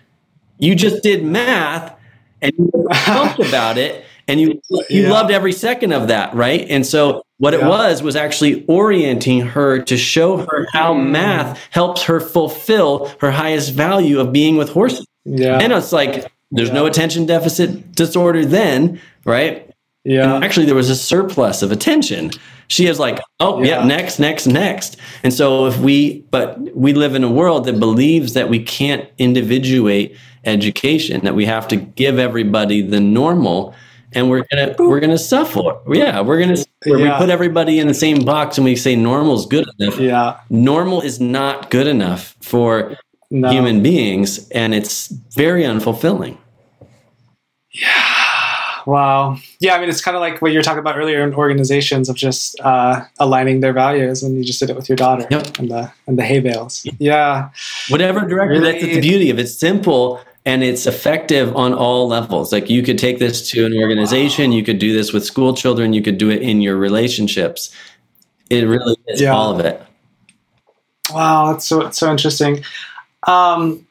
You 0.59 0.75
just 0.75 1.03
did 1.03 1.25
math 1.25 1.93
and 2.41 2.53
you 2.57 2.87
talked 2.93 3.39
about 3.39 3.77
it 3.77 4.05
and 4.27 4.39
you 4.39 4.61
you 4.89 5.03
yeah. 5.03 5.09
loved 5.09 5.31
every 5.31 5.53
second 5.53 5.91
of 5.91 6.07
that 6.07 6.33
right 6.33 6.65
and 6.69 6.85
so 6.85 7.23
what 7.37 7.53
yeah. 7.53 7.59
it 7.59 7.67
was 7.67 8.03
was 8.03 8.15
actually 8.15 8.65
orienting 8.65 9.41
her 9.41 9.81
to 9.81 9.97
show 9.97 10.37
her 10.37 10.67
how 10.73 10.93
mm. 10.93 11.09
math 11.09 11.59
helps 11.71 12.03
her 12.03 12.19
fulfill 12.19 13.11
her 13.19 13.31
highest 13.31 13.73
value 13.73 14.19
of 14.19 14.31
being 14.31 14.57
with 14.57 14.69
horses 14.69 15.05
yeah 15.25 15.59
and 15.59 15.71
it's 15.73 15.91
like 15.91 16.31
there's 16.51 16.69
yeah. 16.69 16.75
no 16.75 16.85
attention 16.85 17.25
deficit 17.25 17.91
disorder 17.93 18.45
then 18.45 18.99
right 19.25 19.71
yeah 20.03 20.35
and 20.35 20.43
actually 20.43 20.65
there 20.65 20.75
was 20.75 20.89
a 20.89 20.95
surplus 20.95 21.61
of 21.61 21.71
attention 21.71 22.31
she 22.69 22.85
is 22.85 22.99
like 22.99 23.19
oh 23.39 23.63
yeah. 23.63 23.83
next 23.83 24.19
next 24.19 24.45
next 24.45 24.97
and 25.23 25.33
so 25.33 25.67
if 25.67 25.77
we 25.79 26.19
but 26.31 26.59
we 26.75 26.93
live 26.93 27.15
in 27.15 27.23
a 27.23 27.31
world 27.31 27.65
that 27.65 27.79
believes 27.79 28.33
that 28.33 28.49
we 28.49 28.61
can't 28.61 29.09
individuate 29.17 30.15
education 30.43 31.23
that 31.23 31.35
we 31.35 31.45
have 31.45 31.67
to 31.67 31.75
give 31.75 32.19
everybody 32.19 32.81
the 32.81 32.99
normal 32.99 33.73
and 34.13 34.29
we're 34.29 34.45
gonna 34.51 34.75
we're 34.79 34.99
gonna 34.99 35.17
suffer. 35.17 35.61
Yeah, 35.87 36.21
we're 36.21 36.39
gonna 36.39 36.57
yeah. 36.85 36.95
we 36.95 37.09
put 37.17 37.29
everybody 37.29 37.79
in 37.79 37.87
the 37.87 37.93
same 37.93 38.23
box 38.23 38.57
and 38.57 38.65
we 38.65 38.75
say 38.75 38.95
normal 38.95 39.35
is 39.35 39.45
good 39.45 39.67
enough. 39.79 39.99
Yeah, 39.99 40.39
normal 40.49 41.01
is 41.01 41.19
not 41.19 41.69
good 41.69 41.87
enough 41.87 42.35
for 42.41 42.97
no. 43.29 43.49
human 43.49 43.83
beings, 43.83 44.49
and 44.49 44.73
it's 44.73 45.07
very 45.07 45.63
unfulfilling. 45.63 46.37
Yeah. 47.71 48.17
Wow. 48.87 49.37
Yeah, 49.59 49.75
I 49.75 49.81
mean, 49.81 49.89
it's 49.89 49.99
kind 49.99 50.15
of 50.15 50.21
like 50.21 50.41
what 50.41 50.53
you 50.53 50.59
were 50.59 50.63
talking 50.63 50.79
about 50.79 50.97
earlier 50.97 51.21
in 51.21 51.33
organizations 51.33 52.07
of 52.07 52.15
just 52.15 52.57
uh, 52.61 53.03
aligning 53.19 53.59
their 53.59 53.73
values, 53.73 54.23
and 54.23 54.37
you 54.37 54.45
just 54.45 54.61
did 54.61 54.69
it 54.69 54.77
with 54.77 54.87
your 54.87 54.95
daughter 54.95 55.27
yep. 55.29 55.59
and 55.59 55.69
the 55.69 55.91
and 56.07 56.17
the 56.17 56.23
hay 56.23 56.39
bales. 56.39 56.87
Yeah. 56.97 57.49
Whatever 57.89 58.21
direction. 58.21 58.61
Really, 58.61 58.71
that's 58.71 58.85
the 58.85 59.01
beauty 59.01 59.29
of 59.29 59.39
it. 59.39 59.41
It's 59.41 59.53
simple 59.55 60.21
and 60.47 60.63
it's 60.63 60.87
effective 60.87 61.53
on 61.57 61.73
all 61.73 62.07
levels. 62.07 62.53
Like 62.53 62.69
you 62.69 62.81
could 62.81 62.97
take 62.97 63.19
this 63.19 63.47
to 63.51 63.65
an 63.65 63.73
organization, 63.77 64.53
you 64.53 64.63
could 64.63 64.79
do 64.79 64.93
this 64.93 65.11
with 65.11 65.25
school 65.25 65.53
children, 65.53 65.91
you 65.93 66.01
could 66.01 66.17
do 66.17 66.29
it 66.29 66.41
in 66.41 66.61
your 66.61 66.77
relationships. 66.77 67.69
It 68.49 68.65
really 68.65 68.95
is 69.07 69.19
Yeah. 69.21 69.33
all 69.35 69.51
of 69.53 69.59
it. 69.65 69.81
Wow, 71.13 71.51
that's 71.51 71.65
so 71.67 71.81
it's 71.81 71.97
so 71.97 72.09
interesting. 72.09 72.63
Um, 73.27 73.85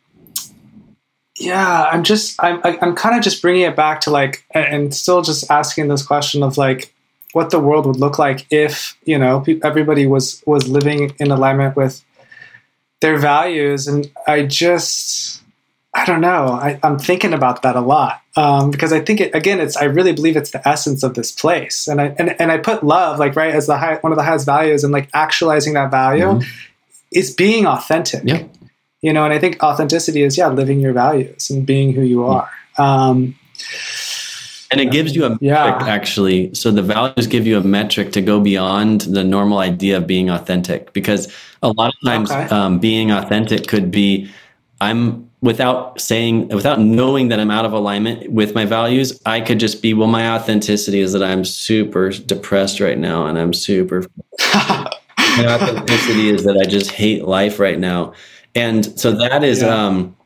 yeah, 1.38 1.84
I'm 1.92 2.02
just 2.02 2.42
I'm 2.42 2.60
I- 2.64 2.78
I'm 2.80 2.94
kind 2.96 3.16
of 3.16 3.22
just 3.22 3.42
bringing 3.42 3.62
it 3.62 3.76
back 3.76 4.00
to 4.02 4.10
like 4.10 4.44
and- 4.52 4.66
and 4.74 4.94
still 4.94 5.20
just 5.22 5.50
asking 5.50 5.88
this 5.88 6.02
question 6.02 6.42
of 6.42 6.56
like 6.56 6.94
what 7.34 7.50
the 7.50 7.60
world 7.60 7.84
would 7.86 7.96
look 7.96 8.18
like 8.18 8.46
if 8.50 8.96
you 9.04 9.18
know 9.18 9.44
everybody 9.62 10.06
was 10.06 10.42
was 10.46 10.68
living 10.68 11.14
in 11.18 11.30
alignment 11.30 11.76
with 11.76 12.02
their 13.02 13.18
values, 13.18 13.86
and 13.86 14.10
I 14.26 14.42
just 14.44 15.35
I 15.96 16.04
don't 16.04 16.20
know. 16.20 16.48
I, 16.48 16.78
I'm 16.82 16.98
thinking 16.98 17.32
about 17.32 17.62
that 17.62 17.74
a 17.74 17.80
lot 17.80 18.20
um, 18.36 18.70
because 18.70 18.92
I 18.92 19.00
think 19.00 19.18
it 19.20 19.34
again. 19.34 19.60
It's 19.60 19.76
I 19.78 19.84
really 19.84 20.12
believe 20.12 20.36
it's 20.36 20.50
the 20.50 20.66
essence 20.68 21.02
of 21.02 21.14
this 21.14 21.32
place, 21.32 21.88
and 21.88 22.00
I 22.02 22.14
and, 22.18 22.38
and 22.38 22.52
I 22.52 22.58
put 22.58 22.84
love 22.84 23.18
like 23.18 23.34
right 23.34 23.54
as 23.54 23.66
the 23.66 23.78
high, 23.78 23.96
one 24.02 24.12
of 24.12 24.18
the 24.18 24.22
highest 24.22 24.44
values, 24.44 24.84
and 24.84 24.92
like 24.92 25.08
actualizing 25.14 25.72
that 25.72 25.90
value 25.90 26.26
Mhm. 26.26 26.44
is 27.12 27.34
being 27.34 27.66
authentic. 27.66 28.22
Yeah. 28.24 28.42
You 29.00 29.12
know, 29.14 29.24
and 29.24 29.32
I 29.32 29.38
think 29.38 29.62
authenticity 29.62 30.22
is 30.22 30.36
yeah, 30.36 30.48
living 30.48 30.80
your 30.80 30.92
values 30.92 31.48
and 31.48 31.64
being 31.64 31.92
who 31.94 32.02
you 32.02 32.24
are. 32.26 32.48
Um, 32.76 33.34
And 34.72 34.80
it 34.80 34.90
gives 34.90 35.14
you 35.14 35.24
a 35.24 35.38
Yeah. 35.40 35.78
actually. 35.86 36.52
So 36.52 36.70
the 36.72 36.82
values 36.82 37.26
give 37.28 37.46
you 37.46 37.56
a 37.56 37.62
metric 37.62 38.10
to 38.12 38.20
go 38.20 38.40
beyond 38.40 39.02
the 39.02 39.22
normal 39.22 39.58
idea 39.58 39.96
of 39.98 40.06
being 40.06 40.28
authentic. 40.28 40.92
Because 40.92 41.28
a 41.62 41.68
lot 41.68 41.88
of 41.94 41.94
times, 42.04 42.30
Okay. 42.30 42.48
um, 42.54 42.80
being 42.80 43.12
authentic 43.12 43.68
could 43.68 43.90
be 43.92 44.28
I'm 44.80 45.30
without 45.40 46.00
saying, 46.00 46.48
without 46.48 46.80
knowing 46.80 47.28
that 47.28 47.40
I'm 47.40 47.50
out 47.50 47.64
of 47.64 47.72
alignment 47.72 48.30
with 48.30 48.54
my 48.54 48.64
values, 48.64 49.20
I 49.24 49.40
could 49.40 49.58
just 49.60 49.80
be, 49.80 49.94
well, 49.94 50.08
my 50.08 50.30
authenticity 50.30 51.00
is 51.00 51.12
that 51.12 51.22
I'm 51.22 51.44
super 51.44 52.10
depressed 52.10 52.80
right 52.80 52.98
now 52.98 53.26
and 53.26 53.38
I'm 53.38 53.52
super 53.54 54.04
my 54.54 55.46
authenticity 55.46 56.30
is 56.30 56.44
that 56.44 56.58
I 56.60 56.68
just 56.68 56.90
hate 56.90 57.24
life 57.24 57.58
right 57.58 57.78
now. 57.78 58.12
And 58.54 58.98
so 58.98 59.12
that 59.12 59.44
is 59.44 59.62
Yeah. 59.62 59.74
um 59.86 60.16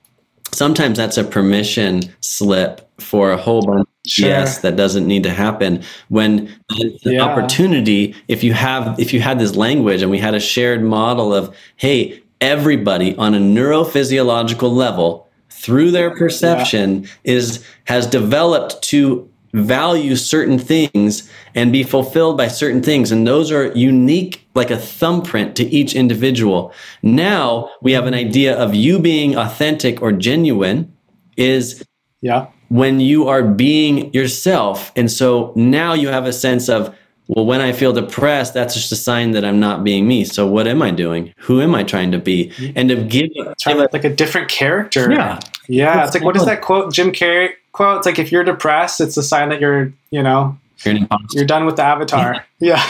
sometimes 0.53 0.99
that's 0.99 1.17
a 1.17 1.23
permission 1.25 2.03
slip 2.21 2.89
for 3.01 3.31
a 3.31 3.37
whole 3.37 3.63
bunch 3.63 3.81
of 3.81 3.87
Sure. 4.07 4.31
BS 4.31 4.63
that 4.63 4.77
doesn't 4.77 5.07
need 5.07 5.23
to 5.25 5.31
happen. 5.31 5.83
When 6.09 6.49
the 6.71 6.99
Yeah. 7.05 7.23
opportunity, 7.23 8.15
if 8.29 8.43
you 8.43 8.53
have 8.55 8.99
if 8.99 9.13
you 9.13 9.21
had 9.21 9.39
this 9.39 9.55
language 9.55 10.03
and 10.03 10.11
we 10.11 10.19
had 10.19 10.35
a 10.35 10.41
shared 10.41 10.83
model 10.83 11.33
of, 11.35 11.55
hey, 11.77 12.21
everybody 12.41 13.17
on 13.17 13.35
a 13.35 13.39
neurophysiological 13.39 14.73
level 14.73 15.29
through 15.51 15.91
their 15.91 16.15
perception 16.17 17.07
is 17.25 17.65
has 17.85 18.07
developed 18.07 18.83
to 18.83 19.31
value 19.53 20.15
certain 20.15 20.59
things 20.59 21.29
and 21.55 21.73
be 21.73 21.83
fulfilled 21.83 22.37
by 22.37 22.47
certain 22.49 22.83
things. 22.83 23.11
And 23.11 23.27
those 23.27 23.51
are 23.51 23.73
unique 23.73 24.47
like 24.55 24.71
a 24.71 24.79
thumbprint 24.79 25.57
to 25.57 25.65
each 25.65 25.95
individual. 25.95 26.73
Now 27.03 27.71
we 27.83 27.93
have 27.93 28.07
an 28.07 28.15
idea 28.15 28.57
of 28.57 28.75
you 28.75 28.99
being 28.99 29.37
authentic 29.37 30.01
or 30.01 30.13
genuine 30.13 30.93
is 31.37 31.85
yeah. 32.21 32.47
when 32.69 33.01
you 33.01 33.29
are 33.29 33.43
being 33.43 34.13
yourself. 34.13 34.93
And 34.95 35.11
so 35.11 35.53
now 35.57 35.95
you 35.95 36.09
have 36.09 36.27
a 36.27 36.33
sense 36.33 36.69
of 36.69 36.95
well 37.35 37.47
when 37.47 37.61
i 37.61 37.73
feel 37.73 37.93
depressed 37.93 38.53
that's 38.55 38.75
just 38.75 38.91
a 38.93 38.97
sign 38.97 39.31
that 39.33 39.45
i'm 39.45 39.59
not 39.61 39.83
being 39.85 40.07
me 40.07 40.25
so 40.25 40.47
what 40.47 40.67
am 40.67 40.83
i 40.83 40.91
doing 40.91 41.33
who 41.37 41.61
am 41.61 41.75
i 41.75 41.83
trying 41.83 42.11
to 42.11 42.19
be 42.19 42.51
and 42.77 42.89
to 42.89 42.97
give, 42.97 43.31
Try 43.59 43.73
give 43.75 43.93
like 43.93 44.05
a 44.05 44.15
different 44.15 44.49
character. 44.49 45.11
yeah 45.13 45.39
Yeah. 45.69 46.05
It's 46.05 46.15
like 46.15 46.25
what 46.25 46.37
is 46.37 46.45
that 46.45 46.61
quote? 46.63 46.93
Jim 46.93 47.13
Carrey 47.13 47.51
quote. 47.73 47.99
It's 47.99 48.07
like 48.07 48.19
if 48.19 48.33
you're 48.33 48.43
depressed, 48.43 49.01
it's 49.01 49.17
a 49.17 49.23
sign 49.23 49.51
that 49.51 49.61
you're, 49.61 49.93
you 50.11 50.21
know, 50.23 50.59
you're 50.85 50.99
you're 51.33 51.45
done 51.45 51.65
with 51.67 51.77
the 51.77 51.85
avatar. 51.85 52.45
Yeah. 52.59 52.83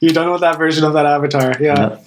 you're 0.00 0.12
done 0.12 0.32
with 0.32 0.40
that 0.40 0.58
version 0.58 0.82
of 0.84 0.92
that 0.94 1.06
avatar. 1.06 1.54
Yeah. 1.60 1.78
Yeah. 1.78 1.98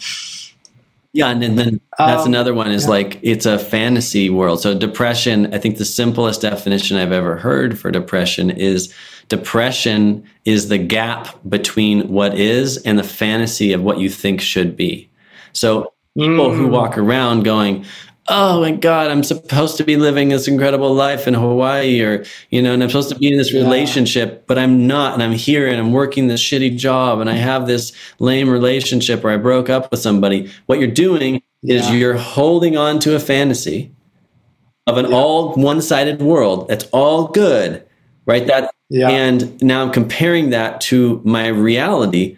Yeah, 1.14 1.30
and 1.30 1.42
then, 1.42 1.56
then 1.56 1.82
that's 1.98 2.22
Um, 2.24 2.28
another 2.28 2.54
one 2.54 2.70
is 2.72 2.84
yeah. 2.84 2.90
like 2.92 3.20
it's 3.24 3.46
a 3.48 3.58
fantasy 3.58 4.30
world. 4.30 4.62
So 4.62 4.78
depression, 4.78 5.52
I 5.54 5.58
think 5.58 5.78
the 5.78 5.86
simplest 5.86 6.42
definition 6.42 6.98
I've 6.98 7.12
ever 7.12 7.36
heard 7.38 7.80
for 7.80 7.90
depression 7.90 8.52
is 8.52 8.94
depression 9.30 10.24
is 10.46 10.68
the 10.68 10.78
gap 10.78 11.28
between 11.48 12.10
what 12.10 12.38
is 12.38 12.78
and 12.78 13.00
the 13.00 13.04
fantasy 13.04 13.72
of 13.74 13.82
what 13.82 14.00
you 14.00 14.10
think 14.10 14.42
should 14.42 14.76
be. 14.76 15.10
So 15.54 15.94
people 16.18 16.52
who 16.54 16.68
Mm. 16.68 16.72
walk 16.72 16.98
around 16.98 17.44
going, 17.44 17.86
"Oh 18.28 18.60
my 18.62 18.72
god, 18.72 19.10
I'm 19.10 19.24
supposed 19.24 19.78
to 19.78 19.84
be 19.84 19.96
living 19.96 20.30
this 20.30 20.48
incredible 20.48 20.94
life 20.94 21.28
in 21.28 21.34
Hawaii 21.34 22.02
or, 22.02 22.26
you 22.50 22.62
know, 22.62 22.74
and 22.74 22.84
I'm 22.84 22.90
supposed 22.90 23.10
to 23.10 23.16
be 23.16 23.32
in 23.32 23.38
this 23.38 23.52
Yeah. 23.54 23.62
relationship, 23.64 24.44
but 24.48 24.58
I'm 24.58 24.86
not 24.88 25.14
and 25.14 25.24
I'm 25.24 25.32
here 25.34 25.68
and 25.68 25.78
I'm 25.80 25.92
working 25.94 26.28
this 26.28 26.42
shitty 26.42 26.76
job 26.78 27.20
and 27.22 27.30
I 27.30 27.34
have 27.36 27.68
this 27.68 27.92
lame 28.20 28.50
relationship 28.50 29.24
or 29.24 29.30
I 29.32 29.38
broke 29.38 29.70
up 29.70 29.90
with 29.92 30.00
somebody." 30.00 30.48
What 30.66 30.80
you're 30.80 30.88
doing 30.88 31.42
is 31.64 31.92
you're 31.92 32.16
holding 32.18 32.78
on 32.78 33.00
to 33.00 33.16
a 33.16 33.20
fantasy 33.20 33.92
of 34.88 34.98
an 34.98 35.14
all 35.14 35.54
one-sided 35.54 36.22
world 36.22 36.68
that's 36.68 36.86
all 36.92 37.26
good, 37.28 37.84
right? 38.26 38.46
That 38.48 38.72
Yeah. 38.90 39.10
and 39.10 39.62
now 39.62 39.82
I'm 39.84 39.92
comparing 39.92 40.50
that 40.50 40.82
to 40.82 41.22
my 41.24 41.48
reality, 41.48 42.38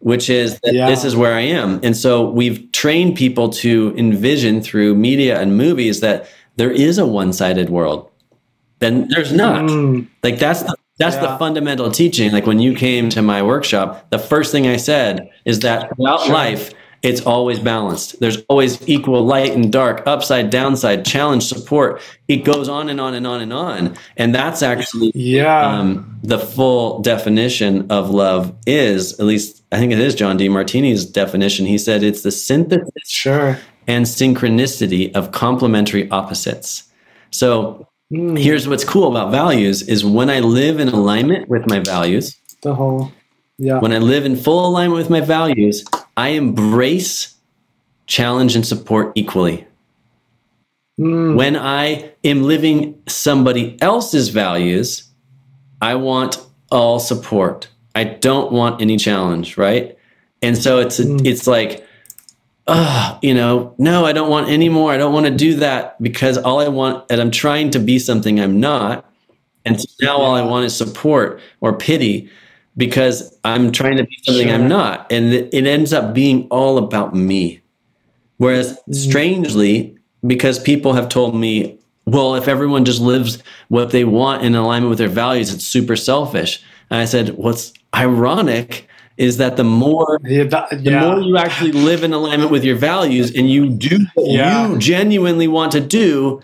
which 0.00 0.28
is 0.28 0.58
that 0.64 0.74
Yeah. 0.74 0.88
this 0.90 1.04
is 1.04 1.14
where 1.16 1.34
I 1.34 1.42
am. 1.42 1.80
And 1.82 1.96
so 1.96 2.28
we've 2.28 2.70
trained 2.72 3.16
people 3.16 3.48
to 3.50 3.94
envision 3.96 4.60
through 4.60 4.94
media 4.96 5.40
and 5.40 5.56
movies 5.56 6.00
that 6.00 6.26
there 6.56 6.70
is 6.70 6.98
a 6.98 7.06
one-sided 7.06 7.70
world. 7.70 8.08
Then 8.80 9.08
there's 9.08 9.32
not. 9.32 9.62
Mm. 9.64 10.06
Like 10.22 10.38
that's 10.38 10.62
the 10.62 10.74
that's 10.98 11.16
the 11.16 11.36
fundamental 11.38 11.90
teaching. 11.90 12.30
Like 12.30 12.46
when 12.46 12.60
you 12.60 12.72
came 12.74 13.08
to 13.10 13.20
my 13.22 13.42
workshop, 13.42 14.06
the 14.10 14.18
first 14.18 14.52
thing 14.52 14.68
I 14.68 14.76
said 14.76 15.28
is 15.44 15.58
that 15.60 15.90
throughout 15.96 16.20
Sure. 16.20 16.32
life, 16.34 16.72
it's 17.04 17.20
always 17.20 17.58
balanced. 17.58 18.18
There's 18.18 18.38
always 18.48 18.78
equal 18.88 19.24
light 19.24 19.52
and 19.52 19.70
dark, 19.70 20.02
upside, 20.06 20.50
downside, 20.50 21.04
challenge, 21.04 21.44
support. 21.44 22.00
It 22.28 22.38
goes 22.44 22.68
on 22.68 22.88
and 22.88 23.00
on 23.00 23.12
and 23.14 23.26
on 23.26 23.40
and 23.42 23.52
on. 23.52 23.94
And 24.16 24.34
that's 24.34 24.62
actually 24.62 25.12
Yeah. 25.14 25.60
um, 25.78 26.18
the 26.22 26.38
full 26.38 27.00
definition 27.02 27.86
of 27.90 28.10
love 28.10 28.52
is, 28.66 29.12
at 29.20 29.26
least 29.26 29.62
I 29.70 29.78
think 29.78 29.92
it 29.92 29.98
is 29.98 30.14
John 30.14 30.38
Demartini's 30.38 31.04
definition. 31.04 31.66
He 31.66 31.78
said 31.78 32.02
it's 32.02 32.22
the 32.22 32.30
synthesis 32.32 32.88
sure. 33.08 33.58
and 33.86 34.06
synchronicity 34.06 35.14
of 35.14 35.30
complementary 35.32 36.10
opposites. 36.10 36.84
So 37.30 37.86
Mm. 38.12 38.38
here's 38.38 38.68
what's 38.68 38.84
cool 38.84 39.08
about 39.08 39.30
values 39.30 39.82
is 39.82 40.04
when 40.04 40.28
I 40.30 40.40
live 40.40 40.78
in 40.78 40.88
alignment 40.88 41.48
with 41.48 41.66
my 41.68 41.80
values, 41.80 42.36
the 42.62 42.74
whole. 42.74 43.10
Yeah. 43.58 43.78
when 43.80 43.92
I 43.92 43.98
live 43.98 44.24
in 44.26 44.36
full 44.36 44.66
alignment 44.68 44.98
with 44.98 45.10
my 45.10 45.20
values, 45.20 45.84
I 46.16 46.30
embrace 46.30 47.34
challenge 48.06 48.54
and 48.54 48.66
support 48.66 49.12
equally. 49.14 49.66
Mm. 51.00 51.36
When 51.36 51.56
I 51.56 52.12
am 52.22 52.42
living 52.42 53.02
somebody 53.08 53.76
else's 53.80 54.28
values, 54.28 55.08
I 55.80 55.96
want 55.96 56.38
all 56.70 57.00
support. 57.00 57.68
I 57.94 58.04
don't 58.04 58.52
want 58.52 58.80
any 58.80 58.96
challenge, 58.96 59.56
right? 59.56 59.96
And 60.42 60.56
so 60.56 60.78
it's 60.78 61.00
Mm. 61.00 61.26
it's 61.26 61.46
like, 61.46 61.84
uh, 62.66 63.18
you 63.22 63.34
know, 63.34 63.74
no, 63.78 64.04
I 64.06 64.12
don't 64.12 64.30
want 64.30 64.48
any 64.48 64.68
more. 64.68 64.92
I 64.92 64.96
don't 64.96 65.12
want 65.12 65.26
to 65.26 65.32
do 65.32 65.56
that 65.56 66.00
because 66.02 66.38
all 66.38 66.60
I 66.60 66.68
want, 66.68 67.04
and 67.10 67.20
I'm 67.20 67.30
trying 67.30 67.70
to 67.70 67.78
be 67.78 67.98
something 67.98 68.40
I'm 68.40 68.60
not. 68.60 69.04
And 69.64 69.80
so 69.80 69.86
now 70.00 70.16
all 70.18 70.34
I 70.34 70.42
want 70.42 70.66
is 70.66 70.76
support 70.76 71.40
or 71.60 71.72
pity 71.72 72.28
because 72.76 73.36
I'm 73.44 73.70
trying 73.72 73.96
to 73.96 74.04
be 74.04 74.16
something 74.24 74.48
Sure. 74.48 74.54
I'm 74.56 74.68
not. 74.68 75.10
And 75.10 75.32
it 75.32 75.66
ends 75.66 75.92
up 75.92 76.14
being 76.14 76.46
all 76.50 76.78
about 76.78 77.14
me. 77.14 77.60
Whereas, 78.38 78.78
Mm. 78.88 78.94
strangely, 78.94 79.94
because 80.26 80.58
people 80.58 80.92
have 80.94 81.08
told 81.08 81.36
me, 81.36 81.76
well, 82.06 82.34
if 82.34 82.48
everyone 82.48 82.84
just 82.84 83.00
lives 83.00 83.38
what 83.68 83.90
they 83.90 84.04
want 84.04 84.42
in 84.42 84.54
alignment 84.54 84.90
with 84.90 84.98
their 84.98 85.08
values, 85.08 85.52
it's 85.54 85.64
super 85.64 85.96
selfish. 85.96 86.60
And 86.90 87.00
I 87.00 87.04
said, 87.04 87.30
what's 87.36 87.72
ironic 87.94 88.88
is 89.16 89.36
that 89.36 89.56
the 89.56 89.64
more 89.64 90.18
Yeah, 90.24 90.44
the 90.44 90.90
more 91.00 91.20
you 91.20 91.36
actually 91.36 91.70
live 91.72 92.02
in 92.02 92.12
alignment 92.12 92.50
with 92.50 92.64
your 92.64 92.74
values 92.76 93.32
and 93.34 93.48
you 93.48 93.70
do 93.70 93.98
what 94.16 94.26
Yeah. 94.30 94.68
you 94.72 94.78
genuinely 94.78 95.46
want 95.46 95.70
to 95.72 95.80
do, 95.80 96.40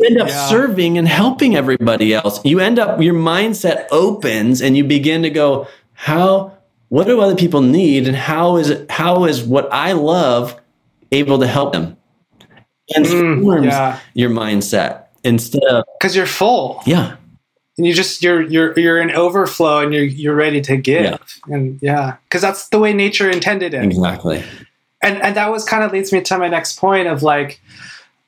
you 0.00 0.06
end 0.06 0.20
up 0.20 0.28
Yeah. 0.28 0.48
serving 0.48 0.98
and 0.98 1.06
helping 1.08 1.56
everybody 1.56 2.14
else. 2.14 2.40
You 2.44 2.60
end 2.60 2.78
up 2.78 3.00
your 3.00 3.14
mindset 3.14 3.86
opens 3.92 4.60
and 4.62 4.76
you 4.76 4.84
begin 4.84 5.22
to 5.22 5.30
go, 5.30 5.66
how 5.92 6.52
what 6.88 7.06
do 7.06 7.20
other 7.20 7.36
people 7.36 7.60
need 7.62 8.08
and 8.08 8.16
how 8.16 8.56
is 8.56 8.68
it 8.70 8.90
how 8.90 9.24
is 9.24 9.42
what 9.42 9.68
I 9.72 9.92
love 9.92 10.56
able 11.12 11.38
to 11.38 11.46
help 11.46 11.72
them? 11.72 11.96
And 12.96 13.06
Mm, 13.06 13.64
yeah. 13.64 13.98
your 14.14 14.30
mindset 14.30 15.02
instead 15.22 15.62
of 15.70 15.84
because 15.98 16.16
you're 16.16 16.26
full 16.26 16.82
yeah. 16.86 17.14
and 17.78 17.86
you 17.86 17.94
just 17.94 18.22
you're 18.22 18.42
you're 18.42 18.76
you're 18.78 19.00
in 19.00 19.10
overflow 19.12 19.78
and 19.80 19.94
you're 19.94 20.02
you're 20.04 20.34
ready 20.34 20.60
to 20.62 20.76
give 20.76 21.04
Yeah. 21.04 21.16
and 21.54 21.78
yeah 21.82 22.16
because 22.24 22.42
that's 22.42 22.68
the 22.70 22.78
way 22.80 22.92
nature 22.92 23.30
intended 23.30 23.74
it 23.74 23.84
Exactly. 23.84 24.42
and 25.02 25.22
and 25.22 25.36
that 25.36 25.52
was 25.52 25.64
kind 25.64 25.84
of 25.84 25.92
leads 25.92 26.10
me 26.12 26.20
to 26.22 26.38
my 26.38 26.48
next 26.48 26.78
point 26.80 27.06
of 27.06 27.22
like 27.22 27.60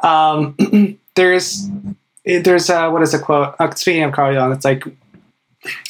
um 0.00 0.54
there's 1.14 1.68
there's 2.24 2.70
uh, 2.70 2.90
what 2.90 3.02
is 3.02 3.14
a 3.14 3.18
quote? 3.18 3.54
Uh, 3.58 3.70
speaking 3.74 4.02
of 4.02 4.12
Carl 4.12 4.32
Jung, 4.32 4.52
it's 4.52 4.64
like 4.64 4.84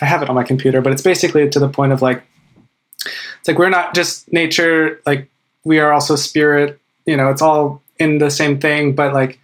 I 0.00 0.04
have 0.04 0.22
it 0.22 0.28
on 0.28 0.34
my 0.34 0.44
computer, 0.44 0.80
but 0.80 0.92
it's 0.92 1.02
basically 1.02 1.48
to 1.48 1.58
the 1.58 1.68
point 1.68 1.92
of 1.92 2.02
like 2.02 2.22
it's 3.04 3.48
like 3.48 3.58
we're 3.58 3.70
not 3.70 3.94
just 3.94 4.32
nature, 4.32 5.00
like 5.06 5.28
we 5.64 5.78
are 5.78 5.92
also 5.92 6.16
spirit. 6.16 6.78
You 7.06 7.16
know, 7.16 7.30
it's 7.30 7.42
all 7.42 7.82
in 7.98 8.18
the 8.18 8.30
same 8.30 8.58
thing, 8.60 8.94
but 8.94 9.12
like 9.12 9.38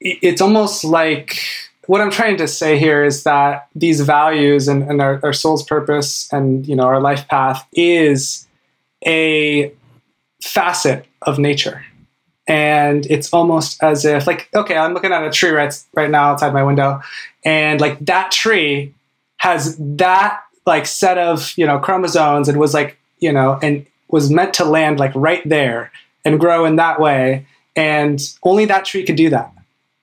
it's 0.00 0.40
almost 0.40 0.84
like 0.84 1.38
what 1.86 2.00
I'm 2.00 2.10
trying 2.10 2.36
to 2.38 2.48
say 2.48 2.78
here 2.78 3.04
is 3.04 3.24
that 3.24 3.68
these 3.74 4.00
values 4.00 4.68
and, 4.68 4.82
and 4.84 5.00
our, 5.00 5.20
our 5.22 5.32
soul's 5.32 5.62
purpose 5.62 6.32
and 6.32 6.66
you 6.66 6.76
know 6.76 6.84
our 6.84 7.00
life 7.00 7.28
path 7.28 7.66
is 7.72 8.46
a 9.06 9.72
facet 10.40 11.06
of 11.22 11.38
nature 11.38 11.84
and 12.52 13.06
it's 13.06 13.32
almost 13.32 13.82
as 13.82 14.04
if 14.04 14.26
like 14.26 14.48
okay 14.54 14.76
i'm 14.76 14.92
looking 14.92 15.12
at 15.12 15.24
a 15.24 15.30
tree 15.30 15.50
right, 15.50 15.74
right 15.94 16.10
now 16.10 16.24
outside 16.30 16.52
my 16.52 16.62
window 16.62 17.00
and 17.44 17.80
like 17.80 17.98
that 18.00 18.30
tree 18.30 18.92
has 19.38 19.76
that 19.78 20.40
like 20.66 20.86
set 20.86 21.18
of 21.18 21.52
you 21.56 21.66
know 21.66 21.78
chromosomes 21.78 22.48
and 22.48 22.58
was 22.58 22.74
like 22.74 22.98
you 23.18 23.32
know 23.32 23.58
and 23.62 23.86
was 24.08 24.30
meant 24.30 24.54
to 24.54 24.64
land 24.64 25.00
like 25.00 25.12
right 25.14 25.42
there 25.48 25.90
and 26.24 26.38
grow 26.38 26.64
in 26.64 26.76
that 26.76 27.00
way 27.00 27.46
and 27.74 28.20
only 28.42 28.66
that 28.66 28.84
tree 28.84 29.04
could 29.04 29.16
do 29.16 29.30
that. 29.30 29.52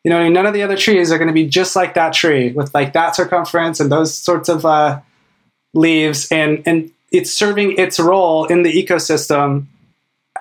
You 0.03 0.11
know 0.11 0.27
none 0.29 0.45
of 0.45 0.53
the 0.53 0.63
other 0.63 0.77
trees 0.77 1.11
are 1.11 1.17
going 1.17 1.27
to 1.27 1.33
be 1.33 1.45
just 1.45 1.75
like 1.75 1.93
that 1.93 2.13
tree 2.13 2.51
with 2.51 2.73
like 2.73 2.93
that 2.93 3.15
circumference 3.15 3.79
and 3.79 3.91
those 3.91 4.13
sorts 4.13 4.49
of 4.49 4.65
uh, 4.65 5.01
leaves 5.73 6.27
and 6.31 6.63
and 6.65 6.91
it's 7.11 7.31
serving 7.31 7.77
its 7.77 7.99
role 7.99 8.45
in 8.45 8.63
the 8.63 8.71
ecosystem 8.71 9.65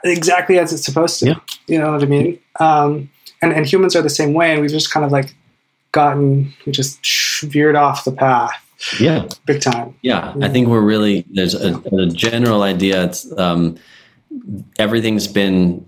exactly 0.04 0.58
as 0.58 0.72
it's 0.72 0.84
supposed 0.84 1.20
to. 1.20 1.26
Yeah. 1.26 1.38
You 1.66 1.78
know 1.78 1.92
what 1.92 2.02
I 2.02 2.06
mean? 2.06 2.38
Um, 2.60 3.10
and, 3.42 3.52
and 3.52 3.66
humans 3.66 3.94
are 3.94 4.02
the 4.02 4.10
same 4.10 4.34
way, 4.34 4.52
and 4.52 4.60
we've 4.60 4.70
just 4.70 4.90
kind 4.90 5.04
of 5.04 5.12
like 5.12 5.34
gotten, 5.92 6.52
we 6.66 6.72
just 6.72 6.98
veered 7.42 7.76
off 7.76 8.04
the 8.04 8.12
path. 8.12 8.52
Yeah. 9.00 9.26
Big 9.46 9.60
time. 9.60 9.94
Yeah. 10.02 10.34
yeah. 10.36 10.46
I 10.46 10.48
think 10.48 10.68
we're 10.68 10.80
really, 10.80 11.24
there's 11.30 11.54
a, 11.54 11.78
a 11.92 12.06
general 12.06 12.62
idea. 12.62 13.04
It's, 13.04 13.30
um, 13.38 13.76
everything's 14.78 15.26
been 15.26 15.84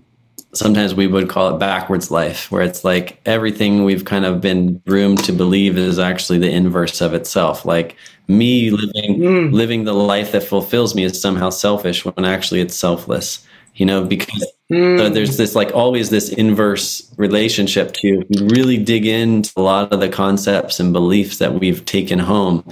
sometimes 0.53 0.93
we 0.93 1.07
would 1.07 1.29
call 1.29 1.55
it 1.55 1.59
backwards 1.59 2.11
life, 2.11 2.51
where 2.51 2.61
it's 2.61 2.83
like 2.83 3.19
everything 3.25 3.83
we've 3.83 4.05
kind 4.05 4.25
of 4.25 4.41
been 4.41 4.77
groomed 4.87 5.23
to 5.23 5.31
believe 5.31 5.77
is 5.77 5.99
actually 5.99 6.39
the 6.39 6.49
inverse 6.49 7.01
of 7.01 7.13
itself. 7.13 7.65
Like 7.65 7.95
me 8.27 8.69
living 8.71 9.19
mm. 9.19 9.51
living 9.51 9.83
the 9.83 9.93
life 9.93 10.31
that 10.31 10.43
fulfills 10.43 10.95
me 10.95 11.03
is 11.03 11.19
somehow 11.19 11.49
selfish 11.49 12.05
when 12.05 12.25
actually 12.25 12.61
it's 12.61 12.75
selfless 12.75 13.45
you 13.81 13.87
know, 13.87 14.05
because 14.05 14.45
mm. 14.71 15.11
there's 15.11 15.37
this 15.37 15.55
like 15.55 15.73
always 15.73 16.11
this 16.11 16.29
inverse 16.29 17.11
relationship 17.17 17.93
to 17.93 18.23
really 18.39 18.77
dig 18.77 19.07
into 19.07 19.51
a 19.57 19.61
lot 19.63 19.91
of 19.91 19.99
the 19.99 20.07
concepts 20.07 20.79
and 20.79 20.93
beliefs 20.93 21.39
that 21.39 21.55
we've 21.55 21.83
taken 21.85 22.19
home 22.19 22.63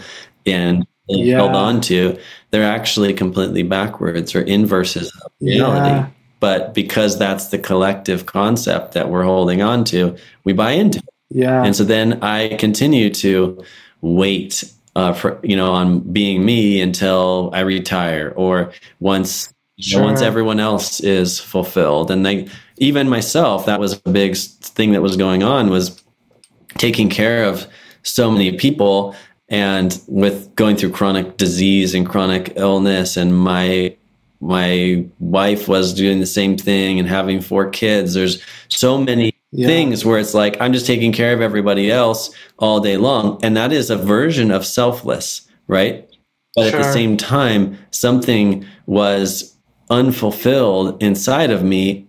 and 0.46 0.86
yeah. 1.08 1.38
held 1.38 1.56
on 1.56 1.82
to. 1.82 2.16
They're 2.52 2.62
actually 2.62 3.16
completely 3.16 3.64
backwards 3.64 4.36
or 4.36 4.42
inverses 4.42 5.12
of 5.26 5.32
reality. 5.42 5.96
Yeah. 5.96 6.10
But 6.40 6.76
because 6.76 7.18
that's 7.18 7.48
the 7.48 7.58
collective 7.58 8.28
concept 8.28 8.94
that 8.94 9.10
we're 9.10 9.24
holding 9.24 9.64
on 9.64 9.84
to, 9.86 10.16
we 10.44 10.54
buy 10.54 10.74
into. 10.74 11.00
It. 11.00 11.06
Yeah. 11.32 11.64
And 11.64 11.76
so 11.76 11.86
then 11.86 12.22
I 12.22 12.50
continue 12.60 13.10
to 13.16 13.64
wait 14.02 14.64
uh, 14.96 15.14
for 15.14 15.40
you 15.42 15.56
know 15.56 15.72
on 15.74 16.02
being 16.02 16.46
me 16.46 16.82
until 16.82 17.50
I 17.52 17.62
retire 17.62 18.32
or 18.36 18.74
once 19.00 19.52
Sure. 19.82 20.04
once 20.04 20.22
everyone 20.22 20.60
else 20.60 21.00
is 21.00 21.40
fulfilled 21.40 22.12
and 22.12 22.52
even 22.80 23.08
myself 23.08 23.66
that 23.66 23.80
was 23.80 23.94
a 23.94 24.10
big 24.10 24.36
thing 24.36 24.92
that 24.92 25.02
was 25.02 25.16
going 25.16 25.42
on 25.42 25.70
was 25.70 26.04
taking 26.78 27.10
care 27.10 27.46
of 27.46 27.66
so 28.04 28.30
many 28.30 28.58
people 28.58 29.16
and 29.48 30.02
with 30.08 30.54
going 30.56 30.76
through 30.76 30.92
chronic 30.92 31.38
disease 31.38 31.94
and 31.94 32.08
chronic 32.08 32.54
illness 32.58 33.16
and 33.16 33.38
my 33.38 33.96
my 34.42 35.06
wife 35.20 35.70
was 35.70 35.94
doing 35.94 36.20
the 36.20 36.26
same 36.26 36.58
thing 36.58 37.00
and 37.00 37.08
having 37.08 37.40
four 37.40 37.70
kids 37.70 38.14
there's 38.14 38.42
so 38.68 38.98
many 38.98 39.34
yeah. 39.52 39.66
things 39.66 40.04
where 40.04 40.20
it's 40.20 40.34
like 40.34 40.60
i'm 40.60 40.74
just 40.74 40.86
taking 40.86 41.14
care 41.14 41.34
of 41.34 41.40
everybody 41.40 41.90
else 41.90 42.36
all 42.58 42.82
day 42.82 42.98
long 42.98 43.40
and 43.44 43.56
that 43.56 43.72
is 43.72 43.90
a 43.90 43.98
version 43.98 44.52
of 44.52 44.66
selfless 44.66 45.48
right 45.68 46.10
but 46.56 46.70
sure. 46.70 46.80
at 46.80 46.84
the 46.84 46.92
same 46.92 47.16
time 47.16 47.78
something 47.92 48.66
was 48.86 49.56
unfulfilled 49.90 51.02
inside 51.02 51.50
of 51.50 51.64
me 51.64 52.06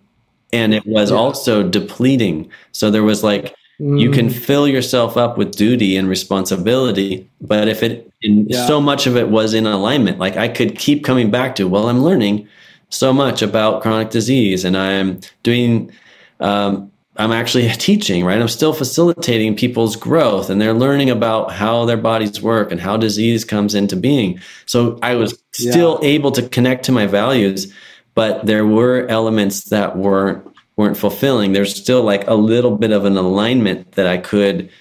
and 0.53 0.73
it 0.73 0.85
was 0.85 1.11
yeah. 1.11 1.17
also 1.17 1.67
depleting 1.67 2.49
so 2.71 2.91
there 2.91 3.03
was 3.03 3.23
like 3.23 3.55
mm. 3.79 3.99
you 3.99 4.11
can 4.11 4.27
mm. 4.27 4.33
fill 4.33 4.67
yourself 4.67 5.17
up 5.17 5.37
with 5.37 5.51
duty 5.51 5.95
and 5.95 6.07
responsibility 6.07 7.27
but 7.41 7.67
if 7.67 7.81
it 7.81 8.11
in, 8.21 8.45
yeah. 8.47 8.65
so 8.67 8.79
much 8.79 9.07
of 9.07 9.17
it 9.17 9.29
was 9.29 9.53
in 9.53 9.65
alignment 9.65 10.19
like 10.19 10.37
i 10.37 10.47
could 10.47 10.77
keep 10.77 11.03
coming 11.03 11.31
back 11.31 11.55
to 11.55 11.67
well 11.67 11.89
i'm 11.89 12.03
learning 12.03 12.47
so 12.89 13.11
much 13.13 13.41
about 13.41 13.81
chronic 13.81 14.09
disease 14.09 14.63
and 14.63 14.77
i'm 14.77 15.19
doing 15.43 15.91
um, 16.39 16.90
I'm 17.21 17.31
actually 17.31 17.69
teaching, 17.77 18.25
right? 18.25 18.41
I'm 18.41 18.47
still 18.47 18.73
facilitating 18.73 19.55
people's 19.55 19.95
growth 19.95 20.49
and 20.49 20.59
they're 20.59 20.73
learning 20.73 21.09
about 21.09 21.51
how 21.51 21.85
their 21.85 21.97
bodies 21.97 22.41
work 22.41 22.71
and 22.71 22.81
how 22.81 22.97
disease 22.97 23.45
comes 23.45 23.75
into 23.75 23.95
being. 23.95 24.39
So 24.65 24.97
I 25.01 25.15
was 25.15 25.41
still 25.51 25.99
yeah. 26.01 26.09
able 26.09 26.31
to 26.31 26.47
connect 26.49 26.85
to 26.85 26.91
my 26.91 27.05
values, 27.05 27.73
but 28.15 28.45
there 28.45 28.65
were 28.65 29.05
elements 29.07 29.65
that 29.65 29.97
weren't 29.97 30.45
weren't 30.77 30.97
fulfilling. 30.97 31.51
There's 31.51 31.75
still 31.75 32.01
like 32.01 32.27
a 32.27 32.33
little 32.33 32.75
bit 32.75 32.91
of 32.91 33.05
an 33.05 33.17
alignment 33.17 33.91
that 33.93 34.07
I 34.07 34.17
could 34.17 34.71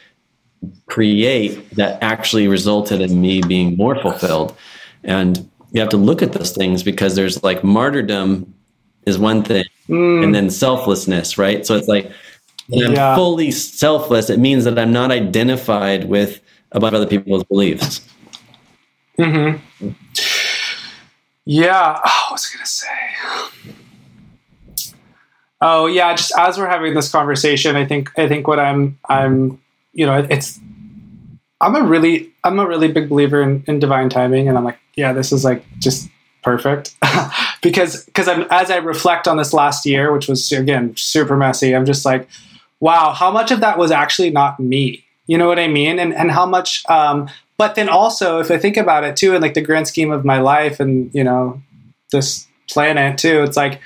create 0.86 1.70
that 1.76 2.03
actually 2.03 2.49
resulted 2.49 3.01
in 3.01 3.20
me 3.20 3.43
being 3.43 3.76
more 3.76 4.01
fulfilled. 4.01 4.57
And 5.05 5.51
you 5.72 5.80
have 5.80 5.91
to 5.91 5.97
look 5.97 6.22
at 6.22 6.32
those 6.32 6.53
things 6.53 6.82
because 6.82 7.16
there's 7.16 7.43
like 7.43 7.62
martyrdom 7.62 8.55
is 9.07 9.18
one 9.18 9.43
thing 9.43 9.64
mm. 9.88 10.24
and 10.24 10.34
then 10.34 10.51
selflessness, 10.51 11.38
right? 11.38 11.66
So 11.66 11.76
it's 11.76 11.88
like 11.88 12.11
I'm 12.72 12.92
yeah. 12.92 13.14
fully 13.14 13.50
selfless, 13.50 14.30
it 14.30 14.38
means 14.38 14.64
that 14.64 14.78
I'm 14.78 14.92
not 14.92 15.10
identified 15.10 16.08
with 16.08 16.40
a 16.72 16.80
bunch 16.80 16.94
of 16.94 17.00
other 17.00 17.06
people's 17.06 17.44
beliefs. 17.44 18.00
Mm-hmm. 19.18 19.90
Yeah. 21.44 22.00
Oh, 22.04 22.26
I 22.28 22.32
was 22.32 22.46
gonna 22.46 22.66
say. 22.66 22.86
Oh 25.60 25.86
yeah, 25.86 26.14
just 26.14 26.32
as 26.38 26.58
we're 26.58 26.68
having 26.68 26.94
this 26.94 27.10
conversation, 27.10 27.76
I 27.76 27.84
think 27.84 28.10
I 28.18 28.28
think 28.28 28.46
what 28.46 28.58
I'm 28.58 28.98
I'm 29.08 29.60
you 29.92 30.06
know 30.06 30.26
it's 30.30 30.58
I'm 31.60 31.76
a 31.76 31.82
really 31.82 32.30
I'm 32.44 32.58
a 32.58 32.66
really 32.66 32.90
big 32.90 33.08
believer 33.08 33.42
in, 33.42 33.64
in 33.66 33.78
divine 33.78 34.08
timing, 34.08 34.48
and 34.48 34.56
I'm 34.56 34.64
like 34.64 34.78
yeah, 34.94 35.12
this 35.12 35.32
is 35.32 35.44
like 35.44 35.64
just 35.78 36.08
perfect 36.42 36.96
because 37.62 38.04
because 38.06 38.28
I'm 38.28 38.46
as 38.50 38.70
I 38.70 38.76
reflect 38.76 39.28
on 39.28 39.36
this 39.36 39.52
last 39.52 39.84
year, 39.84 40.12
which 40.12 40.28
was 40.28 40.50
again 40.52 40.94
super 40.96 41.36
messy. 41.36 41.74
I'm 41.74 41.84
just 41.84 42.04
like 42.04 42.26
wow, 42.81 43.12
how 43.12 43.31
much 43.31 43.51
of 43.51 43.61
that 43.61 43.78
was 43.78 43.91
actually 43.91 44.31
not 44.31 44.59
me? 44.59 45.05
You 45.26 45.39
know 45.39 45.47
what 45.47 45.59
I 45.59 45.68
mean? 45.68 45.99
And 45.99 46.12
and 46.12 46.31
how 46.31 46.47
much 46.47 46.85
um 46.89 47.28
but 47.57 47.74
then 47.74 47.89
also 47.89 48.41
if 48.41 48.51
I 48.51 48.59
think 48.59 48.76
about 48.76 49.05
it 49.05 49.16
too 49.16 49.35
in 49.35 49.43
like 49.43 49.55
the 49.55 49.61
grand 49.61 49.87
scheme 49.87 50.11
of 50.11 50.24
my 50.24 50.41
life 50.41 50.81
and 50.81 51.14
you 51.14 51.22
know 51.22 51.62
this 52.11 52.47
planet 52.68 53.18
too, 53.18 53.43
it's 53.43 53.57
like 53.57 53.81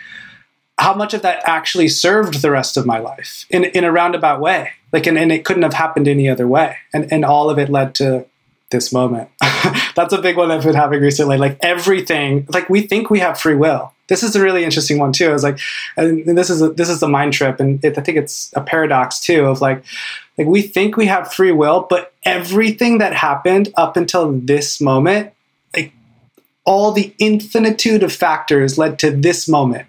how 0.79 0.95
much 0.95 1.15
of 1.15 1.23
that 1.23 1.43
actually 1.45 1.89
served 1.89 2.43
the 2.43 2.51
rest 2.51 2.77
of 2.77 2.87
my 2.87 2.99
life 2.99 3.47
in 3.51 3.65
in 3.65 3.85
a 3.85 3.93
roundabout 3.93 4.41
way. 4.41 4.71
Like 4.93 5.07
and, 5.07 5.19
and 5.19 5.33
it 5.33 5.45
couldn't 5.45 5.63
have 5.65 5.75
happened 5.75 6.09
any 6.09 6.29
other 6.29 6.49
way. 6.49 6.77
And 6.93 7.13
and 7.13 7.25
all 7.25 7.51
of 7.51 7.59
it 7.59 7.69
led 7.69 7.95
to 7.97 8.27
this 8.71 8.93
moment. 8.93 9.31
That's 9.95 10.13
a 10.13 10.21
big 10.21 10.37
one 10.37 10.51
I've 10.51 10.65
been 10.65 10.75
having 10.75 11.01
recently. 11.01 11.39
Like 11.39 11.59
everything, 11.63 12.47
like 12.53 12.69
we 12.69 12.83
think 12.83 13.09
we 13.09 13.21
have 13.21 13.39
free 13.39 13.55
will. 13.55 13.94
This 14.09 14.23
is 14.23 14.37
a 14.37 14.43
really 14.43 14.65
interesting 14.65 14.99
one 14.99 15.13
too. 15.13 15.29
I 15.29 15.33
was 15.33 15.43
like, 15.43 15.59
and 15.97 16.37
this 16.37 16.51
is 16.51 16.61
a, 16.61 16.71
this 16.71 16.89
is 16.89 17.03
a 17.03 17.09
mind 17.09 17.33
trip, 17.33 17.61
and 17.61 17.83
it, 17.85 17.97
I 17.97 18.03
think 18.03 18.19
it's 18.19 18.53
a 18.55 18.61
paradox 18.61 19.19
too 19.19 19.47
of 19.47 19.61
like, 19.61 19.83
like 20.37 20.47
we 20.47 20.63
think 20.63 20.97
we 20.97 21.07
have 21.07 21.33
free 21.33 21.53
will, 21.53 21.87
but 21.89 22.13
everything 22.25 22.99
that 22.99 23.15
happened 23.15 23.73
up 23.77 23.97
until 23.97 24.33
this 24.33 24.81
moment, 24.81 25.33
like 25.75 25.93
all 26.65 26.93
the 26.93 27.15
infinitude 27.19 28.03
of 28.03 28.13
factors 28.13 28.77
led 28.77 28.99
to 28.99 29.11
this 29.11 29.49
moment, 29.49 29.87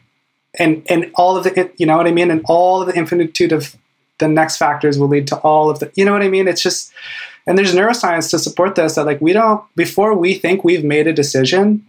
and 0.57 0.83
and 0.89 1.11
all 1.15 1.35
of 1.35 1.43
the 1.43 1.71
you 1.77 1.85
know 1.85 1.97
what 1.97 2.07
I 2.07 2.11
mean, 2.11 2.31
and 2.31 2.41
all 2.45 2.81
of 2.81 2.87
the 2.87 2.97
infinitude 2.97 3.51
of 3.51 3.75
the 4.17 4.29
next 4.29 4.57
factors 4.57 4.97
will 4.97 5.09
lead 5.09 5.27
to 5.27 5.37
all 5.37 5.69
of 5.69 5.79
the 5.79 5.91
you 5.95 6.05
know 6.05 6.13
what 6.13 6.21
I 6.21 6.29
mean. 6.29 6.47
It's 6.47 6.63
just 6.63 6.93
and 7.47 7.57
there's 7.57 7.75
neuroscience 7.75 8.29
to 8.31 8.39
support 8.39 8.75
this 8.75 8.95
that 8.95 9.05
like 9.05 9.19
we 9.21 9.33
don't 9.33 9.63
before 9.75 10.13
we 10.13 10.35
think 10.35 10.63
we've 10.63 10.83
made 10.83 11.07
a 11.07 11.13
decision 11.13 11.85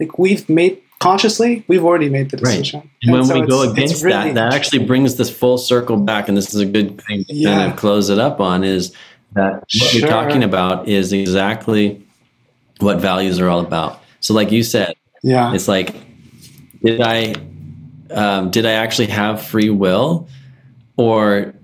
like 0.00 0.18
we've 0.18 0.48
made 0.48 0.80
consciously 1.04 1.64
we've 1.68 1.84
already 1.84 2.08
made 2.08 2.30
the 2.30 2.36
decision 2.36 2.80
right. 2.80 2.90
and, 3.02 3.10
and 3.10 3.12
when 3.12 3.24
so 3.24 3.40
we 3.40 3.46
go 3.46 3.70
against 3.70 4.02
really 4.02 4.32
that 4.32 4.50
that 4.50 4.54
actually 4.54 4.84
brings 4.84 5.16
this 5.16 5.30
full 5.30 5.58
circle 5.58 5.96
back 5.96 6.28
and 6.28 6.36
this 6.36 6.54
is 6.54 6.60
a 6.60 6.66
good 6.66 7.00
thing 7.02 7.24
to 7.24 7.34
yeah. 7.34 7.56
kind 7.56 7.72
of 7.72 7.78
close 7.78 8.08
it 8.08 8.18
up 8.18 8.40
on 8.40 8.64
is 8.64 8.94
that 9.32 9.54
what 9.54 9.70
sure. 9.70 10.00
you're 10.00 10.08
talking 10.08 10.42
about 10.42 10.88
is 10.88 11.12
exactly 11.12 12.02
what 12.80 12.98
values 12.98 13.38
are 13.38 13.48
all 13.48 13.60
about 13.60 14.02
so 14.20 14.32
like 14.32 14.50
you 14.50 14.62
said 14.62 14.94
yeah 15.22 15.52
it's 15.52 15.68
like 15.68 15.94
did 16.82 17.00
i 17.00 17.34
um, 18.10 18.50
did 18.50 18.64
i 18.64 18.72
actually 18.72 19.08
have 19.08 19.42
free 19.42 19.70
will 19.70 20.26
or 20.96 21.54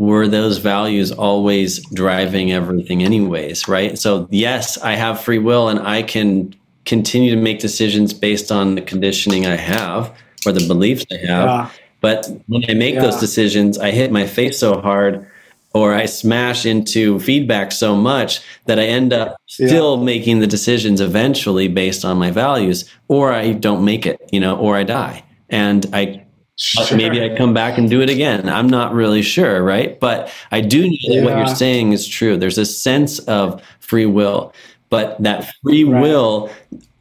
were 0.00 0.26
those 0.26 0.56
values 0.56 1.12
always 1.12 1.84
driving 1.90 2.52
everything, 2.52 3.02
anyways, 3.02 3.68
right? 3.68 3.98
So, 3.98 4.26
yes, 4.30 4.78
I 4.78 4.92
have 4.92 5.20
free 5.20 5.36
will 5.36 5.68
and 5.68 5.78
I 5.78 6.02
can 6.02 6.54
continue 6.84 7.34
to 7.34 7.40
make 7.40 7.60
decisions 7.60 8.12
based 8.12 8.50
on 8.50 8.74
the 8.74 8.82
conditioning 8.82 9.46
I 9.46 9.56
have 9.56 10.16
or 10.46 10.52
the 10.52 10.66
beliefs 10.66 11.04
I 11.12 11.16
have. 11.26 11.46
Yeah. 11.46 11.70
But 12.00 12.28
when 12.46 12.64
I 12.68 12.74
make 12.74 12.94
yeah. 12.94 13.02
those 13.02 13.20
decisions, 13.20 13.78
I 13.78 13.90
hit 13.90 14.10
my 14.10 14.26
face 14.26 14.58
so 14.58 14.80
hard 14.80 15.26
or 15.72 15.94
I 15.94 16.06
smash 16.06 16.66
into 16.66 17.20
feedback 17.20 17.70
so 17.72 17.94
much 17.94 18.40
that 18.66 18.78
I 18.78 18.86
end 18.86 19.12
up 19.12 19.36
still 19.46 19.98
yeah. 19.98 20.04
making 20.04 20.40
the 20.40 20.46
decisions 20.46 21.00
eventually 21.00 21.68
based 21.68 22.04
on 22.04 22.18
my 22.18 22.30
values, 22.30 22.90
or 23.08 23.32
I 23.32 23.52
don't 23.52 23.84
make 23.84 24.04
it, 24.04 24.20
you 24.32 24.40
know, 24.40 24.56
or 24.56 24.76
I 24.76 24.82
die. 24.82 25.22
And 25.48 25.86
I 25.92 26.24
sure. 26.56 26.96
maybe 26.96 27.22
I 27.22 27.36
come 27.36 27.54
back 27.54 27.78
and 27.78 27.88
do 27.88 28.00
it 28.00 28.10
again. 28.10 28.48
I'm 28.48 28.68
not 28.68 28.92
really 28.92 29.22
sure, 29.22 29.62
right? 29.62 29.98
But 30.00 30.32
I 30.50 30.60
do 30.60 30.82
know 30.82 30.96
that 31.08 31.14
yeah. 31.14 31.24
what 31.24 31.36
you're 31.36 31.54
saying 31.54 31.92
is 31.92 32.06
true. 32.06 32.36
There's 32.36 32.58
a 32.58 32.66
sense 32.66 33.20
of 33.20 33.62
free 33.78 34.06
will, 34.06 34.52
but 34.90 35.20
that 35.22 35.50
free 35.62 35.84
right. 35.84 36.02
will 36.02 36.50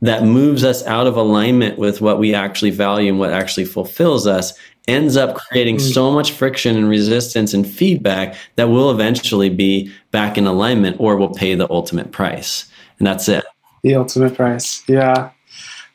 that 0.02 0.24
moves 0.24 0.64
us 0.64 0.86
out 0.86 1.08
of 1.08 1.18
alignment 1.18 1.78
with 1.78 2.00
what 2.00 2.20
we 2.20 2.34
actually 2.34 2.72
value 2.72 3.10
and 3.10 3.20
what 3.20 3.34
actually 3.34 3.66
fulfills 3.66 4.26
us 4.26 4.54
ends 4.88 5.18
up 5.18 5.36
creating 5.36 5.76
mm. 5.76 5.94
so 5.94 6.12
much 6.12 6.32
friction 6.32 6.78
and 6.78 6.90
resistance 6.90 7.54
and 7.54 7.68
feedback 7.68 8.36
that 8.56 8.70
we'll 8.70 8.92
eventually 8.92 9.50
be 9.50 9.92
back 10.12 10.38
in 10.38 10.48
alignment 10.48 10.96
or 11.00 11.18
we'll 11.18 11.34
pay 11.34 11.54
the 11.54 11.70
ultimate 11.70 12.12
price. 12.12 12.70
And 12.98 13.06
that's 13.06 13.28
it. 13.28 13.44
The 13.84 13.96
ultimate 13.96 14.36
price. 14.36 14.84
Yeah. 14.88 15.32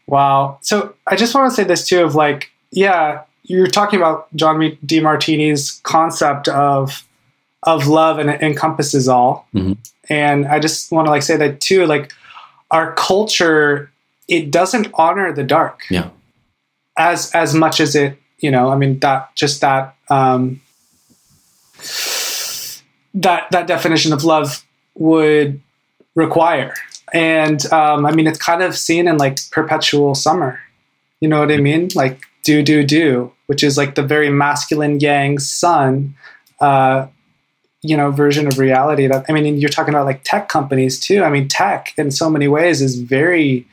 Wow. 0.07 0.59
So 0.61 0.95
I 1.07 1.17
just 1.17 1.35
want 1.35 1.51
to 1.51 1.57
say 1.57 1.65
this 1.65 1.89
too 1.89 2.05
of 2.05 2.15
like, 2.15 2.51
yeah, 2.71 3.23
you're 3.43 3.67
talking 3.67 3.99
about 3.99 4.35
John 4.37 4.59
Demartini's 4.87 5.81
concept 5.83 6.49
of 6.49 7.07
of 7.65 7.87
love 7.87 8.19
and 8.19 8.29
it 8.29 8.43
encompasses 8.43 9.09
all. 9.09 9.49
Mm-hmm. 9.55 9.73
And 10.09 10.47
I 10.47 10.59
just 10.59 10.93
want 10.93 11.07
to 11.07 11.11
like 11.11 11.23
say 11.23 11.37
that 11.37 11.61
too, 11.61 11.87
like 11.87 12.13
our 12.71 12.93
culture, 12.95 13.91
it 14.29 14.51
doesn't 14.51 14.89
honor 14.95 15.33
the 15.33 15.45
dark. 15.45 15.83
Yeah. 15.91 16.11
As 16.97 17.33
as 17.33 17.55
much 17.55 17.81
as 17.81 17.95
it 17.95 18.19
you 18.39 18.51
know, 18.51 18.71
I 18.71 18.77
mean 18.77 18.99
that 19.01 19.35
just 19.35 19.61
that 19.63 19.97
um, 20.11 20.61
that 23.15 23.51
that 23.51 23.67
definition 23.67 24.13
of 24.13 24.25
love 24.25 24.65
would 24.95 25.61
require. 26.15 26.75
And 27.13 27.65
um, 27.73 28.07
I 28.07 28.13
mean, 28.13 28.27
it's 28.27 28.39
kind 28.39 28.63
of 28.63 28.77
seen 28.77 29.09
in 29.09 29.19
like 29.19 29.39
perpetual 29.51 30.15
summer. 30.15 30.61
You 31.21 31.29
know 31.29 31.41
what 31.41 31.51
I 31.51 31.57
mean? 31.57 31.89
Like 31.95 32.23
do 32.43 32.63
do 32.63 32.85
do, 32.85 33.33
which 33.47 33.65
is 33.65 33.77
like 33.79 33.95
the 33.95 34.03
very 34.03 34.31
masculine 34.31 35.01
yang 35.01 35.39
sun, 35.39 36.15
uh, 36.61 37.07
you 37.85 37.97
know, 37.97 38.11
version 38.11 38.47
of 38.47 38.59
reality. 38.59 39.07
That 39.07 39.27
I 39.29 39.33
mean, 39.33 39.59
you're 39.59 39.69
talking 39.69 39.95
about 39.95 40.07
like 40.07 40.25
tech 40.25 40.49
companies 40.49 40.99
too. 40.99 41.23
I 41.23 41.31
mean, 41.31 41.49
tech 41.49 41.93
in 41.97 42.11
so 42.11 42.31
many 42.31 42.49
ways 42.49 42.81
is 42.81 42.99
very 42.99 43.67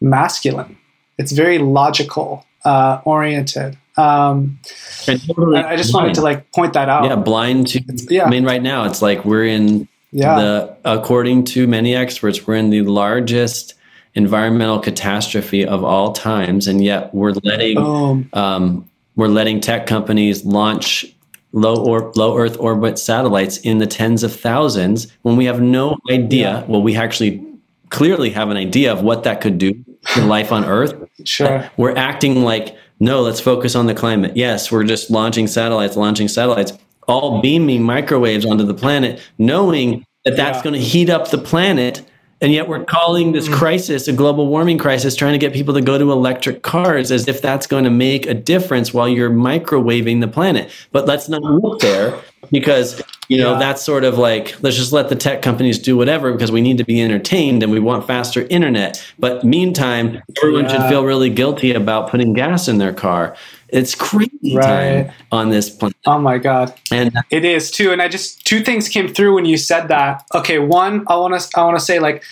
masculine. 0.00 0.76
It's 1.16 1.32
very 1.32 1.58
logical 1.58 2.44
uh, 2.64 3.00
oriented. 3.04 3.78
Um, 3.96 4.58
totally 5.04 5.58
I 5.58 5.76
just 5.76 5.92
blind. 5.92 6.04
wanted 6.04 6.14
to 6.16 6.22
like 6.22 6.52
point 6.52 6.74
that 6.74 6.88
out. 6.88 7.04
Yeah, 7.04 7.16
blind 7.16 7.68
to. 7.68 7.82
yeah. 8.10 8.24
I 8.24 8.30
mean, 8.30 8.44
right 8.44 8.60
now 8.60 8.84
it's 8.84 9.00
like 9.00 9.24
we're 9.24 9.46
in 9.46 9.88
yeah. 10.10 10.36
the. 10.36 10.76
According 10.84 11.44
to 11.44 11.66
many 11.66 11.94
experts, 11.94 12.46
we're 12.46 12.56
in 12.56 12.70
the 12.70 12.82
largest 12.82 13.74
environmental 14.14 14.80
catastrophe 14.80 15.64
of 15.64 15.84
all 15.84 16.12
times, 16.12 16.66
and 16.66 16.82
yet 16.82 17.14
we're 17.14 17.32
letting 17.44 18.28
um, 18.32 18.90
we're 19.14 19.28
letting 19.28 19.60
tech 19.60 19.86
companies 19.86 20.44
launch 20.44 21.06
low 21.52 21.76
or 21.84 22.12
low 22.16 22.36
Earth 22.36 22.56
orbit 22.60 22.98
satellites 22.98 23.58
in 23.58 23.78
the 23.78 23.86
tens 23.86 24.22
of 24.22 24.34
thousands 24.34 25.06
when 25.22 25.36
we 25.36 25.44
have 25.46 25.60
no 25.60 25.96
idea. 26.10 26.64
Well, 26.68 26.82
we 26.82 26.96
actually 26.96 27.44
clearly 27.90 28.30
have 28.30 28.50
an 28.50 28.56
idea 28.56 28.92
of 28.92 29.02
what 29.02 29.24
that 29.24 29.40
could 29.40 29.58
do 29.58 29.72
to 30.14 30.24
life 30.24 30.52
on 30.52 30.64
Earth. 30.64 30.94
Sure. 31.24 31.68
We're 31.76 31.96
acting 31.96 32.42
like, 32.42 32.76
no, 33.00 33.22
let's 33.22 33.40
focus 33.40 33.74
on 33.74 33.86
the 33.86 33.94
climate. 33.94 34.36
Yes, 34.36 34.70
we're 34.70 34.84
just 34.84 35.10
launching 35.10 35.46
satellites, 35.46 35.96
launching 35.96 36.28
satellites, 36.28 36.72
all 37.08 37.40
beaming 37.40 37.82
microwaves 37.82 38.44
onto 38.44 38.64
the 38.64 38.74
planet, 38.74 39.20
knowing 39.38 40.04
that 40.24 40.36
that's 40.36 40.58
yeah. 40.58 40.62
going 40.64 40.74
to 40.74 40.80
heat 40.80 41.08
up 41.08 41.30
the 41.30 41.38
planet. 41.38 42.02
And 42.40 42.52
yet 42.52 42.68
we're 42.68 42.84
calling 42.84 43.32
this 43.32 43.48
mm. 43.48 43.54
crisis 43.54 44.08
a 44.08 44.12
global 44.12 44.46
warming 44.46 44.76
crisis, 44.76 45.16
trying 45.16 45.32
to 45.32 45.38
get 45.38 45.54
people 45.54 45.72
to 45.74 45.80
go 45.80 45.96
to 45.96 46.12
electric 46.12 46.62
cars 46.62 47.10
as 47.10 47.28
if 47.28 47.40
that's 47.40 47.66
going 47.66 47.84
to 47.84 47.90
make 47.90 48.26
a 48.26 48.34
difference 48.34 48.92
while 48.92 49.08
you're 49.08 49.30
microwaving 49.30 50.20
the 50.20 50.28
planet. 50.28 50.70
But 50.92 51.06
let's 51.06 51.28
not 51.28 51.42
look 51.42 51.80
there 51.80 52.20
because 52.50 53.02
you 53.28 53.38
know, 53.38 53.52
yeah. 53.52 53.58
that's 53.58 53.82
sort 53.82 54.04
of 54.04 54.18
like, 54.18 54.54
let's 54.62 54.76
just 54.76 54.92
let 54.92 55.08
the 55.08 55.16
tech 55.16 55.42
companies 55.42 55.78
do 55.78 55.96
whatever 55.96 56.32
because 56.32 56.52
we 56.52 56.60
need 56.60 56.78
to 56.78 56.84
be 56.84 57.02
entertained 57.02 57.62
and 57.62 57.72
we 57.72 57.80
want 57.80 58.06
faster 58.06 58.46
internet. 58.50 59.04
But 59.18 59.42
meantime, 59.42 60.22
everyone 60.38 60.64
yeah. 60.64 60.82
should 60.82 60.88
feel 60.88 61.04
really 61.04 61.30
guilty 61.30 61.72
about 61.72 62.08
putting 62.08 62.34
gas 62.34 62.68
in 62.68 62.78
their 62.78 62.92
car. 62.92 63.36
It's 63.68 63.96
crazy 63.96 64.54
right. 64.54 65.06
time 65.06 65.12
on 65.32 65.50
this 65.50 65.68
planet. 65.68 65.96
Oh 66.06 66.20
my 66.20 66.38
god. 66.38 66.72
And 66.92 67.16
it 67.30 67.44
is 67.44 67.70
too. 67.72 67.90
And 67.92 68.00
I 68.00 68.06
just 68.06 68.46
two 68.46 68.62
things 68.62 68.88
came 68.88 69.12
through 69.12 69.34
when 69.34 69.44
you 69.44 69.56
said 69.56 69.88
that. 69.88 70.24
Okay, 70.32 70.60
one, 70.60 71.04
I 71.08 71.16
want 71.16 71.38
to 71.40 71.48
I 71.58 71.64
want 71.64 71.76
to 71.76 71.84
say 71.84 71.98
like 71.98 72.22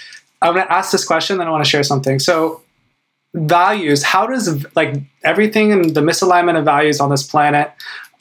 I 0.43 0.51
want 0.51 0.69
to 0.69 0.73
ask 0.73 0.93
this 0.93 1.05
question 1.05 1.39
then 1.39 1.49
I 1.49 1.51
want 1.51 1.65
to 1.65 1.69
share 1.69 1.83
something. 1.83 2.21
So 2.21 2.63
values, 3.35 4.05
how 4.05 4.29
does 4.29 4.65
like 4.77 4.95
everything 5.25 5.73
and 5.73 5.93
the 5.93 6.03
misalignment 6.03 6.57
of 6.57 6.65
values 6.65 7.01
on 7.01 7.11
this 7.11 7.25
planet 7.25 7.73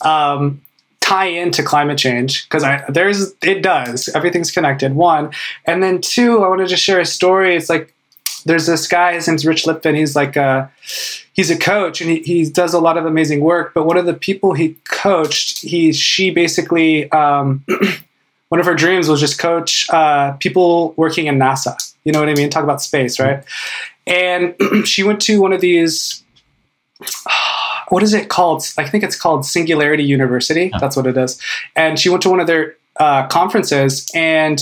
um, 0.01 0.59
tie 1.04 1.26
into 1.26 1.62
climate 1.62 1.97
change 1.97 2.47
because 2.47 2.64
I 2.64 2.82
there's 2.88 3.34
it 3.43 3.62
does. 3.62 4.08
Everything's 4.16 4.51
connected 4.51 4.95
one. 4.95 5.32
And 5.66 5.84
then 5.84 5.99
two 5.99 6.41
i 6.41 6.47
want 6.47 6.66
to 6.68 6.78
share 6.78 7.01
a 7.01 7.06
story. 7.06 7.58
It's 7.58 7.70
like 7.70 7.93
there's 8.45 8.68
this 8.68 8.88
guy 8.88 9.14
his 9.14 9.28
name's 9.28 9.45
Rich 9.45 9.66
Litvin. 9.66 9.97
He's 9.97 10.16
like 10.16 10.38
a 10.38 10.72
he's 11.34 11.51
a 11.51 11.58
coach 11.58 11.99
and 11.99 12.10
he, 12.10 12.20
he 12.20 12.49
does 12.49 12.74
a 12.74 12.80
lot 12.80 12.97
of 12.97 13.06
amazing 13.06 13.41
work. 13.41 13.74
But 13.74 13.86
one 13.86 13.97
of 13.97 14.06
the 14.06 14.14
people 14.14 14.54
he 14.54 14.78
coached 14.86 15.62
he 15.62 15.91
she 15.91 16.32
basically 16.32 17.12
um, 17.12 17.66
one 18.47 18.62
of 18.62 18.66
her 18.66 18.76
dreams 18.76 19.10
was 19.10 19.20
just 19.20 19.38
coach 19.38 19.89
uh, 19.89 20.32
people 20.39 20.93
working 20.95 21.28
in 21.28 21.38
nasa. 21.38 21.76
You 22.06 22.14
know 22.14 22.22
what 22.22 22.30
i 22.30 22.34
mean? 22.34 22.49
Talk 22.49 22.64
about 22.64 22.82
space 22.82 23.20
right? 23.20 23.43
And 24.08 24.56
she 24.86 25.04
went 25.04 25.22
to 25.24 25.41
one 25.41 25.51
of 25.51 25.60
these 25.60 26.24
what 27.93 28.01
is 28.01 28.15
it 28.15 28.27
called? 28.27 28.63
I 28.79 28.87
think 28.87 29.03
it's 29.03 29.15
called 29.15 29.45
Singularity 29.45 30.03
University. 30.03 30.71
That's 30.79 30.97
what 30.97 31.05
it 31.05 31.15
is. 31.15 31.39
And 31.75 31.99
she 31.99 32.09
went 32.09 32.23
to 32.23 32.29
one 32.31 32.39
of 32.39 32.47
their 32.47 32.75
uh, 32.99 33.27
conferences 33.27 34.09
and 34.15 34.59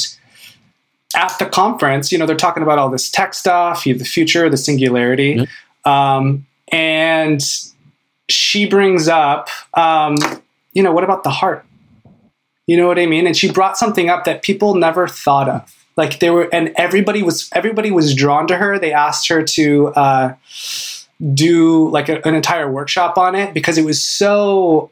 at 1.15 1.39
the 1.39 1.45
conference, 1.45 2.11
you 2.11 2.17
know, 2.17 2.25
they're 2.25 2.35
talking 2.35 2.61
about 2.61 2.77
all 2.77 2.89
this 2.89 3.09
tech 3.09 3.33
stuff, 3.33 3.85
the 3.85 3.93
future, 3.99 4.49
the 4.49 4.57
singularity. 4.57 5.47
Um, 5.85 6.45
and 6.73 7.41
she 8.27 8.65
brings 8.65 9.07
up, 9.07 9.47
um, 9.75 10.17
you 10.73 10.83
know, 10.83 10.91
what 10.91 11.05
about 11.05 11.23
the 11.23 11.29
heart? 11.29 11.65
You 12.67 12.75
know 12.75 12.87
what 12.87 12.99
I 12.99 13.05
mean? 13.05 13.27
And 13.27 13.37
she 13.37 13.49
brought 13.49 13.77
something 13.77 14.09
up 14.09 14.25
that 14.25 14.41
people 14.41 14.75
never 14.75 15.07
thought 15.07 15.47
of. 15.47 15.73
Like 15.95 16.19
they 16.19 16.31
were, 16.31 16.49
and 16.53 16.73
everybody 16.75 17.23
was 17.23 17.49
everybody 17.53 17.91
was 17.91 18.13
drawn 18.13 18.45
to 18.47 18.57
her. 18.57 18.77
They 18.77 18.91
asked 18.91 19.29
her 19.29 19.41
to 19.43 19.87
uh, 19.89 20.35
do 21.33 21.89
like 21.89 22.09
a, 22.09 22.25
an 22.27 22.35
entire 22.35 22.71
workshop 22.71 23.17
on 23.17 23.35
it 23.35 23.53
because 23.53 23.77
it 23.77 23.85
was 23.85 24.03
so 24.03 24.89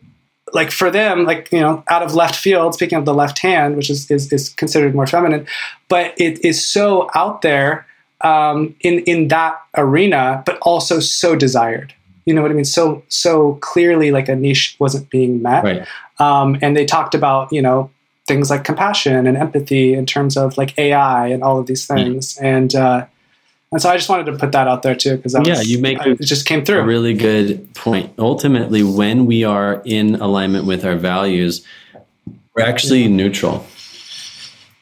like 0.53 0.71
for 0.71 0.89
them 0.89 1.25
like 1.25 1.51
you 1.51 1.59
know 1.59 1.84
out 1.89 2.03
of 2.03 2.13
left 2.13 2.36
field 2.36 2.73
speaking 2.73 2.97
of 2.97 3.05
the 3.05 3.13
left 3.13 3.39
hand 3.39 3.75
which 3.75 3.89
is 3.89 4.09
is, 4.11 4.32
is 4.32 4.49
considered 4.49 4.93
more 4.93 5.07
feminine 5.07 5.45
but 5.88 6.13
it 6.17 6.43
is 6.43 6.65
so 6.65 7.09
out 7.15 7.41
there 7.41 7.86
um, 8.21 8.75
in 8.82 8.99
in 8.99 9.30
that 9.30 9.59
arena 9.77 10.43
but 10.45 10.57
also 10.59 10.99
so 10.99 11.36
desired 11.36 11.93
you 12.25 12.34
know 12.34 12.41
what 12.41 12.51
i 12.51 12.53
mean 12.53 12.65
so 12.65 13.03
so 13.09 13.55
clearly 13.55 14.11
like 14.11 14.30
a 14.30 14.36
niche 14.36 14.75
wasn't 14.80 15.09
being 15.09 15.41
met 15.41 15.63
right. 15.63 15.88
um, 16.19 16.57
and 16.61 16.75
they 16.75 16.86
talked 16.86 17.15
about 17.15 17.51
you 17.51 17.61
know 17.61 17.89
things 18.27 18.51
like 18.51 18.63
compassion 18.63 19.25
and 19.25 19.36
empathy 19.36 19.93
in 19.93 20.05
terms 20.05 20.38
of 20.38 20.57
like 20.57 20.77
ai 20.77 21.27
and 21.27 21.43
all 21.43 21.57
of 21.57 21.65
these 21.65 21.88
mm. 21.88 21.95
things 21.95 22.36
mm. 22.36 22.43
and 22.43 22.75
uh, 22.75 23.05
and 23.72 23.82
so 23.82 23.89
I 23.89 23.97
just 23.97 24.09
wanted 24.09 24.26
to 24.32 24.38
put 24.38 24.51
that 24.51 24.67
out 24.67 24.82
there 24.82 24.95
too, 24.95 25.17
because 25.17 25.36
yeah, 25.45 25.61
you 25.61 25.80
make 25.80 25.99
I, 25.99 26.11
it 26.11 26.22
just 26.22 26.45
came 26.45 26.65
through. 26.65 26.80
A 26.80 26.86
really 26.86 27.13
good 27.13 27.74
point. 27.76 28.11
Ultimately, 28.17 28.84
when 28.84 29.26
we 29.26 29.43
are 29.43 29.82
in 29.86 30.15
alignment 30.15 30.65
with 30.65 30.86
our 30.86 30.95
values, 30.95 31.65
we're 32.55 32.65
actually 32.65 33.07
neutral, 33.07 33.65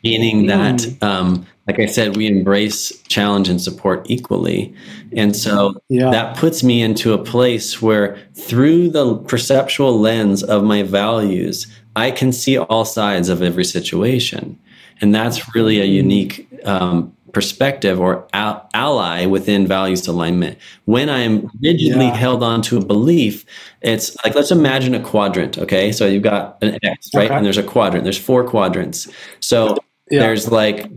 meaning 0.03 0.45
mm. 0.45 0.47
that, 0.47 1.03
um, 1.05 1.45
like 1.67 1.79
I 1.79 1.85
said, 1.85 2.15
we 2.15 2.27
embrace 2.27 3.01
challenge 3.03 3.49
and 3.49 3.61
support 3.61 4.05
equally, 4.09 4.73
and 5.11 5.35
so 5.35 5.81
yeah. 5.89 6.09
that 6.11 6.38
puts 6.38 6.63
me 6.63 6.81
into 6.81 7.11
a 7.13 7.17
place 7.17 7.81
where, 7.81 8.17
through 8.35 8.89
the 8.91 9.17
perceptual 9.17 9.99
lens 9.99 10.43
of 10.43 10.63
my 10.63 10.83
values, 10.83 11.67
I 11.95 12.11
can 12.11 12.31
see 12.31 12.57
all 12.57 12.85
sides 12.85 13.27
of 13.27 13.41
every 13.41 13.65
situation, 13.65 14.57
and 15.01 15.13
that's 15.13 15.53
really 15.53 15.81
a 15.81 15.85
unique 15.85 16.47
um, 16.63 17.13
perspective 17.34 17.99
or 17.99 18.28
al- 18.34 18.69
ally 18.73 19.25
within 19.25 19.67
values 19.67 20.07
alignment. 20.07 20.57
When 20.86 21.09
I'm 21.09 21.49
rigidly 21.61 22.05
Yeah. 22.05 22.15
held 22.15 22.43
on 22.43 22.61
to 22.63 22.78
a 22.78 22.86
belief, 22.86 23.45
it's 23.82 24.15
like 24.23 24.34
let's 24.36 24.51
imagine 24.51 24.95
a 24.95 24.99
quadrant. 24.99 25.57
Okay, 25.57 25.91
so 25.91 26.05
you've 26.07 26.23
got 26.23 26.57
an 26.61 26.78
X, 26.84 27.09
right? 27.13 27.25
Okay. 27.25 27.36
And 27.36 27.45
there's 27.45 27.57
a 27.57 27.63
quadrant. 27.63 28.03
There's 28.03 28.17
four 28.17 28.43
quadrants. 28.43 29.07
So 29.39 29.78
Yeah. 30.09 30.19
there's 30.21 30.51
like 30.51 30.89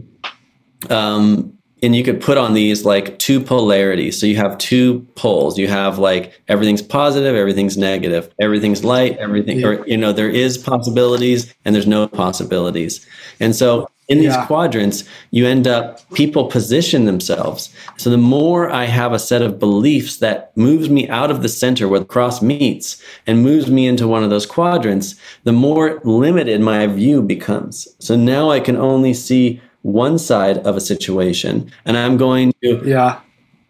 um 0.89 1.53
and 1.83 1.97
you 1.97 2.03
could 2.05 2.21
put 2.21 2.37
on 2.39 2.55
these 2.55 2.85
like 2.85 3.19
two 3.19 3.41
polarities. 3.41 4.19
So 4.21 4.27
you 4.27 4.37
have 4.37 4.59
two 4.59 5.01
poles. 5.15 5.59
You 5.59 5.69
have 5.69 5.99
like 5.99 6.41
everything's 6.49 6.83
positive 6.83 7.35
everything's 7.35 7.77
negative. 7.77 8.33
Everything's 8.41 8.85
light 8.85 9.17
everything 9.19 9.65
or 9.65 9.87
you 9.87 9.97
know 9.97 10.13
there 10.13 10.29
is 10.29 10.59
possibilities 10.59 11.55
and 11.65 11.75
there's 11.75 11.87
no 11.87 12.07
possibilities. 12.07 13.05
And 13.41 13.55
so 13.57 13.89
in 14.09 14.19
these 14.19 14.35
Yeah. 14.35 14.47
quadrants 14.47 15.05
you 15.31 15.47
end 15.47 15.67
up 15.69 16.01
people 16.15 16.47
position 16.47 17.05
themselves. 17.05 17.71
So 17.97 18.11
the 18.11 18.19
more 18.19 18.71
i 18.71 18.85
have 18.85 19.13
a 19.13 19.19
set 19.19 19.43
of 19.43 19.59
beliefs 19.59 20.17
that 20.17 20.51
moves 20.57 20.89
me 20.91 21.09
out 21.09 21.31
of 21.31 21.43
the 21.43 21.49
center 21.49 21.89
where 21.89 22.01
the 22.01 22.07
cross 22.07 22.43
meets 22.43 23.01
and 23.27 23.43
moves 23.43 23.71
me 23.71 23.87
into 23.87 24.09
one 24.09 24.25
of 24.25 24.31
those 24.31 24.47
quadrants 24.47 25.15
the 25.45 25.53
more 25.53 26.01
limited 26.05 26.61
my 26.61 26.87
view 26.87 27.23
becomes. 27.23 27.89
So 28.01 28.17
now 28.17 28.51
i 28.51 28.61
can 28.61 28.77
only 28.77 29.15
see 29.15 29.61
one 29.83 30.19
side 30.19 30.59
of 30.59 30.77
a 30.77 30.81
situation 30.81 31.71
and 31.85 31.97
i'm 31.97 32.17
going 32.17 32.53
to 32.63 32.83
Yeah. 32.85 33.21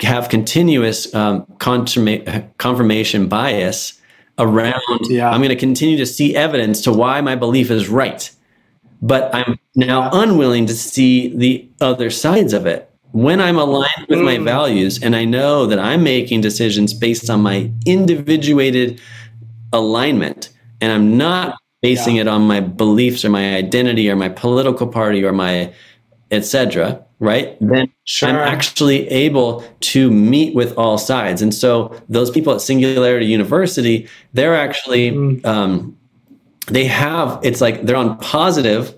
have 0.00 0.28
continuous 0.28 1.14
um, 1.14 1.44
confirma- 1.58 2.44
confirmation 2.58 3.28
bias 3.28 4.00
around 4.38 4.82
Yeah. 5.08 5.30
i'm 5.30 5.40
going 5.40 5.50
to 5.50 5.56
continue 5.56 5.96
to 5.98 6.06
see 6.06 6.34
evidence 6.34 6.80
to 6.82 6.92
why 6.92 7.20
my 7.20 7.36
belief 7.36 7.70
is 7.70 7.88
right 7.88 8.30
but 9.02 9.34
i'm 9.34 9.58
now 9.76 10.10
unwilling 10.12 10.66
to 10.66 10.74
see 10.74 11.34
the 11.36 11.68
other 11.80 12.10
sides 12.10 12.52
of 12.52 12.66
it 12.66 12.90
when 13.12 13.40
i'm 13.40 13.56
aligned 13.58 14.06
with 14.08 14.20
my 14.20 14.36
Mm. 14.38 14.44
values 14.44 15.02
and 15.02 15.14
i 15.16 15.24
know 15.24 15.66
that 15.66 15.78
i'm 15.78 16.02
making 16.02 16.40
decisions 16.40 16.92
based 16.94 17.28
on 17.30 17.40
my 17.42 17.70
individuated 17.86 19.00
alignment 19.72 20.50
and 20.80 20.90
i'm 20.92 21.16
not 21.16 21.56
basing 21.82 22.16
it 22.16 22.28
on 22.28 22.42
my 22.42 22.60
beliefs 22.60 23.24
or 23.24 23.30
my 23.30 23.54
identity 23.56 24.10
or 24.10 24.16
my 24.16 24.28
political 24.28 24.86
party 24.86 25.24
or 25.24 25.32
my 25.32 25.72
etc 26.30 27.02
right 27.18 27.56
then 27.60 27.90
Sure. 28.04 28.28
i'm 28.28 28.36
actually 28.36 29.08
able 29.08 29.64
to 29.80 30.10
meet 30.10 30.54
with 30.54 30.76
all 30.78 30.98
sides 30.98 31.42
and 31.42 31.54
so 31.54 31.94
those 32.08 32.30
people 32.30 32.54
at 32.54 32.60
singularity 32.60 33.26
university 33.26 34.08
they're 34.32 34.56
actually 34.56 35.10
Mm. 35.10 35.44
um, 35.46 35.96
they 36.68 36.84
have 36.84 37.38
it's 37.42 37.60
like 37.60 37.82
they're 37.82 37.96
on 37.96 38.16
positive 38.18 38.94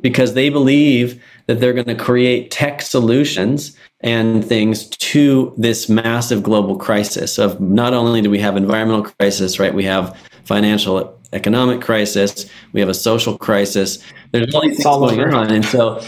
because 0.00 0.34
they 0.34 0.48
believe 0.48 1.22
that 1.46 1.60
they're 1.60 1.72
going 1.72 1.86
to 1.86 1.94
create 1.94 2.50
tech 2.50 2.82
solutions 2.82 3.76
and 4.00 4.44
things 4.44 4.88
to 4.96 5.52
this 5.56 5.88
massive 5.88 6.42
global 6.42 6.76
crisis 6.76 7.38
of 7.38 7.60
not 7.60 7.94
only 7.94 8.20
do 8.20 8.28
we 8.30 8.38
have 8.40 8.56
environmental 8.56 9.04
crisis 9.04 9.58
right 9.60 9.74
we 9.74 9.84
have 9.84 10.16
financial 10.44 11.16
economic 11.32 11.80
crisis 11.80 12.46
we 12.72 12.80
have 12.80 12.88
a 12.88 12.94
social 12.94 13.38
crisis 13.38 13.98
there's 14.32 14.52
all 14.54 14.62
these 14.62 14.76
things 14.76 14.86
all 14.86 14.98
going 15.00 15.20
over. 15.20 15.34
on 15.34 15.50
and 15.50 15.64
so 15.64 16.00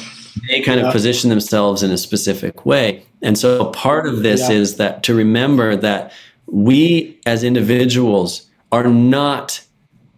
they 0.49 0.61
kind 0.61 0.81
Yeah. 0.81 0.87
of 0.87 0.93
position 0.93 1.31
themselves 1.31 1.83
in 1.83 1.91
a 1.91 1.99
specific 1.99 2.65
way 2.67 3.03
and 3.23 3.39
so 3.39 3.67
part 3.67 4.07
of 4.07 4.23
this 4.23 4.49
Yeah. 4.49 4.57
is 4.57 4.77
that 4.77 5.03
to 5.05 5.15
remember 5.15 5.77
that 5.77 6.13
we 6.47 7.19
as 7.27 7.43
individuals 7.43 8.43
are 8.71 8.85
not 8.89 9.61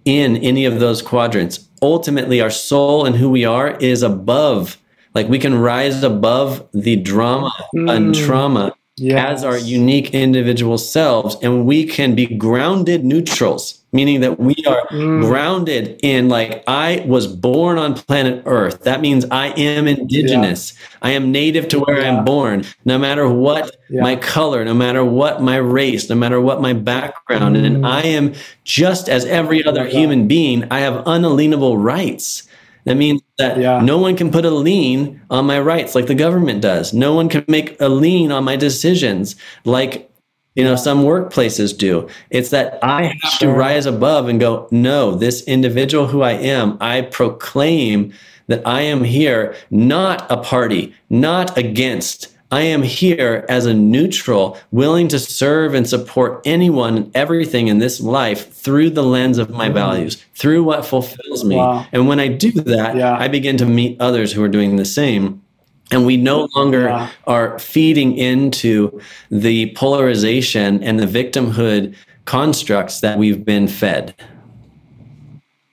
in 0.05 0.37
any 0.39 0.65
of 0.65 0.81
those 0.81 1.03
quadrants. 1.03 1.61
Ultimately, 1.83 2.41
our 2.41 2.51
soul 2.51 3.05
and 3.05 3.17
who 3.17 3.29
we 3.29 3.45
are 3.45 3.77
is 3.81 4.03
above. 4.03 4.79
Like 5.15 5.29
we 5.29 5.39
can 5.39 5.55
rise 5.59 6.03
above 6.03 6.65
the 6.73 6.97
drama 6.97 7.51
and 7.75 8.15
Mm. 8.15 8.27
trauma 8.27 8.73
Yes. 8.99 9.41
as 9.41 9.45
our 9.45 9.59
unique 9.59 10.15
individual 10.15 10.79
selves, 10.79 11.37
and 11.43 11.67
we 11.67 11.85
can 11.85 12.15
be 12.15 12.25
grounded 12.25 13.05
neutrals, 13.05 13.79
meaning 13.93 14.21
that 14.21 14.41
we 14.41 14.55
are 14.67 14.87
Mm. 14.91 15.21
grounded 15.21 16.01
in 16.03 16.31
like 16.31 16.65
I 16.67 17.05
was 17.07 17.27
born 17.27 17.77
on 17.77 17.93
planet 17.93 18.43
Earth. 18.47 18.85
That 18.85 19.03
means 19.03 19.27
I 19.31 19.49
am 19.49 19.87
indigenous. 19.87 20.73
I 21.03 21.11
am 21.11 21.31
native 21.31 21.69
to 21.69 21.81
where 21.81 22.01
Yeah. 22.01 22.09
I'm 22.17 22.25
born, 22.25 22.65
no 22.87 22.97
matter 22.97 23.29
what 23.29 23.77
Yeah. 23.91 24.01
my 24.01 24.17
color, 24.17 24.65
no 24.65 24.73
matter 24.73 25.05
what 25.05 25.43
my 25.43 25.57
race, 25.57 26.09
no 26.09 26.17
matter 26.17 26.41
what 26.41 26.63
my 26.63 26.73
background. 26.73 27.57
Mm. 27.57 27.67
And 27.67 27.87
I 27.87 28.01
am 28.01 28.33
just 28.65 29.11
as 29.11 29.27
every 29.27 29.63
other 29.63 29.85
that. 29.85 29.93
human 29.93 30.27
being, 30.27 30.65
I 30.71 30.81
have 30.81 31.03
unalienable 31.05 31.77
rights. 31.77 32.45
That 32.87 32.97
means 32.97 33.21
that 33.39 33.59
Yeah. 33.59 33.81
no 33.83 33.99
one 33.99 34.17
can 34.17 34.31
put 34.31 34.45
a 34.47 34.51
lien 34.51 35.21
on 35.29 35.45
my 35.45 35.61
rights 35.61 35.95
like 35.95 36.07
the 36.07 36.15
government 36.15 36.61
does. 36.63 36.95
No 36.95 37.15
one 37.15 37.29
can 37.29 37.45
make 37.49 37.77
a 37.81 37.89
lien 37.89 38.33
on 38.33 38.45
my 38.45 38.57
decisions 38.57 39.37
like 39.65 40.09
you 40.55 40.65
know 40.65 40.77
some 40.77 41.05
workplaces 41.05 41.77
do. 41.77 42.07
It's 42.31 42.49
that 42.51 42.79
I 42.83 43.03
have 43.23 43.33
Sure. 43.39 43.53
to 43.53 43.59
rise 43.59 43.85
above 43.87 44.29
and 44.29 44.41
go, 44.41 44.69
no, 44.71 45.15
this 45.15 45.43
individual 45.43 46.07
who 46.07 46.23
I 46.23 46.33
am, 46.33 46.79
I 46.81 47.03
proclaim 47.03 48.13
that 48.49 48.63
I 48.65 48.81
am 48.83 49.05
here 49.05 49.55
not 49.71 50.25
a 50.31 50.37
party, 50.39 50.95
not 51.11 51.59
against. 51.59 52.29
I 52.53 52.61
am 52.61 52.83
here 52.83 53.45
as 53.49 53.67
a 53.67 53.75
neutral, 53.75 54.57
willing 54.71 55.09
to 55.09 55.19
serve 55.19 55.75
and 55.75 55.89
support 55.89 56.43
anyone 56.45 56.97
and 56.97 57.17
everything 57.17 57.67
in 57.67 57.79
this 57.79 58.01
life 58.01 58.53
through 58.53 58.91
the 58.91 59.03
lens 59.03 59.39
of 59.39 59.51
my 59.51 59.69
values, 59.69 60.25
through 60.35 60.63
what 60.63 60.87
fulfills 60.87 61.45
me. 61.45 61.57
Wow. 61.57 61.87
And 61.91 62.07
when 62.07 62.21
I 62.21 62.29
do 62.29 62.53
that, 62.53 62.95
Yeah. 62.97 63.17
I 63.19 63.27
begin 63.27 63.57
to 63.57 63.67
meet 63.67 64.01
others 64.01 64.33
who 64.33 64.43
are 64.45 64.49
doing 64.49 64.77
the 64.77 64.85
same. 64.85 65.43
And 65.91 66.07
we 66.07 66.17
no 66.17 66.49
longer 66.55 66.85
Yeah. 66.89 67.09
are 67.27 67.59
feeding 67.59 68.17
into 68.17 69.01
the 69.31 69.73
polarization 69.75 70.83
and 70.85 71.01
the 71.01 71.07
victimhood 71.07 71.95
constructs 72.27 73.01
that 73.01 73.19
we've 73.19 73.45
been 73.45 73.67
fed. 73.67 74.15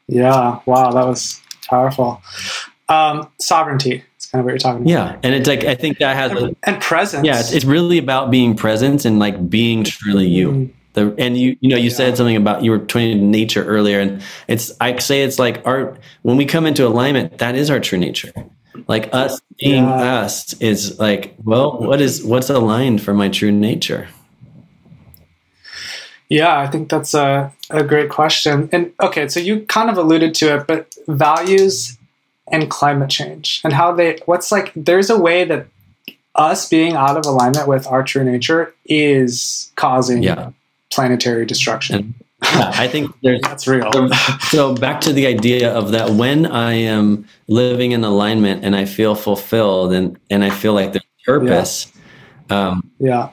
Yeah. 0.08 0.60
Wow. 0.66 0.92
That 0.92 1.06
was 1.06 1.40
powerful. 1.68 2.22
Um, 2.90 3.28
sovereignty. 3.40 4.04
It's 4.34 4.38
kind 4.38 4.42
of 4.42 4.46
what 4.46 4.52
you're 4.52 4.58
talking 4.58 4.82
about. 4.82 4.90
Yeah. 4.90 5.20
And 5.22 5.36
it's 5.36 5.48
like, 5.48 5.64
I 5.64 5.76
think 5.76 6.00
that 6.00 6.16
has 6.16 6.32
a, 6.32 6.56
And 6.64 6.82
presence. 6.82 7.26
yeah, 7.26 7.40
it's, 7.40 7.52
it's 7.54 7.66
really 7.66 8.00
about 8.00 8.32
being 8.32 8.56
present 8.56 9.06
and 9.06 9.20
like 9.20 9.48
being 9.50 9.84
truly 9.84 10.28
you. 10.28 10.52
Mm. 10.52 10.72
The, 10.94 11.14
and 11.18 11.38
you 11.38 11.58
you 11.60 11.70
know 11.70 11.76
you 11.78 11.90
Yeah. 11.90 11.96
said 11.96 12.18
something 12.18 12.36
about 12.36 12.64
you 12.64 12.70
were 12.72 12.78
pointing 12.80 13.18
to 13.20 13.24
nature 13.26 13.64
earlier 13.66 14.00
and 14.00 14.22
it's 14.48 14.72
I 14.80 14.96
say 15.00 15.24
it's 15.24 15.40
like 15.40 15.66
our 15.66 15.98
when 16.22 16.38
we 16.38 16.46
come 16.46 16.68
into 16.68 16.86
alignment 16.86 17.40
that 17.40 17.56
is 17.56 17.72
our 17.72 17.80
true 17.80 17.98
nature 17.98 18.32
like 18.88 19.10
us 19.12 19.42
being 19.58 19.86
Yeah. 19.86 20.22
us 20.22 20.54
is 20.62 21.00
like 21.00 21.34
well 21.44 21.80
what 21.80 22.00
is 22.00 22.24
what's 22.24 22.52
aligned 22.52 23.02
for 23.02 23.12
my 23.16 23.28
true 23.30 23.52
nature 23.52 24.08
Yeah, 26.30 26.60
I 26.60 26.68
think 26.68 26.90
that's 26.90 27.14
a, 27.16 27.52
a 27.72 27.84
great 27.84 28.10
question. 28.10 28.70
And 28.72 28.92
okay, 29.00 29.28
so 29.28 29.40
you 29.40 29.62
kind 29.68 29.90
of 29.90 29.98
alluded 29.98 30.34
to 30.36 30.58
it, 30.58 30.68
but 30.68 30.96
values 31.08 31.98
and 32.52 32.70
climate 32.70 33.10
change 33.10 33.62
and 33.64 33.74
how 33.74 33.92
they, 33.94 34.20
what's 34.26 34.52
like, 34.52 34.72
there's 34.76 35.10
a 35.10 35.18
way 35.20 35.44
that 35.46 35.68
us 36.36 36.68
being 36.68 36.94
out 36.96 37.16
of 37.18 37.26
alignment 37.26 37.68
with 37.68 37.88
our 37.88 38.04
true 38.04 38.24
nature 38.24 38.74
is 38.86 39.72
causing 39.76 40.24
Yeah. 40.24 40.52
planetary 40.92 41.46
destruction. 41.46 41.96
And- 41.96 42.14
Yeah, 42.44 42.72
I 42.76 42.88
think 42.90 43.14
there's 43.24 43.40
That's 43.44 43.68
real. 43.68 43.90
so 44.50 44.74
back 44.76 45.00
to 45.02 45.14
the 45.14 45.26
idea 45.28 45.72
of 45.74 45.92
that 45.92 46.10
when 46.12 46.46
I 46.46 46.74
am 46.74 47.26
living 47.48 47.94
in 47.94 48.04
alignment 48.04 48.66
and 48.66 48.76
I 48.76 48.84
feel 48.86 49.16
fulfilled 49.16 49.94
and 49.94 50.18
and 50.30 50.44
I 50.44 50.50
feel 50.50 50.74
like 50.74 50.92
there's 50.92 51.06
purpose. 51.26 51.88
Um, 52.50 52.92
yeah. 53.00 53.30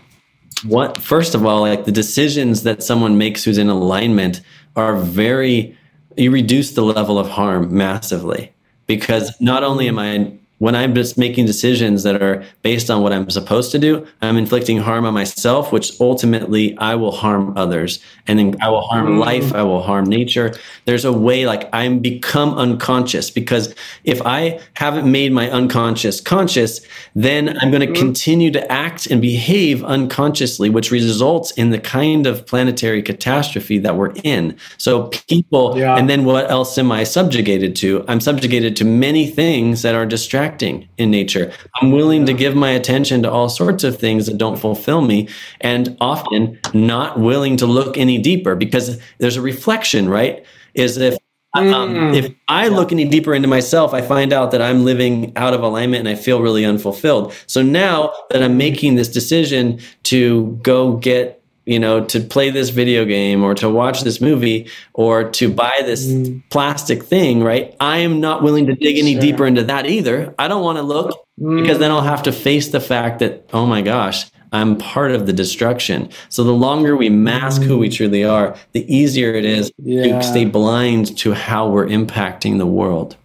what 0.65 0.99
first 0.99 1.35
of 1.35 1.45
all, 1.45 1.63
like 1.63 1.87
the 1.87 1.93
decisions 1.93 2.63
that 2.63 2.83
someone 2.85 3.19
makes 3.19 3.43
who's 3.43 3.59
in 3.59 3.69
alignment 3.69 4.43
are 4.77 4.95
very 4.97 5.77
you 6.17 6.31
reduce 6.31 6.73
the 6.73 6.83
level 6.83 7.19
of 7.19 7.29
harm 7.29 7.77
massively 7.77 8.53
because 8.97 9.41
not 9.41 9.63
only 9.63 9.87
am 9.87 10.01
I 10.01 10.37
when 10.61 10.77
I'm 10.77 10.95
just 10.95 11.17
making 11.17 11.47
decisions 11.47 12.03
that 12.03 12.23
are 12.23 12.45
based 12.61 12.91
on 12.91 13.03
what 13.03 13.15
I'm 13.15 13.29
supposed 13.31 13.73
to 13.73 13.79
do, 13.79 14.07
I'm 14.21 14.37
inflicting 14.37 14.77
harm 14.77 15.07
on 15.07 15.15
myself, 15.15 15.73
which 15.73 15.99
ultimately 16.01 16.77
I 16.77 16.97
will 16.97 17.13
harm 17.13 17.55
others. 17.57 17.99
And 18.29 18.39
then 18.39 18.57
I 18.61 18.69
will 18.69 18.83
harm 18.83 19.17
Mm. 19.17 19.19
life, 19.21 19.55
I 19.55 19.63
will 19.63 19.81
harm 19.83 20.05
nature. 20.05 20.53
There's 20.85 21.07
a 21.07 21.13
way 21.13 21.47
like 21.47 21.71
I'm 21.73 22.01
become 22.01 22.53
unconscious 22.59 23.31
because 23.31 23.75
if 24.05 24.21
I 24.27 24.61
haven't 24.75 25.11
made 25.11 25.33
my 25.33 25.51
unconscious 25.51 26.21
conscious, 26.21 26.83
then 27.17 27.57
I'm 27.61 27.71
going 27.71 27.87
to 27.93 27.99
continue 27.99 28.51
to 28.51 28.71
act 28.71 29.07
and 29.11 29.23
behave 29.23 29.83
unconsciously, 29.83 30.69
which 30.69 30.91
results 30.91 31.53
in 31.53 31.71
the 31.71 31.79
kind 31.79 32.27
of 32.27 32.45
planetary 32.47 33.01
catastrophe 33.03 33.79
that 33.79 33.97
we're 33.97 34.13
in. 34.25 34.55
So 34.77 35.05
people, 35.27 35.79
Yeah. 35.79 35.97
and 35.97 36.11
then 36.11 36.27
what 36.27 36.51
else 36.51 36.77
am 36.77 36.93
I 36.93 37.05
subjugated 37.05 37.75
to? 37.77 38.05
I'm 38.09 38.21
subjugated 38.21 38.77
to 38.77 38.85
many 38.85 39.27
things 39.27 39.81
that 39.81 39.95
are 39.95 40.05
distracting 40.05 40.50
in 40.59 41.11
nature. 41.11 41.53
I'm 41.81 41.93
willing 41.93 42.27
to 42.27 42.33
give 42.33 42.55
my 42.55 42.71
attention 42.71 43.23
to 43.23 43.31
all 43.31 43.49
sorts 43.49 43.85
of 43.85 43.99
things 43.99 44.27
that 44.27 44.39
don't 44.39 44.59
fulfill 44.59 45.01
me, 45.03 45.29
and 45.61 45.97
often 46.01 46.59
not 46.75 47.19
willing 47.19 47.57
to 47.59 47.67
look 47.67 47.97
any 47.97 48.19
deeper 48.19 48.55
because 48.55 49.01
there's 49.19 49.37
a 49.37 49.43
reflection, 49.43 50.09
right? 50.09 50.45
Is 50.75 50.97
if 50.97 51.17
Um, 51.53 51.65
Mm. 51.65 52.15
if 52.15 52.33
I 52.47 52.69
look 52.69 52.93
any 52.93 53.05
deeper 53.05 53.35
into 53.35 53.49
myself, 53.49 53.93
I 53.93 54.03
find 54.03 54.33
out 54.33 54.53
that 54.53 54.63
I'm 54.63 54.85
living 54.85 55.33
out 55.35 55.53
of 55.53 55.65
alignment 55.65 56.07
and 56.07 56.09
I 56.09 56.15
feel 56.15 56.41
really 56.41 56.65
unfulfilled. 56.65 57.33
So 57.47 57.61
now 57.61 58.13
that 58.31 58.41
I'm 58.41 58.57
making 58.57 58.95
this 58.95 59.09
decision 59.09 59.81
to 60.05 60.57
go 60.63 60.93
get, 60.93 61.40
you 61.67 61.79
know, 61.79 62.05
to 62.07 62.21
play 62.21 62.51
this 62.51 62.71
video 62.71 63.05
game 63.05 63.43
or 63.45 63.55
to 63.55 63.69
watch 63.69 64.03
this 64.03 64.21
movie 64.21 64.69
or 64.95 65.31
to 65.31 65.53
buy 65.53 65.73
this 65.85 66.07
Mm. 66.07 66.43
plastic 66.51 67.05
thing, 67.05 67.43
right? 67.43 67.75
I 67.81 67.99
am 67.99 68.21
not 68.21 68.43
willing 68.43 68.67
to 68.67 68.75
dig 68.75 68.99
any 68.99 69.13
Sure. 69.13 69.21
deeper 69.21 69.47
into 69.47 69.63
that 69.65 69.87
either. 69.87 70.35
I 70.39 70.49
don't 70.49 70.63
want 70.65 70.79
to 70.79 70.83
look 70.83 71.19
because 71.39 71.79
then 71.79 71.91
I'll 71.91 72.01
have 72.01 72.23
to 72.25 72.33
face 72.33 72.69
the 72.69 72.81
fact 72.81 73.19
that, 73.21 73.45
oh 73.53 73.67
my 73.67 73.83
gosh, 73.83 74.27
I'm 74.53 74.77
part 74.79 75.13
of 75.13 75.27
the 75.27 75.33
destruction. 75.33 76.09
So 76.29 76.43
the 76.43 76.51
longer 76.53 76.97
we 76.97 77.09
mask 77.09 77.63
who 77.63 77.79
we 77.79 77.89
truly 77.89 78.25
are, 78.25 78.57
the 78.73 78.85
easier 78.93 79.33
it 79.35 79.45
is 79.45 79.71
Yeah. 79.85 80.19
to 80.19 80.23
stay 80.25 80.45
blind 80.47 81.17
to 81.19 81.35
how 81.35 81.69
we're 81.69 81.87
impacting 81.87 82.59
the 82.59 82.67
world. 82.67 83.17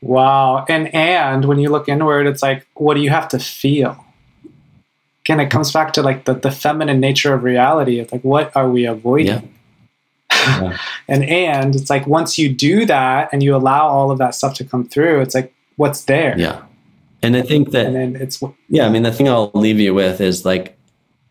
Wow. 0.00 0.64
And 0.68 0.92
and 0.94 1.44
when 1.44 1.58
you 1.58 1.68
look 1.70 1.88
inward, 1.88 2.26
it's 2.26 2.42
like, 2.42 2.66
what 2.74 2.94
do 2.94 3.00
you 3.00 3.10
have 3.10 3.28
to 3.28 3.38
feel? 3.38 4.01
Again, 5.24 5.40
it 5.40 5.50
comes 5.50 5.72
back 5.72 5.92
to 5.94 6.02
like 6.02 6.24
the, 6.24 6.34
the 6.34 6.50
feminine 6.50 6.98
nature 6.98 7.32
of 7.32 7.44
reality. 7.44 8.00
It's 8.00 8.12
like, 8.12 8.22
what 8.22 8.54
are 8.56 8.68
we 8.68 8.86
avoiding? 8.86 9.26
Yeah. 9.26 9.40
Yeah. 10.42 10.76
And 11.06 11.22
and 11.24 11.76
it's 11.76 11.88
like 11.88 12.04
once 12.08 12.36
you 12.36 12.52
do 12.52 12.84
that 12.86 13.28
and 13.32 13.44
you 13.44 13.54
allow 13.54 13.86
all 13.86 14.10
of 14.10 14.18
that 14.18 14.34
stuff 14.34 14.54
to 14.54 14.64
come 14.64 14.84
through, 14.84 15.20
it's 15.20 15.36
like 15.36 15.54
what's 15.76 16.04
there. 16.04 16.36
Yeah. 16.36 16.62
And 17.22 17.36
I 17.36 17.42
think 17.42 17.70
that 17.70 17.86
And 17.86 17.94
then 17.94 18.16
it's 18.16 18.42
Yeah, 18.68 18.86
I 18.86 18.88
mean, 18.88 19.04
the 19.04 19.12
thing 19.12 19.28
I'll 19.28 19.52
leave 19.54 19.78
you 19.78 19.94
with 19.94 20.20
is 20.20 20.44
like 20.44 20.76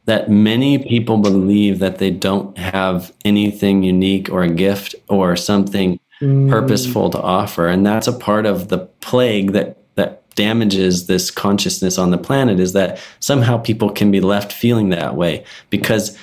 that 0.06 0.30
many 0.30 0.78
people 0.78 1.18
believe 1.18 1.80
that 1.80 1.98
they 1.98 2.10
don't 2.10 2.58
have 2.58 3.14
anything 3.26 3.84
unique 3.84 4.30
or 4.30 4.44
a 4.44 4.50
gift 4.50 4.96
or 5.10 5.36
something 5.36 6.00
mm, 6.22 6.50
purposeful 6.50 7.10
to 7.10 7.22
offer, 7.22 7.68
and 7.68 7.86
that's 7.86 8.08
a 8.08 8.14
part 8.14 8.46
of 8.46 8.70
the 8.70 8.80
plague 9.02 9.52
that 9.52 9.78
that 9.80 9.81
damages 10.36 11.08
this 11.08 11.30
consciousness 11.32 11.98
on 11.98 12.12
the 12.12 12.18
planet. 12.18 12.60
Is 12.60 12.74
that 12.74 13.00
somehow 13.20 13.58
people 13.58 13.90
can 13.90 14.12
be 14.12 14.22
left 14.22 14.52
feeling 14.52 14.90
that 14.90 15.16
way 15.16 15.44
because 15.70 16.18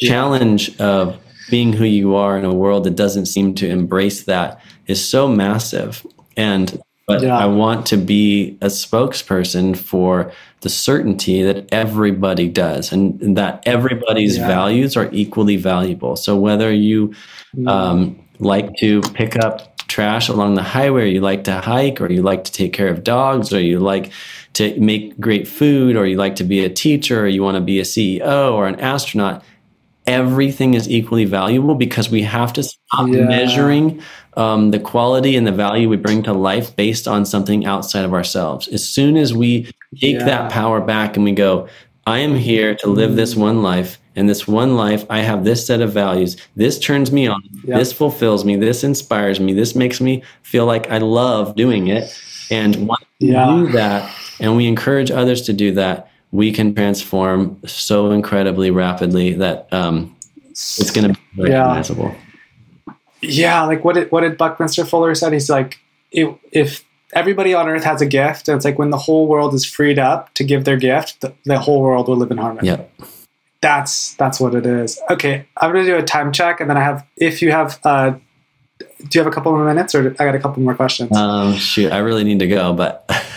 Yeah. 0.00 0.08
challenge 0.10 0.76
of 0.80 1.16
being 1.50 1.72
who 1.72 1.84
you 1.84 2.14
are 2.14 2.38
in 2.38 2.44
a 2.44 2.52
world 2.54 2.84
that 2.84 2.96
doesn't 2.96 3.26
seem 3.26 3.54
to 3.54 3.68
embrace 3.68 4.24
that 4.24 4.60
is 4.86 5.02
so 5.04 5.28
massive 5.28 6.04
and 6.36 6.80
but 7.06 7.22
Yeah. 7.22 7.36
I 7.36 7.44
want 7.44 7.84
to 7.86 7.98
be 7.98 8.56
a 8.62 8.68
spokesperson 8.68 9.76
for 9.76 10.32
the 10.62 10.70
certainty 10.70 11.42
that 11.42 11.68
everybody 11.70 12.48
does 12.48 12.92
and, 12.92 13.20
and 13.20 13.36
that 13.36 13.62
everybody's 13.66 14.38
Yeah. 14.38 14.48
values 14.48 14.96
are 14.96 15.10
equally 15.12 15.56
valuable. 15.56 16.16
So 16.16 16.34
whether 16.34 16.72
you 16.72 17.12
mm, 17.54 17.68
um, 17.68 18.16
like 18.40 18.74
to 18.80 19.02
pick 19.12 19.36
up 19.36 19.73
trash 19.94 20.28
along 20.28 20.54
the 20.54 20.62
highway, 20.62 21.02
or 21.02 21.06
you 21.06 21.20
like 21.20 21.44
to 21.44 21.60
hike, 21.60 22.00
or 22.00 22.10
you 22.10 22.20
like 22.20 22.42
to 22.44 22.50
take 22.52 22.72
care 22.72 22.88
of 22.88 23.04
dogs, 23.04 23.52
or 23.52 23.60
you 23.60 23.78
like 23.78 24.10
to 24.54 24.78
make 24.80 25.18
great 25.20 25.46
food, 25.46 25.94
or 25.96 26.04
you 26.04 26.16
like 26.16 26.34
to 26.36 26.44
be 26.44 26.64
a 26.64 26.68
teacher, 26.68 27.20
or 27.22 27.28
you 27.28 27.42
want 27.44 27.54
to 27.56 27.60
be 27.60 27.78
a 27.78 27.84
CEO 27.84 28.52
or 28.52 28.66
an 28.66 28.80
astronaut, 28.80 29.44
everything 30.06 30.74
is 30.74 30.88
equally 30.90 31.24
valuable 31.24 31.76
because 31.76 32.10
we 32.10 32.22
have 32.22 32.52
to 32.52 32.62
stop 32.62 33.08
Yeah. 33.08 33.24
measuring 33.24 34.02
um, 34.36 34.72
the 34.72 34.80
quality 34.80 35.36
and 35.36 35.46
the 35.46 35.52
value 35.52 35.88
we 35.88 35.96
bring 35.96 36.22
to 36.24 36.32
life 36.32 36.74
based 36.74 37.06
on 37.06 37.24
something 37.24 37.64
outside 37.64 38.04
of 38.04 38.12
ourselves. 38.12 38.66
As 38.68 38.82
soon 38.86 39.16
as 39.16 39.32
we 39.32 39.62
take 40.00 40.16
Yeah. 40.16 40.24
that 40.24 40.50
power 40.50 40.80
back 40.80 41.16
and 41.16 41.24
we 41.24 41.30
go, 41.32 41.68
I 42.06 42.18
am 42.18 42.34
here 42.34 42.74
to 42.76 42.88
live 42.88 43.16
this 43.16 43.34
one 43.34 43.62
life. 43.62 43.98
And 44.16 44.28
this 44.28 44.46
one 44.46 44.76
life, 44.76 45.04
I 45.10 45.20
have 45.22 45.44
this 45.44 45.66
set 45.66 45.80
of 45.80 45.92
values. 45.92 46.36
This 46.54 46.78
turns 46.78 47.10
me 47.10 47.26
on. 47.26 47.42
Yep. 47.64 47.78
This 47.78 47.92
fulfills 47.92 48.44
me. 48.44 48.54
This 48.54 48.84
inspires 48.84 49.40
me. 49.40 49.52
This 49.52 49.74
makes 49.74 50.00
me 50.00 50.22
feel 50.42 50.66
like 50.66 50.88
I 50.88 50.98
love 50.98 51.56
doing 51.56 51.88
it. 51.88 52.16
And 52.48 52.86
once 52.86 53.04
we 53.20 53.32
Yeah. 53.32 53.46
do 53.46 53.72
that, 53.72 54.08
and 54.38 54.56
we 54.56 54.66
encourage 54.68 55.10
others 55.10 55.42
to 55.42 55.52
do 55.52 55.72
that, 55.72 56.08
we 56.30 56.52
can 56.52 56.74
transform 56.74 57.58
so 57.66 58.12
incredibly 58.12 58.70
rapidly 58.70 59.32
that 59.34 59.66
um, 59.72 60.14
it's 60.50 60.90
going 60.92 61.12
to 61.12 61.20
be 61.36 61.42
recognizable. 61.42 62.14
yeah, 63.20 63.62
like 63.64 63.84
what 63.84 63.94
did 63.96 64.12
what 64.12 64.20
did 64.20 64.36
Buckminster 64.36 64.84
Fuller 64.84 65.14
said? 65.16 65.32
He's 65.32 65.50
like, 65.50 65.78
if 66.12 66.84
everybody 67.14 67.54
on 67.54 67.68
Earth 67.68 67.84
has 67.84 68.00
a 68.00 68.06
gift, 68.06 68.48
and 68.48 68.56
it's 68.56 68.64
like 68.64 68.78
when 68.78 68.90
the 68.90 68.98
whole 68.98 69.26
world 69.26 69.54
is 69.54 69.64
freed 69.64 69.98
up 69.98 70.32
to 70.34 70.44
give 70.44 70.64
their 70.64 70.76
gift, 70.76 71.20
the, 71.20 71.34
the 71.44 71.58
whole 71.58 71.80
world 71.80 72.08
will 72.08 72.16
live 72.16 72.30
in 72.30 72.38
harmony. 72.38 72.68
Yep. 72.68 72.90
That's 73.60 74.14
that's 74.16 74.38
what 74.38 74.54
it 74.54 74.66
is. 74.66 75.00
Okay, 75.10 75.46
I'm 75.56 75.72
gonna 75.72 75.84
do 75.84 75.96
a 75.96 76.02
time 76.02 76.32
check, 76.32 76.60
and 76.60 76.68
then 76.68 76.76
I 76.76 76.82
have 76.82 77.06
if 77.16 77.40
you 77.40 77.50
have. 77.50 77.80
Uh, 77.84 78.16
do 78.78 79.18
you 79.18 79.22
have 79.22 79.30
a 79.30 79.34
couple 79.34 79.52
more 79.52 79.64
minutes, 79.64 79.94
or 79.94 80.10
I 80.10 80.24
got 80.24 80.34
a 80.34 80.38
couple 80.38 80.62
more 80.62 80.74
questions? 80.74 81.16
Um, 81.16 81.54
shoot, 81.54 81.92
I 81.92 81.98
really 81.98 82.24
need 82.24 82.40
to 82.40 82.48
go, 82.48 82.72
but 82.72 83.08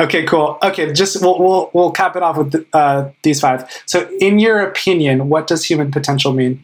Okay, 0.00 0.24
cool. 0.24 0.58
Okay, 0.62 0.92
just 0.92 1.20
we'll 1.20 1.38
we'll, 1.38 1.70
we'll 1.74 1.90
cap 1.90 2.16
it 2.16 2.22
off 2.22 2.38
with 2.38 2.66
uh, 2.72 3.10
these 3.22 3.40
five. 3.40 3.70
So, 3.86 4.10
in 4.20 4.38
your 4.38 4.60
opinion, 4.60 5.28
what 5.28 5.46
does 5.46 5.64
human 5.64 5.90
potential 5.90 6.32
mean? 6.32 6.62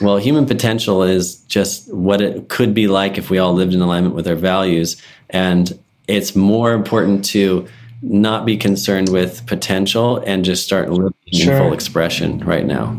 Well, 0.00 0.16
human 0.18 0.46
potential 0.46 1.02
is 1.02 1.36
just 1.42 1.92
what 1.92 2.20
it 2.20 2.48
could 2.48 2.72
be 2.72 2.86
like 2.86 3.18
if 3.18 3.30
we 3.30 3.38
all 3.38 3.52
lived 3.52 3.74
in 3.74 3.80
alignment 3.80 4.14
with 4.14 4.28
our 4.28 4.36
values. 4.36 5.00
And 5.30 5.78
it's 6.08 6.36
more 6.36 6.72
important 6.72 7.24
to 7.26 7.66
not 8.02 8.44
be 8.46 8.56
concerned 8.56 9.08
with 9.08 9.44
potential 9.46 10.18
and 10.26 10.44
just 10.44 10.64
start 10.64 10.90
living 10.90 11.12
Sure. 11.32 11.54
in 11.54 11.62
full 11.62 11.72
expression 11.72 12.38
right 12.40 12.66
now. 12.66 12.96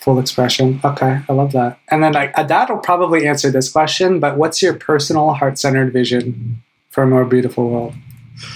Full 0.00 0.18
expression. 0.18 0.80
Okay, 0.84 1.20
I 1.28 1.32
love 1.32 1.52
that. 1.52 1.78
And 1.90 2.02
then 2.02 2.12
like 2.12 2.34
that'll 2.36 2.78
probably 2.78 3.26
answer 3.26 3.50
this 3.50 3.70
question. 3.70 4.20
But 4.20 4.36
what's 4.36 4.60
your 4.60 4.74
personal 4.74 5.32
heart 5.32 5.58
centered 5.58 5.92
vision 5.92 6.62
for 6.90 7.04
a 7.04 7.06
more 7.06 7.24
beautiful 7.24 7.70
world? 7.70 7.94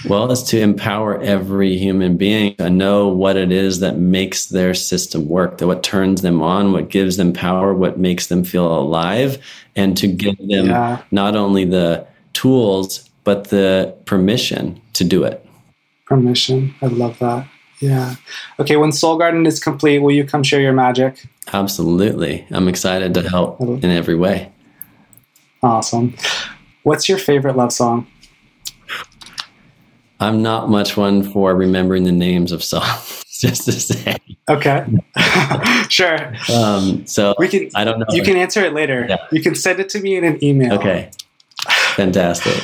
Well, 0.07 0.29
it's 0.31 0.43
to 0.43 0.59
empower 0.59 1.19
every 1.21 1.77
human 1.77 2.17
being 2.17 2.55
to 2.57 2.69
know 2.69 3.07
what 3.07 3.37
it 3.37 3.51
is 3.51 3.79
that 3.79 3.97
makes 3.97 4.47
their 4.47 4.73
system 4.73 5.27
work, 5.29 5.57
that 5.57 5.67
what 5.67 5.83
turns 5.83 6.21
them 6.21 6.41
on, 6.41 6.73
what 6.73 6.89
gives 6.89 7.15
them 7.15 7.31
power, 7.31 7.73
what 7.73 7.97
makes 7.97 8.27
them 8.27 8.43
feel 8.43 8.67
alive, 8.77 9.37
and 9.77 9.95
to 9.97 10.05
give 10.07 10.35
them 10.37 10.67
Yeah. 10.67 10.97
not 11.11 11.35
only 11.37 11.63
the 11.63 12.05
tools, 12.33 13.09
but 13.23 13.49
the 13.49 13.95
permission 14.05 14.81
to 14.93 15.03
do 15.03 15.23
it. 15.23 15.45
Permission. 16.05 16.73
I 16.81 16.87
love 16.87 17.19
that. 17.19 17.47
Yeah. 17.79 18.15
Okay. 18.59 18.75
When 18.77 18.91
Soul 18.91 19.17
Garden 19.17 19.45
is 19.45 19.59
complete, 19.59 19.99
will 19.99 20.11
you 20.11 20.25
come 20.25 20.43
share 20.43 20.59
your 20.59 20.73
magic? 20.73 21.25
Absolutely. 21.53 22.45
I'm 22.51 22.67
excited 22.67 23.13
to 23.13 23.27
help 23.27 23.61
in 23.61 23.85
every 23.85 24.15
way. 24.15 24.51
Awesome. 25.63 26.15
What's 26.83 27.09
your 27.09 27.17
favorite 27.17 27.55
love 27.55 27.71
song? 27.73 28.07
I'm 30.19 30.41
not 30.41 30.69
much 30.69 30.97
one 30.97 31.23
for 31.23 31.55
remembering 31.55 32.03
the 32.03 32.11
names 32.11 32.51
of 32.51 32.63
songs, 32.63 33.23
just 33.39 33.65
to 33.65 33.71
say. 33.71 34.17
Okay. 34.49 34.85
sure. 35.89 36.33
Um, 36.53 37.05
so 37.05 37.35
We 37.37 37.47
can. 37.47 37.69
I 37.75 37.85
don't 37.85 37.99
know. 37.99 38.05
You 38.09 38.23
can 38.23 38.35
answer 38.35 38.61
it 38.61 38.73
later. 38.73 39.05
Yeah. 39.07 39.17
You 39.31 39.41
can 39.41 39.55
send 39.55 39.79
it 39.79 39.87
to 39.89 40.01
me 40.01 40.15
in 40.17 40.25
an 40.25 40.43
email. 40.43 40.73
Okay. 40.73 41.11
Fantastic. 41.99 42.63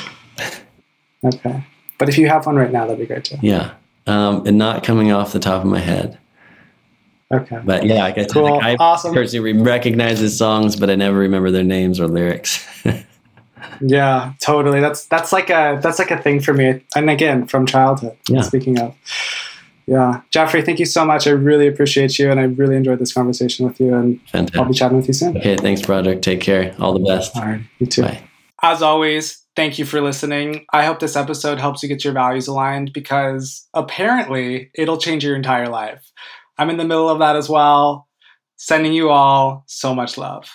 Okay. 1.24 1.64
But 1.98 2.10
if 2.10 2.18
you 2.18 2.28
have 2.28 2.46
one 2.46 2.56
right 2.56 2.72
now, 2.72 2.86
that'd 2.86 3.00
be 3.00 3.06
great 3.06 3.26
too. 3.26 3.38
Yeah. 3.42 3.74
Um, 4.08 4.46
and 4.46 4.58
not 4.58 4.84
coming 4.84 5.12
off 5.12 5.34
the 5.34 5.40
top 5.40 5.62
of 5.64 5.68
my 5.68 5.80
head. 5.80 6.18
Okay. 7.34 7.60
But 7.64 7.86
yeah, 7.86 7.96
like 8.04 8.18
I 8.18 8.22
said, 8.22 8.32
Cool. 8.32 8.44
like 8.44 8.64
I 8.64 8.76
Awesome. 8.80 9.14
personally 9.14 9.54
recognize 9.54 10.22
the 10.22 10.30
songs, 10.30 10.76
but 10.76 10.90
I 10.90 10.96
never 10.96 11.18
remember 11.18 11.52
their 11.52 11.64
names 11.64 12.00
or 12.00 12.08
lyrics. 12.08 12.66
Yeah, 13.82 14.34
totally. 14.40 14.80
That's 14.80 15.06
that's 15.06 15.34
like 15.34 15.50
a 15.50 15.80
that's 15.82 16.00
like 16.00 16.10
a 16.12 16.18
thing 16.22 16.40
for 16.40 16.54
me. 16.54 16.82
And 16.96 17.10
again, 17.10 17.46
from 17.46 17.66
childhood. 17.66 18.16
Yeah. 18.30 18.42
Speaking 18.42 18.80
of. 18.80 18.96
Yeah. 19.86 20.22
Jeffrey, 20.32 20.62
thank 20.62 20.80
you 20.80 20.86
so 20.86 21.04
much. 21.04 21.28
I 21.28 21.32
really 21.32 21.68
appreciate 21.68 22.18
you 22.18 22.32
and 22.32 22.40
I 22.40 22.44
really 22.44 22.76
enjoyed 22.78 23.00
this 23.00 23.12
conversation 23.12 23.66
with 23.66 23.80
you 23.82 23.94
and 23.94 24.20
I'll 24.56 24.64
be 24.66 24.74
chatting 24.74 24.96
with 24.98 25.08
you 25.08 25.14
soon. 25.14 25.36
Okay, 25.38 25.58
thanks, 25.58 25.82
Broderick. 25.82 26.22
Take 26.22 26.40
care. 26.40 26.74
All 26.80 26.94
the 26.94 27.00
best. 27.06 27.36
All 27.36 27.44
right. 27.44 27.62
You 27.80 27.88
too. 27.88 28.04
Bye. 28.04 28.22
As 28.66 28.82
always, 28.82 29.46
thank 29.56 29.78
you 29.78 29.86
for 29.86 30.02
listening. 30.02 30.66
I 30.74 30.86
hope 30.86 30.98
this 30.98 31.16
episode 31.16 31.60
helps 31.60 31.84
you 31.84 31.88
get 31.88 32.04
your 32.04 32.16
values 32.16 32.48
aligned 32.48 32.94
because 32.94 33.68
apparently 33.76 34.72
it'll 34.74 34.98
change 34.98 35.24
your 35.24 35.36
entire 35.36 35.70
life. 35.70 36.12
I'm 36.58 36.72
in 36.72 36.78
the 36.78 36.84
middle 36.84 37.08
of 37.08 37.20
that 37.20 37.36
as 37.36 37.48
well. 37.48 38.08
Sending 38.56 38.92
you 38.92 39.12
all 39.12 39.66
so 39.68 39.94
much 39.94 40.18
love. 40.18 40.50